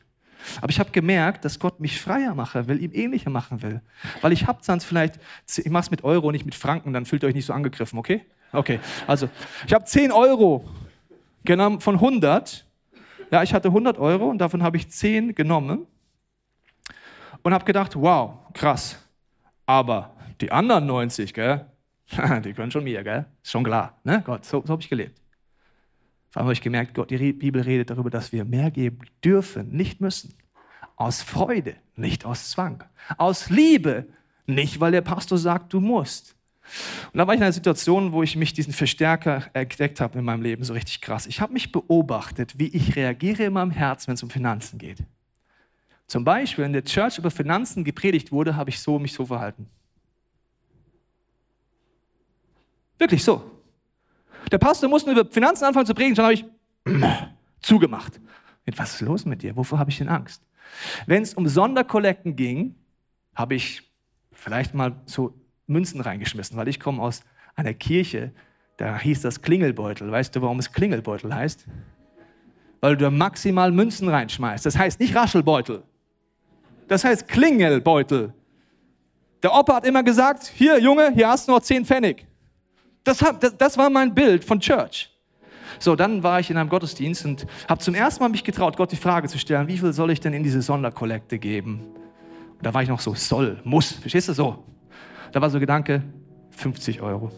Aber 0.61 0.69
ich 0.69 0.79
habe 0.79 0.91
gemerkt, 0.91 1.45
dass 1.45 1.59
Gott 1.59 1.79
mich 1.79 1.99
freier 1.99 2.33
machen 2.35 2.67
will, 2.67 2.81
ihm 2.81 2.91
ähnlicher 2.93 3.29
machen 3.29 3.61
will. 3.61 3.81
Weil 4.21 4.31
ich 4.31 4.47
habe 4.47 4.59
sonst 4.61 4.85
vielleicht, 4.85 5.19
ich 5.57 5.69
mache 5.69 5.83
es 5.83 5.91
mit 5.91 6.03
Euro, 6.03 6.31
nicht 6.31 6.45
mit 6.45 6.55
Franken, 6.55 6.93
dann 6.93 7.05
fühlt 7.05 7.23
ihr 7.23 7.29
euch 7.29 7.35
nicht 7.35 7.45
so 7.45 7.53
angegriffen, 7.53 7.99
okay? 7.99 8.25
Okay, 8.53 8.79
also 9.07 9.29
ich 9.65 9.73
habe 9.73 9.83
10 9.83 10.11
Euro 10.11 10.63
Genau, 11.47 11.79
von 11.79 11.95
100. 11.95 12.65
Ja, 13.31 13.41
ich 13.41 13.53
hatte 13.53 13.69
100 13.69 13.97
Euro 13.99 14.29
und 14.29 14.37
davon 14.39 14.63
habe 14.63 14.75
ich 14.75 14.89
10 14.89 15.33
genommen 15.33 15.87
und 17.41 17.53
habe 17.53 17.63
gedacht, 17.63 17.95
wow, 17.95 18.39
krass. 18.53 18.97
Aber 19.65 20.13
die 20.41 20.51
anderen 20.51 20.85
90, 20.87 21.33
gell, 21.33 21.65
die 22.43 22.51
können 22.51 22.69
schon 22.69 22.83
mir, 22.83 23.01
gell? 23.01 23.25
Ist 23.41 23.51
schon 23.51 23.63
klar, 23.63 23.97
ne? 24.03 24.23
Gott, 24.25 24.43
so, 24.43 24.61
so 24.65 24.73
habe 24.73 24.81
ich 24.81 24.89
gelebt. 24.89 25.21
Vor 26.29 26.41
allem 26.41 26.47
habe 26.47 26.53
ich 26.53 26.61
gemerkt, 26.61 26.93
Gott, 26.93 27.09
die 27.09 27.33
Bibel 27.33 27.61
redet 27.61 27.89
darüber, 27.89 28.09
dass 28.09 28.31
wir 28.31 28.45
mehr 28.45 28.71
geben 28.71 28.99
dürfen, 29.23 29.69
nicht 29.69 30.01
müssen. 30.01 30.33
Aus 30.95 31.21
Freude, 31.21 31.75
nicht 31.95 32.25
aus 32.25 32.49
Zwang. 32.49 32.83
Aus 33.17 33.49
Liebe, 33.49 34.07
nicht 34.45 34.79
weil 34.79 34.91
der 34.91 35.01
Pastor 35.01 35.37
sagt, 35.37 35.73
du 35.73 35.79
musst. 35.79 36.35
Und 37.13 37.17
da 37.17 37.25
war 37.25 37.33
ich 37.33 37.39
in 37.39 37.43
einer 37.43 37.53
Situation, 37.53 38.11
wo 38.11 38.23
ich 38.23 38.35
mich 38.35 38.53
diesen 38.53 38.73
Verstärker 38.73 39.45
entdeckt 39.53 40.01
habe 40.01 40.19
in 40.19 40.25
meinem 40.25 40.41
Leben, 40.41 40.63
so 40.63 40.73
richtig 40.73 41.01
krass. 41.01 41.25
Ich 41.25 41.39
habe 41.39 41.53
mich 41.53 41.71
beobachtet, 41.71 42.59
wie 42.59 42.67
ich 42.67 42.95
reagiere 42.95 43.43
in 43.43 43.53
meinem 43.53 43.71
Herzen, 43.71 44.07
wenn 44.07 44.15
es 44.15 44.23
um 44.23 44.29
Finanzen 44.29 44.77
geht. 44.77 44.97
Zum 46.07 46.23
Beispiel, 46.23 46.63
wenn 46.65 46.73
der 46.73 46.83
Church 46.83 47.17
über 47.17 47.31
Finanzen 47.31 47.83
gepredigt 47.83 48.31
wurde, 48.31 48.55
habe 48.55 48.69
ich 48.69 48.79
so 48.79 48.99
mich 48.99 49.13
so 49.13 49.25
verhalten. 49.25 49.69
Wirklich 52.97 53.23
so. 53.23 53.56
Der 54.51 54.57
Pastor 54.57 54.89
musste 54.89 55.11
über 55.11 55.25
Finanzen 55.25 55.65
anfangen 55.65 55.85
zu 55.85 55.93
predigen, 55.93 56.15
schon 56.15 56.25
habe 56.25 56.33
ich 56.33 56.45
zugemacht. 57.61 58.19
Was 58.75 58.95
ist 58.95 59.01
los 59.01 59.25
mit 59.25 59.41
dir? 59.43 59.55
Wovor 59.55 59.79
habe 59.79 59.89
ich 59.89 59.97
denn 59.97 60.09
Angst? 60.09 60.41
Wenn 61.05 61.23
es 61.23 61.33
um 61.33 61.47
Sonderkollekten 61.47 62.35
ging, 62.35 62.75
habe 63.33 63.55
ich 63.55 63.83
vielleicht 64.31 64.73
mal 64.73 64.95
so 65.05 65.33
Münzen 65.67 66.01
reingeschmissen, 66.01 66.57
weil 66.57 66.67
ich 66.67 66.79
komme 66.79 67.01
aus 67.01 67.21
einer 67.55 67.73
Kirche, 67.73 68.31
da 68.77 68.97
hieß 68.97 69.21
das 69.21 69.41
Klingelbeutel. 69.41 70.11
Weißt 70.11 70.35
du, 70.35 70.41
warum 70.41 70.59
es 70.59 70.71
Klingelbeutel 70.71 71.33
heißt? 71.33 71.65
Weil 72.81 72.95
du 72.95 73.09
maximal 73.09 73.71
Münzen 73.71 74.07
reinschmeißt. 74.07 74.65
Das 74.65 74.77
heißt 74.77 74.99
nicht 74.99 75.15
Raschelbeutel. 75.15 75.83
Das 76.87 77.03
heißt 77.03 77.27
Klingelbeutel. 77.27 78.33
Der 79.41 79.53
Opa 79.53 79.75
hat 79.75 79.85
immer 79.85 80.03
gesagt, 80.03 80.45
hier 80.45 80.79
Junge, 80.79 81.11
hier 81.13 81.27
hast 81.27 81.47
du 81.47 81.53
noch 81.53 81.61
10 81.61 81.85
Pfennig. 81.85 82.26
Das, 83.07 83.23
das, 83.39 83.57
das 83.57 83.77
war 83.77 83.89
mein 83.89 84.13
Bild 84.13 84.43
von 84.43 84.59
Church. 84.59 85.09
So, 85.79 85.95
dann 85.95 86.23
war 86.23 86.41
ich 86.41 86.49
in 86.49 86.57
einem 86.57 86.69
Gottesdienst 86.69 87.25
und 87.25 87.47
habe 87.69 87.79
zum 87.79 87.95
ersten 87.95 88.21
Mal 88.21 88.29
mich 88.29 88.43
getraut, 88.43 88.75
Gott 88.75 88.91
die 88.91 88.97
Frage 88.97 89.29
zu 89.29 89.39
stellen, 89.39 89.67
wie 89.69 89.77
viel 89.77 89.93
soll 89.93 90.11
ich 90.11 90.19
denn 90.19 90.33
in 90.33 90.43
diese 90.43 90.61
Sonderkollekte 90.61 91.39
geben? 91.39 91.85
Und 92.57 92.65
da 92.65 92.73
war 92.73 92.83
ich 92.83 92.89
noch 92.89 92.99
so, 92.99 93.13
soll, 93.13 93.61
muss, 93.63 93.91
verstehst 93.91 94.27
du 94.27 94.33
so? 94.33 94.63
Da 95.31 95.39
war 95.39 95.49
so 95.49 95.59
Gedanke, 95.59 96.03
50 96.51 97.01
Euro. 97.01 97.31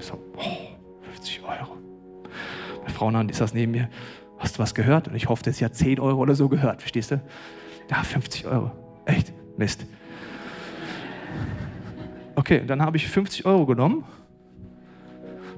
Ich 0.00 0.06
so, 0.06 0.18
oh, 0.36 0.42
50 1.12 1.42
Euro. 1.42 1.76
Meine 2.82 2.94
Frau 2.94 3.10
Nan 3.10 3.28
ist 3.28 3.40
das 3.40 3.54
neben 3.54 3.70
mir, 3.70 3.88
hast 4.38 4.56
du 4.56 4.62
was 4.62 4.74
gehört? 4.74 5.06
Und 5.06 5.14
ich 5.14 5.28
hoffte, 5.28 5.52
sie 5.52 5.64
hat 5.64 5.76
10 5.76 6.00
Euro 6.00 6.20
oder 6.20 6.34
so 6.34 6.48
gehört, 6.48 6.80
verstehst 6.80 7.12
du? 7.12 7.20
Ja, 7.88 8.02
50 8.02 8.46
Euro. 8.46 8.72
Echt? 9.04 9.32
Mist. 9.56 9.86
Okay, 12.34 12.64
dann 12.66 12.82
habe 12.82 12.96
ich 12.96 13.06
50 13.06 13.46
Euro 13.46 13.64
genommen. 13.64 14.04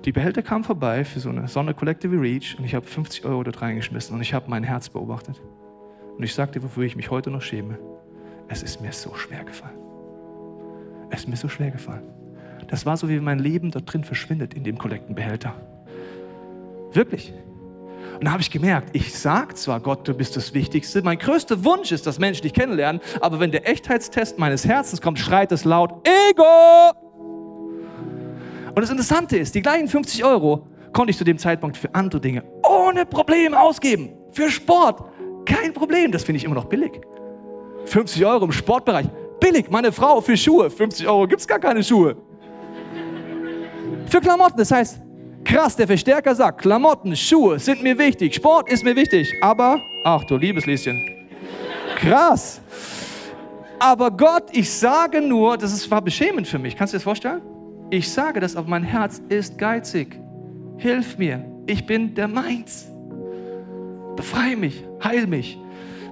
Die 0.08 0.12
Behälter 0.12 0.40
kamen 0.40 0.64
vorbei 0.64 1.04
für 1.04 1.20
so 1.20 1.28
eine 1.28 1.48
Sonderkollekte 1.48 2.10
wie 2.10 2.16
Reach 2.16 2.56
und 2.58 2.64
ich 2.64 2.74
habe 2.74 2.86
50 2.86 3.26
Euro 3.26 3.42
dort 3.42 3.60
reingeschmissen 3.60 4.14
und 4.14 4.22
ich 4.22 4.32
habe 4.32 4.48
mein 4.48 4.64
Herz 4.64 4.88
beobachtet. 4.88 5.38
Und 6.16 6.22
ich 6.24 6.32
sagte, 6.32 6.62
wofür 6.62 6.84
ich 6.84 6.96
mich 6.96 7.10
heute 7.10 7.30
noch 7.30 7.42
schäme. 7.42 7.78
Es 8.48 8.62
ist 8.62 8.80
mir 8.80 8.90
so 8.90 9.14
schwer 9.16 9.44
gefallen. 9.44 9.76
Es 11.10 11.20
ist 11.20 11.28
mir 11.28 11.36
so 11.36 11.50
schwer 11.50 11.70
gefallen. 11.70 12.04
Das 12.68 12.86
war 12.86 12.96
so, 12.96 13.10
wie 13.10 13.20
mein 13.20 13.38
Leben 13.38 13.70
dort 13.70 13.92
drin 13.92 14.02
verschwindet 14.02 14.54
in 14.54 14.64
dem 14.64 14.78
Kollektenbehälter. 14.78 15.52
Wirklich. 16.94 17.34
Und 18.18 18.24
da 18.24 18.30
habe 18.32 18.40
ich 18.40 18.50
gemerkt, 18.50 18.96
ich 18.96 19.12
sage 19.12 19.56
zwar, 19.56 19.78
Gott, 19.80 20.08
du 20.08 20.14
bist 20.14 20.38
das 20.38 20.54
Wichtigste, 20.54 21.02
mein 21.02 21.18
größter 21.18 21.64
Wunsch 21.64 21.92
ist, 21.92 22.06
dass 22.06 22.18
Menschen 22.18 22.44
dich 22.44 22.54
kennenlernen, 22.54 23.02
aber 23.20 23.40
wenn 23.40 23.52
der 23.52 23.68
Echtheitstest 23.68 24.38
meines 24.38 24.64
Herzens 24.64 25.02
kommt, 25.02 25.18
schreit 25.18 25.52
es 25.52 25.66
laut, 25.66 26.08
Ego! 26.30 27.07
Und 28.78 28.82
das 28.82 28.90
Interessante 28.90 29.36
ist, 29.36 29.56
die 29.56 29.60
gleichen 29.60 29.88
50 29.88 30.24
Euro 30.24 30.68
konnte 30.92 31.10
ich 31.10 31.18
zu 31.18 31.24
dem 31.24 31.36
Zeitpunkt 31.36 31.76
für 31.76 31.92
andere 31.96 32.20
Dinge 32.20 32.44
ohne 32.62 33.04
Probleme 33.04 33.60
ausgeben. 33.60 34.10
Für 34.30 34.48
Sport, 34.48 35.02
kein 35.44 35.72
Problem, 35.72 36.12
das 36.12 36.22
finde 36.22 36.36
ich 36.36 36.44
immer 36.44 36.54
noch 36.54 36.66
billig. 36.66 36.92
50 37.86 38.24
Euro 38.24 38.44
im 38.44 38.52
Sportbereich, 38.52 39.06
billig. 39.40 39.68
Meine 39.68 39.90
Frau 39.90 40.20
für 40.20 40.36
Schuhe, 40.36 40.70
50 40.70 41.08
Euro 41.08 41.26
gibt 41.26 41.40
es 41.40 41.48
gar 41.48 41.58
keine 41.58 41.82
Schuhe. 41.82 42.18
Für 44.06 44.20
Klamotten, 44.20 44.58
das 44.58 44.70
heißt, 44.70 45.00
krass, 45.42 45.74
der 45.74 45.88
Verstärker 45.88 46.32
sagt, 46.36 46.60
Klamotten, 46.60 47.16
Schuhe 47.16 47.58
sind 47.58 47.82
mir 47.82 47.98
wichtig, 47.98 48.36
Sport 48.36 48.70
ist 48.70 48.84
mir 48.84 48.94
wichtig, 48.94 49.34
aber, 49.40 49.80
ach 50.04 50.22
du 50.22 50.36
liebes 50.36 50.66
Lieschen, 50.66 51.04
krass. 51.96 52.60
Aber 53.80 54.08
Gott, 54.12 54.44
ich 54.52 54.72
sage 54.72 55.20
nur, 55.20 55.58
das 55.58 55.90
war 55.90 56.00
beschämend 56.00 56.46
für 56.46 56.60
mich, 56.60 56.76
kannst 56.76 56.92
du 56.92 56.96
dir 56.96 56.98
das 56.98 57.02
vorstellen? 57.02 57.57
Ich 57.90 58.10
sage 58.10 58.40
das, 58.40 58.54
aber 58.54 58.68
mein 58.68 58.82
Herz 58.82 59.22
ist 59.30 59.56
geizig. 59.56 60.20
Hilf 60.76 61.16
mir, 61.16 61.42
ich 61.66 61.86
bin 61.86 62.14
der 62.14 62.28
Mainz. 62.28 62.86
Befreie 64.14 64.56
mich, 64.56 64.84
heil 65.02 65.26
mich. 65.26 65.58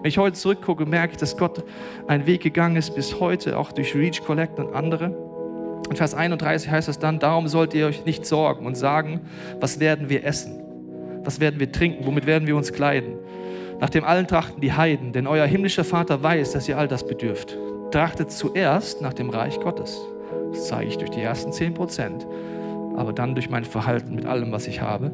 Wenn 0.01 0.09
ich 0.09 0.17
heute 0.17 0.37
zurückgucke, 0.37 0.87
merke 0.87 1.13
ich, 1.13 1.19
dass 1.19 1.37
Gott 1.37 1.65
einen 2.07 2.27
Weg 2.27 2.43
gegangen 2.43 2.77
ist 2.77 2.95
bis 2.95 3.21
heute, 3.21 3.59
auch 3.59 3.73
durch 3.73 3.95
Reach 3.95 4.23
Collect 4.25 4.59
und 4.59 4.75
andere. 4.75 5.15
In 5.91 5.97
Vers 5.97 6.15
31 6.15 6.71
heißt 6.71 6.89
es 6.89 6.99
dann, 6.99 7.19
darum 7.19 7.47
sollt 7.47 7.75
ihr 7.75 7.87
euch 7.87 8.07
nicht 8.07 8.25
sorgen 8.25 8.65
und 8.65 8.75
sagen, 8.77 9.21
was 9.61 9.79
werden 9.79 10.09
wir 10.09 10.25
essen? 10.25 10.63
Was 11.25 11.41
werden 11.41 11.61
wir 11.61 11.71
trinken? 11.71 12.07
Womit 12.07 12.25
werden 12.25 12.47
wir 12.47 12.57
uns 12.57 12.73
kleiden? 12.73 13.19
Nach 13.81 13.91
dem 13.91 14.05
allen 14.05 14.27
trachten 14.27 14.63
die 14.63 14.73
Heiden, 14.73 15.13
denn 15.13 15.27
euer 15.27 15.45
himmlischer 15.45 15.85
Vater 15.85 16.23
weiß, 16.23 16.53
dass 16.53 16.69
ihr 16.69 16.79
all 16.79 16.89
das 16.89 17.07
bedürft. 17.07 17.57
Trachtet 17.91 18.31
zuerst 18.31 19.03
nach 19.03 19.13
dem 19.13 19.29
Reich 19.29 19.61
Gottes. 19.61 20.01
Das 20.53 20.69
zeige 20.69 20.89
ich 20.89 20.99
durch 20.99 21.11
die 21.11 21.21
ersten 21.21 21.53
10 21.53 21.75
Prozent, 21.75 22.27
aber 22.97 23.13
dann 23.13 23.35
durch 23.35 23.51
mein 23.51 23.65
Verhalten 23.65 24.15
mit 24.15 24.27
allem, 24.27 24.53
was 24.53 24.67
ich 24.67 24.81
habe 24.81 25.13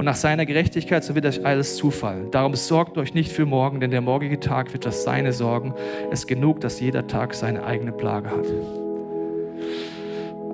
und 0.00 0.06
nach 0.06 0.16
seiner 0.16 0.46
Gerechtigkeit, 0.46 1.04
so 1.04 1.14
wird 1.14 1.26
euch 1.26 1.44
alles 1.44 1.76
zufallen. 1.76 2.30
Darum 2.30 2.54
sorgt 2.54 2.96
euch 2.96 3.12
nicht 3.12 3.30
für 3.30 3.44
morgen, 3.44 3.80
denn 3.80 3.90
der 3.90 4.00
morgige 4.00 4.40
Tag 4.40 4.72
wird 4.72 4.86
das 4.86 5.04
seine 5.04 5.34
sorgen. 5.34 5.74
Es 6.10 6.20
ist 6.20 6.26
genug, 6.26 6.62
dass 6.62 6.80
jeder 6.80 7.06
Tag 7.06 7.34
seine 7.34 7.64
eigene 7.64 7.92
Plage 7.92 8.30
hat. 8.30 8.46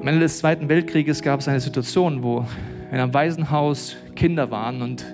Am 0.00 0.04
Ende 0.04 0.18
des 0.18 0.38
Zweiten 0.38 0.68
Weltkrieges 0.68 1.22
gab 1.22 1.38
es 1.38 1.46
eine 1.46 1.60
Situation, 1.60 2.24
wo 2.24 2.44
in 2.90 2.98
einem 2.98 3.14
Waisenhaus 3.14 3.96
Kinder 4.16 4.50
waren 4.50 4.82
und 4.82 5.06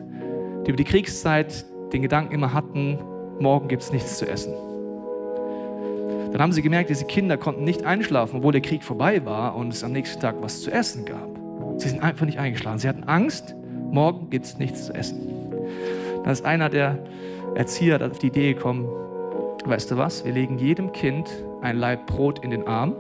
die 0.64 0.70
über 0.70 0.78
die 0.78 0.84
Kriegszeit 0.84 1.66
den 1.92 2.00
Gedanken 2.00 2.32
immer 2.32 2.54
hatten, 2.54 2.98
morgen 3.38 3.68
gibt 3.68 3.82
es 3.82 3.92
nichts 3.92 4.16
zu 4.16 4.26
essen. 4.26 4.54
Dann 6.32 6.40
haben 6.40 6.52
sie 6.52 6.62
gemerkt, 6.62 6.88
diese 6.88 7.04
Kinder 7.04 7.36
konnten 7.36 7.64
nicht 7.64 7.84
einschlafen, 7.84 8.38
obwohl 8.38 8.52
der 8.52 8.62
Krieg 8.62 8.82
vorbei 8.82 9.24
war 9.26 9.54
und 9.54 9.72
es 9.72 9.84
am 9.84 9.92
nächsten 9.92 10.20
Tag 10.20 10.36
was 10.40 10.62
zu 10.62 10.70
essen 10.70 11.04
gab. 11.04 11.28
Sie 11.76 11.90
sind 11.90 12.02
einfach 12.02 12.24
nicht 12.24 12.38
eingeschlafen. 12.38 12.78
Sie 12.78 12.88
hatten 12.88 13.04
Angst, 13.04 13.54
morgen 13.90 14.30
gibt 14.30 14.46
es 14.46 14.58
nichts 14.58 14.86
zu 14.86 14.94
essen. 14.94 15.20
Dann 16.24 16.32
ist 16.32 16.44
einer 16.44 16.70
der 16.70 16.98
Erzieher 17.54 18.00
auf 18.10 18.18
die 18.18 18.28
Idee 18.28 18.54
gekommen, 18.54 18.88
weißt 19.66 19.90
du 19.90 19.98
was, 19.98 20.24
wir 20.24 20.32
legen 20.32 20.58
jedem 20.58 20.92
Kind 20.92 21.28
ein 21.60 21.76
Laib 21.76 22.06
Brot 22.06 22.42
in 22.42 22.50
den 22.50 22.66
Arm, 22.66 22.94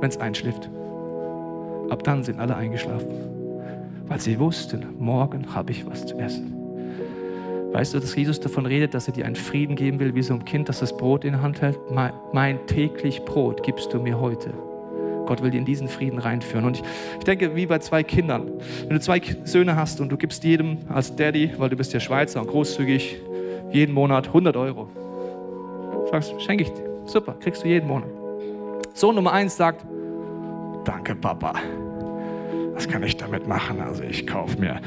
wenn 0.00 0.08
es 0.08 0.18
einschläft. 0.18 0.70
Ab 1.90 2.04
dann 2.04 2.22
sind 2.22 2.38
alle 2.38 2.54
eingeschlafen, 2.54 3.08
weil 4.06 4.20
sie 4.20 4.38
wussten, 4.38 4.86
morgen 4.98 5.54
habe 5.54 5.72
ich 5.72 5.84
was 5.86 6.06
zu 6.06 6.16
essen. 6.18 6.61
Weißt 7.72 7.94
du, 7.94 8.00
dass 8.00 8.14
Jesus 8.14 8.38
davon 8.38 8.66
redet, 8.66 8.92
dass 8.92 9.06
er 9.08 9.14
dir 9.14 9.24
einen 9.24 9.36
Frieden 9.36 9.76
geben 9.76 9.98
will, 9.98 10.14
wie 10.14 10.22
so 10.22 10.34
ein 10.34 10.44
Kind, 10.44 10.68
das 10.68 10.80
das 10.80 10.94
Brot 10.94 11.24
in 11.24 11.32
der 11.32 11.42
Hand 11.42 11.62
hält? 11.62 11.78
Mein, 11.90 12.12
mein 12.32 12.66
täglich 12.66 13.24
Brot 13.24 13.62
gibst 13.62 13.94
du 13.94 13.98
mir 13.98 14.20
heute. 14.20 14.52
Gott 15.26 15.42
will 15.42 15.50
dir 15.50 15.58
in 15.58 15.64
diesen 15.64 15.88
Frieden 15.88 16.18
reinführen. 16.18 16.66
Und 16.66 16.76
ich, 16.76 16.82
ich 17.18 17.24
denke, 17.24 17.56
wie 17.56 17.64
bei 17.64 17.78
zwei 17.78 18.02
Kindern. 18.02 18.50
Wenn 18.82 18.96
du 18.96 19.00
zwei 19.00 19.22
Söhne 19.44 19.74
hast 19.74 20.00
und 20.02 20.10
du 20.10 20.18
gibst 20.18 20.44
jedem 20.44 20.78
als 20.90 21.16
Daddy, 21.16 21.52
weil 21.56 21.70
du 21.70 21.76
bist 21.76 21.94
ja 21.94 22.00
Schweizer 22.00 22.42
und 22.42 22.48
großzügig, 22.48 23.16
jeden 23.70 23.94
Monat 23.94 24.26
100 24.26 24.54
Euro. 24.56 24.88
Sagst, 26.10 26.34
schenke 26.42 26.64
ich 26.64 26.70
dir. 26.70 26.84
Super, 27.06 27.34
kriegst 27.40 27.64
du 27.64 27.68
jeden 27.68 27.88
Monat. 27.88 28.08
Sohn 28.92 29.14
Nummer 29.14 29.32
eins 29.32 29.56
sagt, 29.56 29.86
danke 30.84 31.14
Papa. 31.14 31.54
Was 32.74 32.86
kann 32.86 33.02
ich 33.02 33.16
damit 33.16 33.48
machen? 33.48 33.80
Also 33.80 34.02
ich 34.02 34.26
kaufe 34.26 34.58
mir 34.58 34.80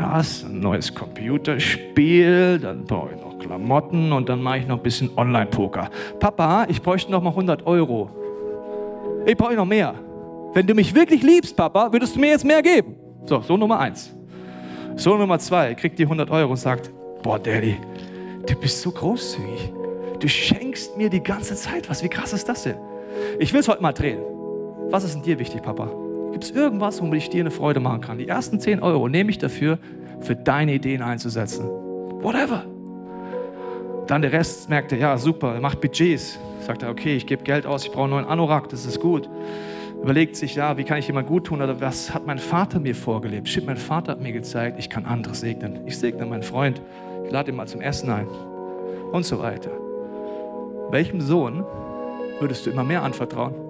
das, 0.00 0.44
ein 0.44 0.60
neues 0.60 0.94
Computerspiel, 0.94 2.58
dann 2.58 2.84
brauche 2.84 3.10
ich 3.14 3.20
noch 3.20 3.38
Klamotten 3.38 4.12
und 4.12 4.28
dann 4.28 4.42
mache 4.42 4.58
ich 4.58 4.66
noch 4.66 4.78
ein 4.78 4.82
bisschen 4.82 5.10
Online-Poker. 5.16 5.90
Papa, 6.18 6.66
ich 6.68 6.80
bräuchte 6.80 7.10
noch 7.10 7.22
mal 7.22 7.30
100 7.30 7.66
Euro. 7.66 8.10
Ich 9.26 9.36
brauche 9.36 9.54
noch 9.54 9.66
mehr. 9.66 9.94
Wenn 10.54 10.66
du 10.66 10.74
mich 10.74 10.94
wirklich 10.94 11.22
liebst, 11.22 11.54
Papa, 11.54 11.92
würdest 11.92 12.16
du 12.16 12.20
mir 12.20 12.30
jetzt 12.30 12.44
mehr 12.44 12.62
geben. 12.62 12.96
So, 13.26 13.40
so 13.40 13.56
Nummer 13.56 13.78
eins. 13.78 14.14
So 14.96 15.16
Nummer 15.16 15.38
zwei, 15.38 15.74
kriegt 15.74 15.98
die 15.98 16.04
100 16.04 16.30
Euro 16.30 16.50
und 16.50 16.56
sagt, 16.56 16.90
boah, 17.22 17.38
Daddy, 17.38 17.76
du 18.46 18.54
bist 18.54 18.80
so 18.80 18.90
großzügig. 18.90 19.72
Du 20.18 20.28
schenkst 20.28 20.96
mir 20.96 21.10
die 21.10 21.22
ganze 21.22 21.54
Zeit 21.54 21.90
was. 21.90 22.02
Wie 22.02 22.08
krass 22.08 22.32
ist 22.32 22.48
das 22.48 22.62
denn? 22.62 22.76
Ich 23.38 23.52
will 23.52 23.60
es 23.60 23.68
heute 23.68 23.82
mal 23.82 23.92
drehen. 23.92 24.20
Was 24.88 25.04
ist 25.04 25.14
denn 25.14 25.22
dir 25.22 25.38
wichtig, 25.38 25.62
Papa? 25.62 25.90
Gibt 26.32 26.44
es 26.44 26.50
irgendwas, 26.50 27.00
womit 27.00 27.22
ich 27.22 27.30
dir 27.30 27.40
eine 27.40 27.50
Freude 27.50 27.80
machen 27.80 28.00
kann? 28.00 28.18
Die 28.18 28.28
ersten 28.28 28.60
10 28.60 28.82
Euro 28.82 29.08
nehme 29.08 29.30
ich 29.30 29.38
dafür, 29.38 29.78
für 30.20 30.36
deine 30.36 30.74
Ideen 30.74 31.02
einzusetzen. 31.02 31.66
Whatever. 32.22 32.64
Dann 34.06 34.22
der 34.22 34.32
Rest 34.32 34.68
merkt 34.68 34.92
er, 34.92 34.98
ja, 34.98 35.18
super, 35.18 35.54
er 35.54 35.60
macht 35.60 35.80
Budgets. 35.80 36.38
Sagt 36.66 36.82
er, 36.82 36.90
okay, 36.90 37.16
ich 37.16 37.26
gebe 37.26 37.42
Geld 37.42 37.66
aus, 37.66 37.84
ich 37.84 37.90
brauche 37.90 38.04
einen 38.04 38.12
neuen 38.12 38.26
Anorak, 38.26 38.68
das 38.68 38.84
ist 38.84 39.00
gut. 39.00 39.28
Überlegt 40.02 40.36
sich, 40.36 40.54
ja, 40.54 40.76
wie 40.76 40.84
kann 40.84 40.98
ich 40.98 41.06
jemand 41.06 41.26
gut 41.26 41.46
tun 41.46 41.60
oder 41.60 41.80
was 41.80 42.12
hat 42.14 42.26
mein 42.26 42.38
Vater 42.38 42.80
mir 42.80 42.94
vorgelebt? 42.94 43.48
Stimmt, 43.48 43.66
mein 43.66 43.76
Vater 43.76 44.12
hat 44.12 44.20
mir 44.20 44.32
gezeigt, 44.32 44.78
ich 44.78 44.88
kann 44.88 45.04
andere 45.04 45.34
segnen. 45.34 45.80
Ich 45.86 45.98
segne 45.98 46.24
meinen 46.26 46.42
Freund, 46.42 46.80
ich 47.24 47.30
lade 47.30 47.50
ihn 47.50 47.56
mal 47.56 47.68
zum 47.68 47.80
Essen 47.80 48.10
ein 48.10 48.26
und 49.12 49.24
so 49.24 49.38
weiter. 49.40 49.70
Welchem 50.90 51.20
Sohn 51.20 51.64
würdest 52.40 52.66
du 52.66 52.70
immer 52.70 52.84
mehr 52.84 53.02
anvertrauen? 53.02 53.69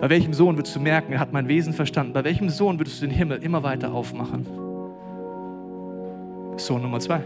Bei 0.00 0.10
welchem 0.10 0.34
Sohn 0.34 0.56
würdest 0.56 0.76
du 0.76 0.80
merken, 0.80 1.12
er 1.12 1.20
hat 1.20 1.32
mein 1.32 1.48
Wesen 1.48 1.72
verstanden? 1.72 2.12
Bei 2.12 2.22
welchem 2.22 2.50
Sohn 2.50 2.78
würdest 2.78 3.00
du 3.00 3.06
den 3.06 3.14
Himmel 3.14 3.42
immer 3.42 3.62
weiter 3.62 3.94
aufmachen? 3.94 4.46
Sohn 6.58 6.82
Nummer 6.82 7.00
zwei. 7.00 7.22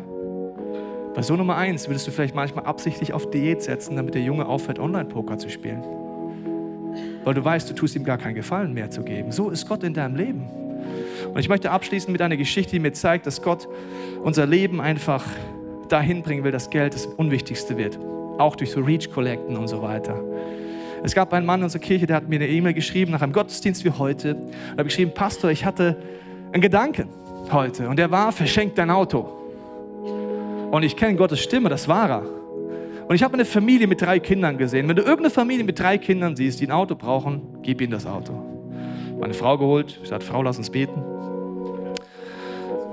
Bei 1.15 1.23
Sohn 1.23 1.39
Nummer 1.39 1.57
eins 1.57 1.89
würdest 1.89 2.07
du 2.07 2.13
vielleicht 2.13 2.37
manchmal 2.37 2.67
absichtlich 2.67 3.13
auf 3.13 3.29
Diät 3.31 3.63
setzen, 3.63 3.97
damit 3.97 4.15
der 4.15 4.23
Junge 4.23 4.47
aufhört, 4.47 4.79
Online-Poker 4.79 5.39
zu 5.39 5.51
spielen. 5.51 5.83
Weil 7.25 7.35
du 7.35 7.45
weißt, 7.45 7.69
du 7.69 7.75
tust 7.75 7.97
ihm 7.97 8.05
gar 8.05 8.19
keinen 8.19 8.37
Gefallen 8.37 8.73
mehr 8.73 8.91
zu 8.91 9.03
geben. 9.03 9.33
So 9.33 9.51
ist 9.51 9.69
Gott 9.69 9.83
in 9.83 9.93
deinem 9.93 10.15
Leben. 10.15 10.49
Und 11.35 11.39
ich 11.41 11.49
möchte 11.49 11.73
abschließen 11.73 12.11
mit 12.13 12.23
einer 12.23 12.37
Geschichte, 12.37 12.73
die 12.73 12.79
mir 12.79 12.93
zeigt, 12.93 13.27
dass 13.27 13.43
Gott 13.43 13.69
unser 14.23 14.47
Leben 14.47 14.81
einfach 14.81 15.25
dahin 15.89 16.23
bringen 16.23 16.45
will, 16.45 16.53
dass 16.53 16.71
Geld 16.71 16.95
das 16.95 17.07
Unwichtigste 17.07 17.77
wird. 17.77 17.99
Auch 18.39 18.55
durch 18.55 18.71
so 18.71 18.81
Reach-Kollekten 18.81 19.57
und 19.57 19.67
so 19.67 19.83
weiter. 19.83 20.23
Es 21.03 21.15
gab 21.15 21.33
einen 21.33 21.47
Mann 21.47 21.61
in 21.61 21.65
unserer 21.65 21.83
Kirche, 21.83 22.07
der 22.07 22.17
hat 22.17 22.29
mir 22.29 22.37
eine 22.37 22.49
E-Mail 22.49 22.75
geschrieben 22.75 23.13
nach 23.13 23.23
einem 23.23 23.33
Gottesdienst 23.33 23.85
wie 23.85 23.91
heute. 23.91 24.37
Er 24.73 24.79
hat 24.79 24.85
geschrieben, 24.85 25.13
Pastor, 25.15 25.51
ich 25.51 25.65
hatte 25.65 25.97
einen 26.53 26.61
Gedanken 26.61 27.09
heute 27.51 27.89
und 27.89 27.99
der 27.99 28.11
war, 28.11 28.33
verschenkt 28.33 28.79
dein 28.79 28.91
Auto. 28.91 29.29
Und 30.71 30.83
ich 30.83 30.97
kenne 30.97 31.17
Gottes 31.17 31.41
Stimme, 31.41 31.69
das 31.69 31.89
war 31.89 32.11
er. 32.11 32.23
Und 33.09 33.17
ich 33.17 33.23
habe 33.25 33.35
eine 33.35 33.45
Familie 33.45 33.89
mit 33.89 34.01
drei 34.01 34.21
Kindern 34.21 34.57
gesehen. 34.57 34.89
Wenn 34.89 34.95
du 34.95 35.03
irgendeine 35.03 35.31
Familie 35.31 35.65
mit 35.65 35.79
drei 35.81 35.99
Kindern 35.99 36.37
siehst, 36.37 36.61
die 36.61 36.67
ein 36.67 36.71
Auto 36.71 36.95
brauchen, 36.95 37.43
gib 37.63 37.81
ihnen 37.81 37.91
das 37.91 38.07
Auto. 38.07 38.33
Meine 39.19 39.35
Frau 39.35 39.59
geholt, 39.59 39.99
ich 40.03 40.09
sagte, 40.09 40.27
Frau, 40.27 40.43
lass 40.43 40.59
uns 40.59 40.71
beten. 40.71 41.03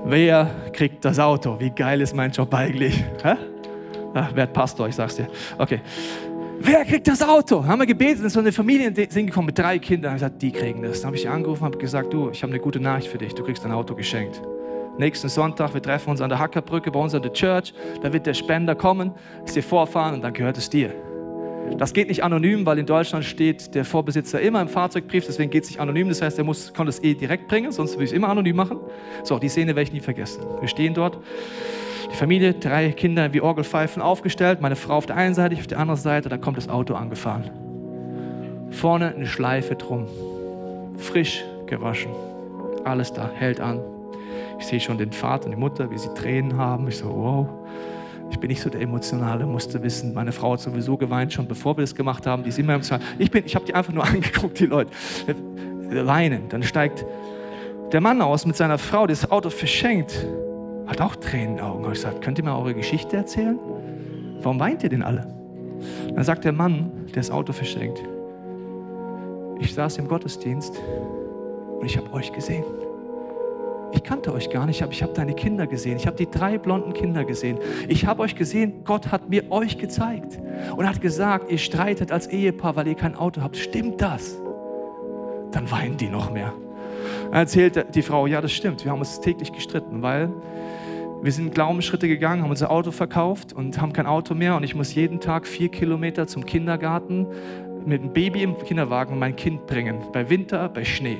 Wer 0.04 0.50
kriegt 0.72 1.04
das 1.04 1.18
Auto? 1.18 1.60
Wie 1.60 1.70
geil 1.70 2.00
ist 2.00 2.16
mein 2.16 2.32
Job 2.32 2.52
eigentlich? 2.52 3.04
Hä? 3.22 3.34
Ach, 4.14 4.30
wer 4.34 4.46
Pastor, 4.46 4.88
ich 4.88 4.94
sag's 4.94 5.16
dir. 5.16 5.28
Okay. 5.58 5.80
Wer 6.60 6.84
kriegt 6.84 7.06
das 7.06 7.22
Auto? 7.22 7.64
Haben 7.64 7.80
wir 7.80 7.86
gebetet, 7.86 8.24
ist 8.24 8.32
so 8.32 8.40
eine 8.40 8.52
Familie 8.52 8.92
sind 8.94 9.26
gekommen 9.26 9.46
mit 9.46 9.58
drei 9.58 9.78
Kindern. 9.78 10.16
Ich 10.16 10.22
gesagt, 10.22 10.42
die 10.42 10.50
kriegen 10.50 10.82
das. 10.82 11.00
Dann 11.00 11.08
habe 11.08 11.16
ich 11.16 11.28
angerufen, 11.28 11.64
habe 11.64 11.78
gesagt, 11.78 12.12
du, 12.12 12.30
ich 12.30 12.42
habe 12.42 12.52
eine 12.52 12.60
gute 12.60 12.80
Nachricht 12.80 13.08
für 13.08 13.18
dich. 13.18 13.34
Du 13.34 13.44
kriegst 13.44 13.64
ein 13.64 13.72
Auto 13.72 13.94
geschenkt. 13.94 14.42
Nächsten 14.98 15.28
Sonntag, 15.28 15.72
wir 15.74 15.80
treffen 15.80 16.10
uns 16.10 16.20
an 16.20 16.28
der 16.28 16.40
Hackerbrücke 16.40 16.90
bei 16.90 16.98
uns 16.98 17.14
an 17.14 17.22
der 17.22 17.32
Church. 17.32 17.72
Da 18.02 18.12
wird 18.12 18.26
der 18.26 18.34
Spender 18.34 18.74
kommen, 18.74 19.12
es 19.44 19.54
dir 19.54 19.62
vorfahren 19.62 20.14
und 20.14 20.22
dann 20.22 20.32
gehört 20.32 20.58
es 20.58 20.68
dir. 20.68 20.92
Das 21.76 21.92
geht 21.92 22.08
nicht 22.08 22.24
anonym, 22.24 22.66
weil 22.66 22.78
in 22.78 22.86
Deutschland 22.86 23.24
steht 23.24 23.74
der 23.74 23.84
Vorbesitzer 23.84 24.40
immer 24.40 24.60
im 24.60 24.68
Fahrzeugbrief, 24.68 25.26
deswegen 25.26 25.50
geht 25.50 25.64
es 25.64 25.70
nicht 25.70 25.80
anonym. 25.80 26.08
Das 26.08 26.22
heißt, 26.22 26.38
er 26.38 26.44
muss, 26.44 26.72
konnte 26.72 26.90
es 26.90 27.02
eh 27.04 27.14
direkt 27.14 27.46
bringen, 27.46 27.70
sonst 27.70 27.92
würde 27.92 28.04
ich 28.04 28.10
es 28.10 28.16
immer 28.16 28.28
anonym 28.28 28.56
machen. 28.56 28.78
So, 29.22 29.38
die 29.38 29.48
Szene 29.48 29.76
werde 29.76 29.82
ich 29.82 29.92
nie 29.92 30.00
vergessen. 30.00 30.42
Wir 30.60 30.68
stehen 30.68 30.94
dort, 30.94 31.18
die 32.10 32.16
Familie, 32.16 32.54
drei 32.54 32.90
Kinder 32.92 33.32
wie 33.32 33.40
Orgelpfeifen 33.40 34.02
aufgestellt, 34.02 34.60
meine 34.60 34.76
Frau 34.76 34.94
auf 34.94 35.06
der 35.06 35.16
einen 35.16 35.34
Seite, 35.34 35.54
ich 35.54 35.60
auf 35.60 35.66
der 35.66 35.78
anderen 35.78 36.00
Seite, 36.00 36.28
dann 36.28 36.40
kommt 36.40 36.56
das 36.56 36.68
Auto 36.68 36.94
angefahren. 36.94 37.50
Vorne 38.70 39.14
eine 39.14 39.26
Schleife 39.26 39.74
drum, 39.74 40.06
frisch 40.96 41.44
gewaschen, 41.66 42.12
alles 42.84 43.12
da, 43.12 43.30
hält 43.34 43.60
an. 43.60 43.80
Ich 44.58 44.66
sehe 44.66 44.80
schon 44.80 44.98
den 44.98 45.12
Vater 45.12 45.46
und 45.46 45.52
die 45.52 45.56
Mutter, 45.56 45.90
wie 45.90 45.98
sie 45.98 46.12
Tränen 46.14 46.56
haben. 46.56 46.88
Ich 46.88 46.98
so, 46.98 47.06
wow. 47.06 47.46
Ich 48.30 48.38
bin 48.38 48.48
nicht 48.48 48.60
so 48.60 48.68
der 48.68 48.80
Emotionale, 48.80 49.46
musste 49.46 49.82
wissen. 49.82 50.12
Meine 50.12 50.32
Frau 50.32 50.52
hat 50.52 50.60
sowieso 50.60 50.96
geweint, 50.96 51.32
schon 51.32 51.46
bevor 51.46 51.76
wir 51.76 51.82
das 51.82 51.94
gemacht 51.94 52.26
haben. 52.26 52.42
Die 52.42 52.50
ist 52.50 52.58
immer 52.58 52.74
emotional. 52.74 53.04
Ich, 53.18 53.32
ich 53.34 53.54
habe 53.54 53.64
die 53.64 53.74
einfach 53.74 53.92
nur 53.92 54.04
angeguckt, 54.06 54.58
die 54.58 54.66
Leute. 54.66 54.90
Weinen. 55.90 56.48
Dann 56.48 56.62
steigt 56.62 57.04
der 57.92 58.00
Mann 58.00 58.20
aus 58.20 58.44
mit 58.44 58.56
seiner 58.56 58.76
Frau, 58.78 59.06
die 59.06 59.12
das 59.12 59.30
Auto 59.30 59.48
verschenkt. 59.48 60.26
Hat 60.88 61.00
auch 61.00 61.14
Tränen 61.16 61.50
in 61.50 61.56
den 61.56 61.64
Augen. 61.64 61.84
Ich 61.84 61.90
gesagt, 61.90 62.22
könnt 62.22 62.38
ihr 62.38 62.44
mir 62.44 62.56
eure 62.56 62.74
Geschichte 62.74 63.16
erzählen? 63.16 63.58
Warum 64.42 64.58
weint 64.58 64.82
ihr 64.82 64.88
denn 64.88 65.02
alle? 65.02 65.26
Dann 66.14 66.24
sagt 66.24 66.44
der 66.44 66.52
Mann, 66.52 66.90
der 67.08 67.16
das 67.22 67.30
Auto 67.30 67.52
verschenkt, 67.52 68.02
ich 69.60 69.74
saß 69.74 69.98
im 69.98 70.08
Gottesdienst 70.08 70.80
und 71.78 71.86
ich 71.86 71.96
habe 71.96 72.12
euch 72.12 72.32
gesehen 72.32 72.64
ich 73.92 74.02
kannte 74.02 74.32
euch 74.32 74.50
gar 74.50 74.66
nicht, 74.66 74.82
aber 74.82 74.92
ich 74.92 75.02
habe 75.02 75.12
deine 75.12 75.34
Kinder 75.34 75.66
gesehen. 75.66 75.96
Ich 75.96 76.06
habe 76.06 76.16
die 76.16 76.30
drei 76.30 76.58
blonden 76.58 76.92
Kinder 76.92 77.24
gesehen. 77.24 77.58
Ich 77.88 78.06
habe 78.06 78.22
euch 78.22 78.34
gesehen, 78.34 78.84
Gott 78.84 79.10
hat 79.10 79.28
mir 79.30 79.50
euch 79.50 79.78
gezeigt 79.78 80.38
und 80.76 80.86
hat 80.86 81.00
gesagt, 81.00 81.50
ihr 81.50 81.58
streitet 81.58 82.12
als 82.12 82.26
Ehepaar, 82.26 82.76
weil 82.76 82.88
ihr 82.88 82.94
kein 82.94 83.14
Auto 83.14 83.40
habt. 83.40 83.56
Stimmt 83.56 84.00
das? 84.00 84.36
Dann 85.52 85.70
weinen 85.70 85.96
die 85.96 86.08
noch 86.08 86.30
mehr. 86.30 86.52
Erzählt 87.32 87.94
die 87.94 88.02
Frau, 88.02 88.26
ja, 88.26 88.40
das 88.40 88.52
stimmt. 88.52 88.84
Wir 88.84 88.92
haben 88.92 89.00
uns 89.00 89.20
täglich 89.20 89.52
gestritten, 89.52 90.02
weil 90.02 90.30
wir 91.22 91.32
sind 91.32 91.54
Glaubensschritte 91.54 92.08
gegangen, 92.08 92.42
haben 92.42 92.50
unser 92.50 92.70
Auto 92.70 92.90
verkauft 92.90 93.52
und 93.52 93.80
haben 93.80 93.92
kein 93.92 94.06
Auto 94.06 94.34
mehr. 94.34 94.56
Und 94.56 94.62
ich 94.62 94.74
muss 94.74 94.94
jeden 94.94 95.20
Tag 95.20 95.46
vier 95.46 95.68
Kilometer 95.68 96.26
zum 96.26 96.46
Kindergarten 96.46 97.26
mit 97.84 98.02
einem 98.02 98.12
Baby 98.12 98.42
im 98.42 98.56
Kinderwagen 98.56 99.18
mein 99.18 99.34
Kind 99.34 99.66
bringen. 99.66 99.98
Bei 100.12 100.30
Winter, 100.30 100.68
bei 100.68 100.84
Schnee. 100.84 101.18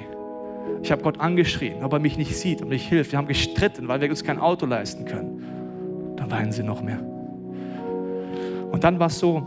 Ich 0.83 0.93
habe 0.93 1.03
Gott 1.03 1.19
angeschrien, 1.19 1.83
ob 1.83 1.93
er 1.93 1.99
mich 1.99 2.17
nicht 2.17 2.37
sieht 2.37 2.63
und 2.63 2.69
nicht 2.69 2.89
hilft. 2.89 3.13
Wir 3.13 3.19
haben 3.19 3.27
gestritten, 3.27 3.89
weil 3.89 4.01
wir 4.01 4.09
uns 4.09 4.23
kein 4.23 4.39
Auto 4.39 4.67
leisten 4.67 5.05
können. 5.05 6.15
Dann 6.17 6.31
weinen 6.31 6.53
sie 6.53 6.63
noch 6.63 6.83
mehr. 6.83 7.01
Und 8.71 8.85
dann 8.85 8.99
war 8.99 9.09
es 9.09 9.19
so, 9.19 9.47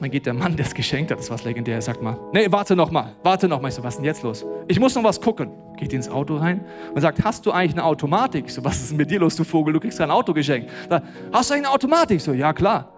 dann 0.00 0.10
geht 0.10 0.26
der 0.26 0.34
Mann, 0.34 0.56
der 0.56 0.66
es 0.66 0.74
geschenkt 0.74 1.10
hat, 1.10 1.18
das 1.18 1.28
war 1.28 1.34
was 1.34 1.44
legendär, 1.44 1.74
er 1.74 1.82
sagt 1.82 2.02
mal, 2.02 2.18
nee, 2.32 2.46
warte 2.50 2.74
noch 2.74 2.90
mal, 2.90 3.12
warte 3.22 3.48
noch 3.48 3.60
mal. 3.60 3.68
Ich 3.68 3.74
so, 3.74 3.82
was 3.82 3.94
ist 3.94 3.98
denn 3.98 4.06
jetzt 4.06 4.22
los? 4.22 4.46
Ich 4.66 4.80
muss 4.80 4.94
noch 4.94 5.04
was 5.04 5.20
gucken. 5.20 5.50
Geht 5.76 5.92
ins 5.92 6.08
Auto 6.08 6.36
rein 6.36 6.64
und 6.94 7.00
sagt, 7.00 7.22
hast 7.22 7.44
du 7.46 7.52
eigentlich 7.52 7.72
eine 7.72 7.84
Automatik? 7.84 8.46
Ich 8.46 8.54
so, 8.54 8.64
was 8.64 8.80
ist 8.80 8.90
denn 8.90 8.96
mit 8.96 9.10
dir 9.10 9.20
los, 9.20 9.36
du 9.36 9.44
Vogel? 9.44 9.74
Du 9.74 9.80
kriegst 9.80 9.98
kein 9.98 10.10
Auto 10.10 10.32
geschenkt. 10.32 10.70
Sagt, 10.88 11.06
hast 11.32 11.50
du 11.50 11.54
eigentlich 11.54 11.66
eine 11.66 11.74
Automatik? 11.74 12.16
Ich 12.16 12.22
so, 12.22 12.32
ja 12.32 12.52
klar. 12.52 12.92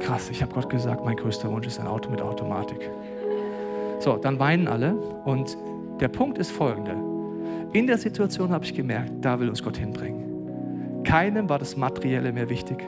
Krass, 0.00 0.30
ich 0.30 0.42
habe 0.42 0.54
Gott 0.54 0.70
gesagt, 0.70 1.04
mein 1.04 1.16
größter 1.16 1.50
Wunsch 1.50 1.66
ist 1.66 1.78
ein 1.78 1.86
Auto 1.86 2.10
mit 2.10 2.22
Automatik. 2.22 2.90
So, 4.00 4.16
dann 4.16 4.38
weinen 4.38 4.68
alle 4.68 4.94
und 5.24 5.56
der 6.00 6.08
Punkt 6.08 6.38
ist 6.38 6.52
folgender. 6.52 6.96
In 7.72 7.86
der 7.86 7.98
Situation 7.98 8.50
habe 8.52 8.64
ich 8.64 8.74
gemerkt, 8.74 9.12
da 9.20 9.38
will 9.40 9.48
uns 9.48 9.62
Gott 9.62 9.76
hinbringen. 9.76 11.02
Keinem 11.04 11.48
war 11.48 11.58
das 11.58 11.76
Materielle 11.76 12.32
mehr 12.32 12.48
wichtig. 12.48 12.84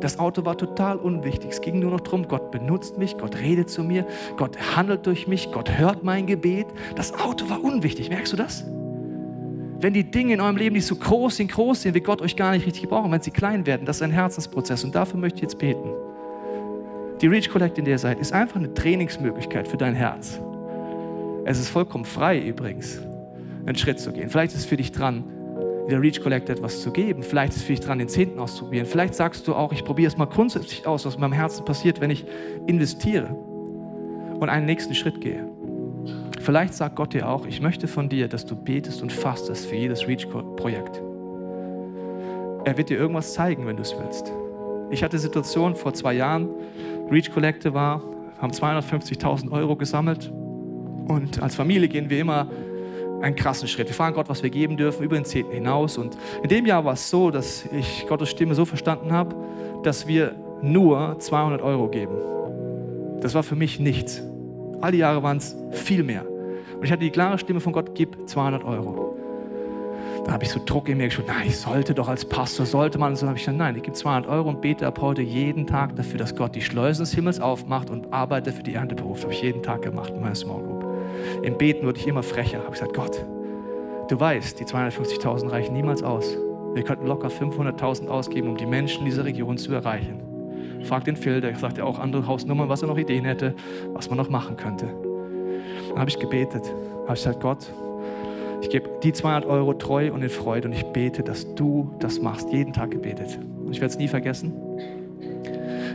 Das 0.00 0.18
Auto 0.18 0.44
war 0.44 0.56
total 0.56 0.96
unwichtig. 0.96 1.50
Es 1.50 1.60
ging 1.60 1.78
nur 1.78 1.90
noch 1.92 2.00
darum, 2.00 2.26
Gott 2.26 2.50
benutzt 2.50 2.98
mich, 2.98 3.16
Gott 3.18 3.36
redet 3.36 3.70
zu 3.70 3.84
mir, 3.84 4.06
Gott 4.36 4.56
handelt 4.76 5.06
durch 5.06 5.28
mich, 5.28 5.52
Gott 5.52 5.78
hört 5.78 6.02
mein 6.02 6.26
Gebet. 6.26 6.66
Das 6.96 7.14
Auto 7.14 7.48
war 7.48 7.62
unwichtig. 7.62 8.08
Merkst 8.08 8.32
du 8.32 8.36
das? 8.36 8.64
Wenn 9.82 9.94
die 9.94 10.08
Dinge 10.08 10.34
in 10.34 10.40
eurem 10.40 10.56
Leben 10.56 10.76
nicht 10.76 10.86
so 10.86 10.94
groß 10.94 11.36
sind, 11.36 11.50
groß 11.50 11.82
sind, 11.82 11.94
wie 11.94 12.00
Gott 12.00 12.22
euch 12.22 12.36
gar 12.36 12.52
nicht 12.52 12.66
richtig 12.66 12.88
braucht, 12.88 13.10
wenn 13.10 13.20
sie 13.20 13.32
klein 13.32 13.66
werden, 13.66 13.84
das 13.84 13.96
ist 13.96 14.02
ein 14.02 14.12
Herzensprozess 14.12 14.84
und 14.84 14.94
dafür 14.94 15.18
möchte 15.18 15.38
ich 15.38 15.42
jetzt 15.42 15.58
beten. 15.58 15.90
Die 17.20 17.26
Reach 17.26 17.50
Collect, 17.50 17.78
in 17.78 17.84
der 17.84 17.94
ihr 17.94 17.98
seid, 17.98 18.20
ist 18.20 18.32
einfach 18.32 18.56
eine 18.56 18.72
Trainingsmöglichkeit 18.74 19.66
für 19.66 19.76
dein 19.76 19.94
Herz. 19.94 20.40
Es 21.44 21.58
ist 21.58 21.68
vollkommen 21.68 22.04
frei 22.04 22.40
übrigens, 22.40 23.00
einen 23.66 23.76
Schritt 23.76 23.98
zu 23.98 24.12
gehen. 24.12 24.30
Vielleicht 24.30 24.52
ist 24.54 24.60
es 24.60 24.66
für 24.66 24.76
dich 24.76 24.92
dran, 24.92 25.24
der 25.90 26.00
Reach 26.00 26.20
Collect 26.22 26.48
etwas 26.48 26.80
zu 26.80 26.90
geben. 26.90 27.22
Vielleicht 27.22 27.52
ist 27.52 27.58
es 27.58 27.62
für 27.64 27.72
dich 27.72 27.80
dran, 27.80 27.98
den 27.98 28.08
Zehnten 28.08 28.38
auszuprobieren. 28.38 28.86
Vielleicht 28.86 29.14
sagst 29.14 29.48
du 29.48 29.54
auch, 29.54 29.72
ich 29.72 29.84
probiere 29.84 30.08
es 30.08 30.16
mal 30.16 30.26
grundsätzlich 30.26 30.86
aus, 30.86 31.04
was 31.04 31.14
in 31.16 31.20
meinem 31.20 31.32
Herzen 31.32 31.64
passiert, 31.64 32.00
wenn 32.00 32.10
ich 32.10 32.24
investiere 32.66 33.28
und 34.38 34.48
einen 34.48 34.66
nächsten 34.66 34.94
Schritt 34.94 35.20
gehe. 35.20 35.48
Vielleicht 36.40 36.74
sagt 36.74 36.96
Gott 36.96 37.14
dir 37.14 37.28
auch, 37.28 37.46
ich 37.46 37.60
möchte 37.60 37.86
von 37.86 38.08
dir, 38.08 38.28
dass 38.28 38.44
du 38.44 38.56
betest 38.56 39.02
und 39.02 39.12
fastest 39.12 39.66
für 39.66 39.76
jedes 39.76 40.06
Reach-Projekt. 40.08 41.00
Er 42.64 42.76
wird 42.76 42.90
dir 42.90 42.98
irgendwas 42.98 43.32
zeigen, 43.34 43.66
wenn 43.66 43.76
du 43.76 43.82
es 43.82 43.94
willst. 43.96 44.32
Ich 44.90 45.02
hatte 45.02 45.18
Situation 45.18 45.74
vor 45.74 45.94
zwei 45.94 46.14
Jahren, 46.14 46.48
Reach 47.10 47.30
Collecte 47.32 47.74
war, 47.74 48.02
haben 48.40 48.52
250.000 48.52 49.50
Euro 49.52 49.76
gesammelt 49.76 50.32
und 51.06 51.42
als 51.42 51.54
Familie 51.54 51.88
gehen 51.88 52.10
wir 52.10 52.20
immer 52.20 52.48
einen 53.22 53.36
krassen 53.36 53.68
Schritt. 53.68 53.88
Wir 53.88 53.94
fragen 53.94 54.14
Gott, 54.14 54.28
was 54.28 54.42
wir 54.42 54.50
geben 54.50 54.76
dürfen, 54.76 55.04
über 55.04 55.16
den 55.16 55.24
Zehnten 55.24 55.52
hinaus. 55.52 55.96
Und 55.96 56.16
in 56.42 56.48
dem 56.48 56.66
Jahr 56.66 56.84
war 56.84 56.94
es 56.94 57.08
so, 57.08 57.30
dass 57.30 57.64
ich 57.72 58.06
Gottes 58.08 58.28
Stimme 58.30 58.54
so 58.54 58.64
verstanden 58.64 59.12
habe, 59.12 59.34
dass 59.82 60.06
wir 60.06 60.34
nur 60.60 61.16
200 61.18 61.62
Euro 61.62 61.88
geben. 61.88 62.14
Das 63.20 63.34
war 63.34 63.42
für 63.42 63.56
mich 63.56 63.78
nichts. 63.78 64.22
All 64.80 64.92
die 64.92 64.98
Jahre 64.98 65.22
waren 65.22 65.36
es 65.36 65.56
viel 65.70 66.02
mehr. 66.02 66.26
Und 66.76 66.84
ich 66.84 66.90
hatte 66.90 67.04
die 67.04 67.10
klare 67.10 67.38
Stimme 67.38 67.60
von 67.60 67.72
Gott, 67.72 67.94
gib 67.94 68.28
200 68.28 68.64
Euro. 68.64 69.16
Da 70.24 70.32
habe 70.32 70.44
ich 70.44 70.50
so 70.50 70.60
Druck 70.64 70.88
in 70.88 70.98
mir 70.98 71.06
gespürt, 71.06 71.28
nein, 71.28 71.48
ich 71.48 71.58
sollte 71.58 71.94
doch 71.94 72.08
als 72.08 72.24
Pastor, 72.24 72.64
sollte 72.64 72.98
man. 72.98 73.10
Und 73.10 73.16
so 73.16 73.26
habe 73.26 73.36
ich 73.36 73.42
gesagt, 73.42 73.58
nein, 73.58 73.76
ich 73.76 73.82
gebe 73.82 73.96
200 73.96 74.30
Euro 74.30 74.48
und 74.48 74.60
bete 74.60 74.86
ab 74.86 75.00
heute 75.00 75.22
jeden 75.22 75.66
Tag 75.66 75.96
dafür, 75.96 76.18
dass 76.18 76.34
Gott 76.34 76.54
die 76.54 76.62
Schleusen 76.62 77.04
des 77.04 77.14
Himmels 77.14 77.40
aufmacht 77.40 77.90
und 77.90 78.12
arbeite 78.12 78.52
für 78.52 78.62
die 78.62 78.74
Ernte 78.74 78.94
beruft. 78.94 79.18
Das 79.18 79.24
habe 79.24 79.34
ich 79.34 79.42
jeden 79.42 79.62
Tag 79.62 79.82
gemacht 79.82 80.12
in 80.14 80.20
meiner 80.20 80.34
Small 80.34 80.62
Group. 80.62 80.81
Im 81.42 81.58
Beten 81.58 81.86
wurde 81.86 81.98
ich 81.98 82.06
immer 82.06 82.22
frecher. 82.22 82.58
Ich 82.58 82.64
habe 82.64 82.72
gesagt, 82.72 82.94
Gott, 82.94 83.24
du 84.08 84.18
weißt, 84.18 84.58
die 84.60 84.64
250.000 84.64 85.50
reichen 85.50 85.72
niemals 85.72 86.02
aus. 86.02 86.36
Wir 86.74 86.82
könnten 86.82 87.06
locker 87.06 87.28
500.000 87.28 88.08
ausgeben, 88.08 88.48
um 88.48 88.56
die 88.56 88.66
Menschen 88.66 89.04
dieser 89.04 89.24
Region 89.24 89.58
zu 89.58 89.72
erreichen. 89.72 90.20
Frag 90.84 91.04
den 91.04 91.16
Phil, 91.16 91.40
der 91.40 91.54
sagt 91.56 91.78
ja 91.78 91.84
auch 91.84 91.98
andere 91.98 92.26
Hausnummern, 92.26 92.68
was 92.68 92.82
er 92.82 92.88
noch 92.88 92.98
Ideen 92.98 93.24
hätte, 93.24 93.54
was 93.92 94.08
man 94.08 94.18
noch 94.18 94.30
machen 94.30 94.56
könnte. 94.56 94.88
Dann 95.90 95.98
habe 95.98 96.10
ich 96.10 96.18
gebetet. 96.18 96.72
Habe 97.02 97.14
ich 97.14 97.22
gesagt, 97.22 97.40
Gott, 97.40 97.72
ich 98.62 98.70
gebe 98.70 98.88
die 99.02 99.12
200 99.12 99.44
Euro 99.44 99.74
treu 99.74 100.12
und 100.12 100.22
in 100.22 100.30
Freude 100.30 100.68
und 100.68 100.74
ich 100.74 100.84
bete, 100.84 101.22
dass 101.22 101.54
du 101.54 101.90
das 101.98 102.20
machst. 102.20 102.50
Jeden 102.52 102.72
Tag 102.72 102.90
gebetet. 102.90 103.38
Und 103.64 103.72
ich 103.72 103.80
werde 103.80 103.92
es 103.92 103.98
nie 103.98 104.08
vergessen. 104.08 104.52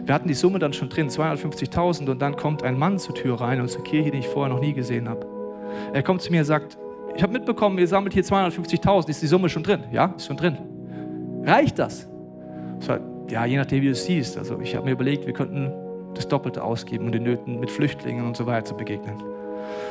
Wir 0.07 0.13
hatten 0.13 0.29
die 0.29 0.33
Summe 0.35 0.57
dann 0.57 0.71
schon 0.71 0.87
drin, 0.87 1.09
250.000 1.09 2.09
und 2.09 2.21
dann 2.21 2.37
kommt 2.37 2.63
ein 2.63 2.79
Mann 2.79 2.97
zur 2.97 3.13
Tür 3.13 3.41
rein, 3.41 3.59
unsere 3.59 3.83
Kirche, 3.83 4.09
die 4.09 4.19
ich 4.19 4.27
vorher 4.29 4.53
noch 4.53 4.61
nie 4.61 4.71
gesehen 4.71 5.09
habe. 5.09 5.27
Er 5.91 6.01
kommt 6.01 6.21
zu 6.21 6.31
mir 6.31 6.39
und 6.39 6.45
sagt, 6.45 6.77
ich 7.13 7.21
habe 7.21 7.33
mitbekommen, 7.33 7.77
ihr 7.77 7.89
sammelt 7.89 8.13
hier 8.13 8.23
250.000, 8.23 9.09
ist 9.09 9.21
die 9.21 9.27
Summe 9.27 9.49
schon 9.49 9.63
drin? 9.63 9.83
Ja, 9.91 10.13
ist 10.15 10.27
schon 10.27 10.37
drin. 10.37 10.57
Reicht 11.43 11.77
das? 11.77 12.07
War, 12.85 13.01
ja, 13.29 13.45
je 13.45 13.57
nachdem, 13.57 13.81
wie 13.81 13.87
du 13.87 13.91
es 13.91 14.05
siehst. 14.05 14.37
Also 14.37 14.57
ich 14.61 14.77
habe 14.77 14.85
mir 14.85 14.91
überlegt, 14.93 15.25
wir 15.25 15.33
könnten 15.33 15.73
das 16.13 16.25
Doppelte 16.25 16.63
ausgeben, 16.63 17.07
um 17.07 17.11
den 17.11 17.23
Nöten 17.23 17.59
mit 17.59 17.69
Flüchtlingen 17.69 18.25
und 18.25 18.37
so 18.37 18.45
weiter 18.45 18.63
zu 18.63 18.77
begegnen. 18.77 19.21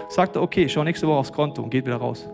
Sagt 0.08 0.36
er, 0.36 0.42
okay, 0.42 0.66
schau 0.66 0.82
nächste 0.82 1.06
Woche 1.06 1.18
aufs 1.18 1.32
Konto 1.32 1.62
und 1.62 1.68
geht 1.68 1.84
wieder 1.84 1.96
raus. 1.96 2.26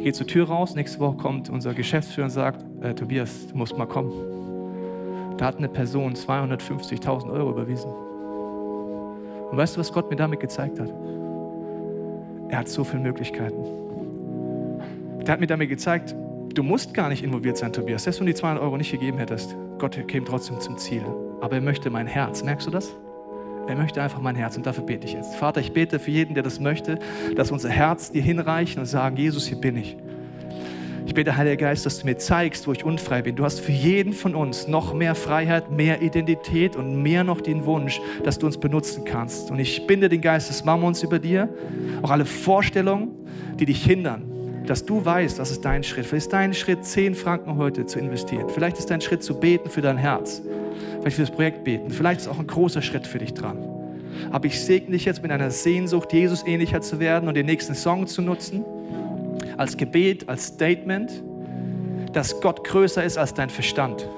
Geht 0.00 0.16
zur 0.16 0.26
Tür 0.26 0.48
raus, 0.48 0.74
nächste 0.74 0.98
Woche 0.98 1.16
kommt 1.16 1.48
unser 1.48 1.72
Geschäftsführer 1.72 2.26
und 2.26 2.30
sagt, 2.30 2.66
äh, 2.82 2.92
Tobias, 2.92 3.46
du 3.46 3.56
musst 3.56 3.78
mal 3.78 3.86
kommen. 3.86 4.41
Da 5.36 5.46
hat 5.46 5.58
eine 5.58 5.68
Person 5.68 6.14
250.000 6.14 7.30
Euro 7.30 7.50
überwiesen. 7.50 7.90
Und 9.50 9.58
weißt 9.58 9.76
du, 9.76 9.80
was 9.80 9.92
Gott 9.92 10.10
mir 10.10 10.16
damit 10.16 10.40
gezeigt 10.40 10.80
hat? 10.80 10.92
Er 12.48 12.58
hat 12.58 12.68
so 12.68 12.84
viele 12.84 13.02
Möglichkeiten. 13.02 13.64
Er 15.24 15.32
hat 15.32 15.40
mir 15.40 15.46
damit 15.46 15.68
gezeigt, 15.68 16.14
du 16.54 16.62
musst 16.62 16.94
gar 16.94 17.08
nicht 17.08 17.22
involviert 17.22 17.56
sein, 17.56 17.72
Tobias. 17.72 18.04
Selbst 18.04 18.20
wenn 18.20 18.26
du 18.26 18.32
die 18.32 18.38
200 18.38 18.62
Euro 18.62 18.76
nicht 18.76 18.90
gegeben 18.90 19.18
hättest, 19.18 19.56
Gott 19.78 19.96
käme 20.08 20.26
trotzdem 20.26 20.60
zum 20.60 20.76
Ziel. 20.78 21.04
Aber 21.40 21.56
er 21.56 21.60
möchte 21.60 21.90
mein 21.90 22.06
Herz. 22.06 22.42
Merkst 22.42 22.66
du 22.66 22.70
das? 22.70 22.94
Er 23.68 23.76
möchte 23.76 24.02
einfach 24.02 24.20
mein 24.20 24.34
Herz 24.34 24.56
und 24.56 24.66
dafür 24.66 24.84
bete 24.84 25.06
ich 25.06 25.12
jetzt. 25.12 25.36
Vater, 25.36 25.60
ich 25.60 25.72
bete 25.72 25.98
für 25.98 26.10
jeden, 26.10 26.34
der 26.34 26.42
das 26.42 26.58
möchte, 26.58 26.98
dass 27.36 27.52
unser 27.52 27.68
Herz 27.68 28.10
dir 28.10 28.22
hinreichen 28.22 28.80
und 28.80 28.86
sagen, 28.86 29.16
Jesus, 29.16 29.46
hier 29.46 29.58
bin 29.58 29.76
ich. 29.76 29.96
Ich 31.04 31.14
bete, 31.14 31.36
Heiliger 31.36 31.56
Geist, 31.56 31.84
dass 31.84 31.98
du 31.98 32.06
mir 32.06 32.16
zeigst, 32.16 32.66
wo 32.66 32.72
ich 32.72 32.84
unfrei 32.84 33.22
bin. 33.22 33.34
Du 33.34 33.44
hast 33.44 33.60
für 33.60 33.72
jeden 33.72 34.12
von 34.12 34.34
uns 34.34 34.68
noch 34.68 34.94
mehr 34.94 35.14
Freiheit, 35.14 35.70
mehr 35.70 36.00
Identität 36.00 36.76
und 36.76 37.02
mehr 37.02 37.24
noch 37.24 37.40
den 37.40 37.66
Wunsch, 37.66 38.00
dass 38.24 38.38
du 38.38 38.46
uns 38.46 38.56
benutzen 38.56 39.04
kannst. 39.04 39.50
Und 39.50 39.58
ich 39.58 39.86
binde 39.86 40.08
den 40.08 40.20
Geist 40.20 40.48
des 40.48 40.64
Mammons 40.64 41.02
über 41.02 41.18
dir, 41.18 41.48
auch 42.02 42.10
alle 42.10 42.24
Vorstellungen, 42.24 43.10
die 43.58 43.66
dich 43.66 43.84
hindern, 43.84 44.22
dass 44.66 44.84
du 44.84 45.04
weißt, 45.04 45.38
was 45.38 45.50
ist 45.50 45.64
dein 45.64 45.82
Schritt. 45.82 46.06
Vielleicht 46.06 46.26
ist 46.26 46.32
dein 46.32 46.54
Schritt, 46.54 46.84
10 46.84 47.14
Franken 47.14 47.56
heute 47.56 47.84
zu 47.84 47.98
investieren. 47.98 48.48
Vielleicht 48.48 48.78
ist 48.78 48.90
dein 48.90 49.00
Schritt 49.00 49.24
zu 49.24 49.38
beten 49.38 49.68
für 49.68 49.82
dein 49.82 49.96
Herz. 49.96 50.40
Vielleicht 51.00 51.16
für 51.16 51.22
das 51.22 51.32
Projekt 51.32 51.64
beten. 51.64 51.90
Vielleicht 51.90 52.20
ist 52.20 52.28
auch 52.28 52.38
ein 52.38 52.46
großer 52.46 52.80
Schritt 52.80 53.06
für 53.06 53.18
dich 53.18 53.34
dran. 53.34 53.58
Aber 54.30 54.46
ich 54.46 54.60
segne 54.60 54.92
dich 54.92 55.04
jetzt 55.04 55.22
mit 55.22 55.32
einer 55.32 55.50
Sehnsucht, 55.50 56.12
Jesus 56.12 56.46
ähnlicher 56.46 56.80
zu 56.80 57.00
werden 57.00 57.28
und 57.28 57.34
den 57.34 57.46
nächsten 57.46 57.74
Song 57.74 58.06
zu 58.06 58.22
nutzen 58.22 58.64
als 59.56 59.76
Gebet, 59.76 60.28
als 60.28 60.46
Statement, 60.46 61.22
dass 62.12 62.40
Gott 62.40 62.64
größer 62.64 63.02
ist 63.02 63.18
als 63.18 63.34
dein 63.34 63.50
Verstand, 63.50 64.08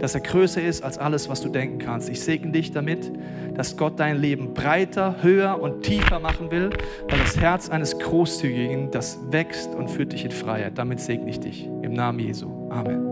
dass 0.00 0.14
er 0.14 0.20
größer 0.20 0.62
ist 0.62 0.82
als 0.82 0.98
alles, 0.98 1.28
was 1.28 1.40
du 1.40 1.48
denken 1.48 1.78
kannst. 1.78 2.08
Ich 2.08 2.20
segne 2.20 2.50
dich 2.52 2.72
damit, 2.72 3.12
dass 3.54 3.76
Gott 3.76 4.00
dein 4.00 4.18
Leben 4.18 4.54
breiter, 4.54 5.16
höher 5.22 5.60
und 5.60 5.82
tiefer 5.82 6.18
machen 6.18 6.50
will, 6.50 6.70
weil 7.08 7.18
das 7.18 7.38
Herz 7.38 7.68
eines 7.68 7.98
Großzügigen, 7.98 8.90
das 8.90 9.18
wächst 9.30 9.74
und 9.74 9.90
führt 9.90 10.12
dich 10.12 10.24
in 10.24 10.32
Freiheit. 10.32 10.72
Damit 10.76 11.00
segne 11.00 11.30
ich 11.30 11.40
dich. 11.40 11.66
Im 11.82 11.92
Namen 11.92 12.18
Jesu. 12.18 12.48
Amen. 12.70 13.11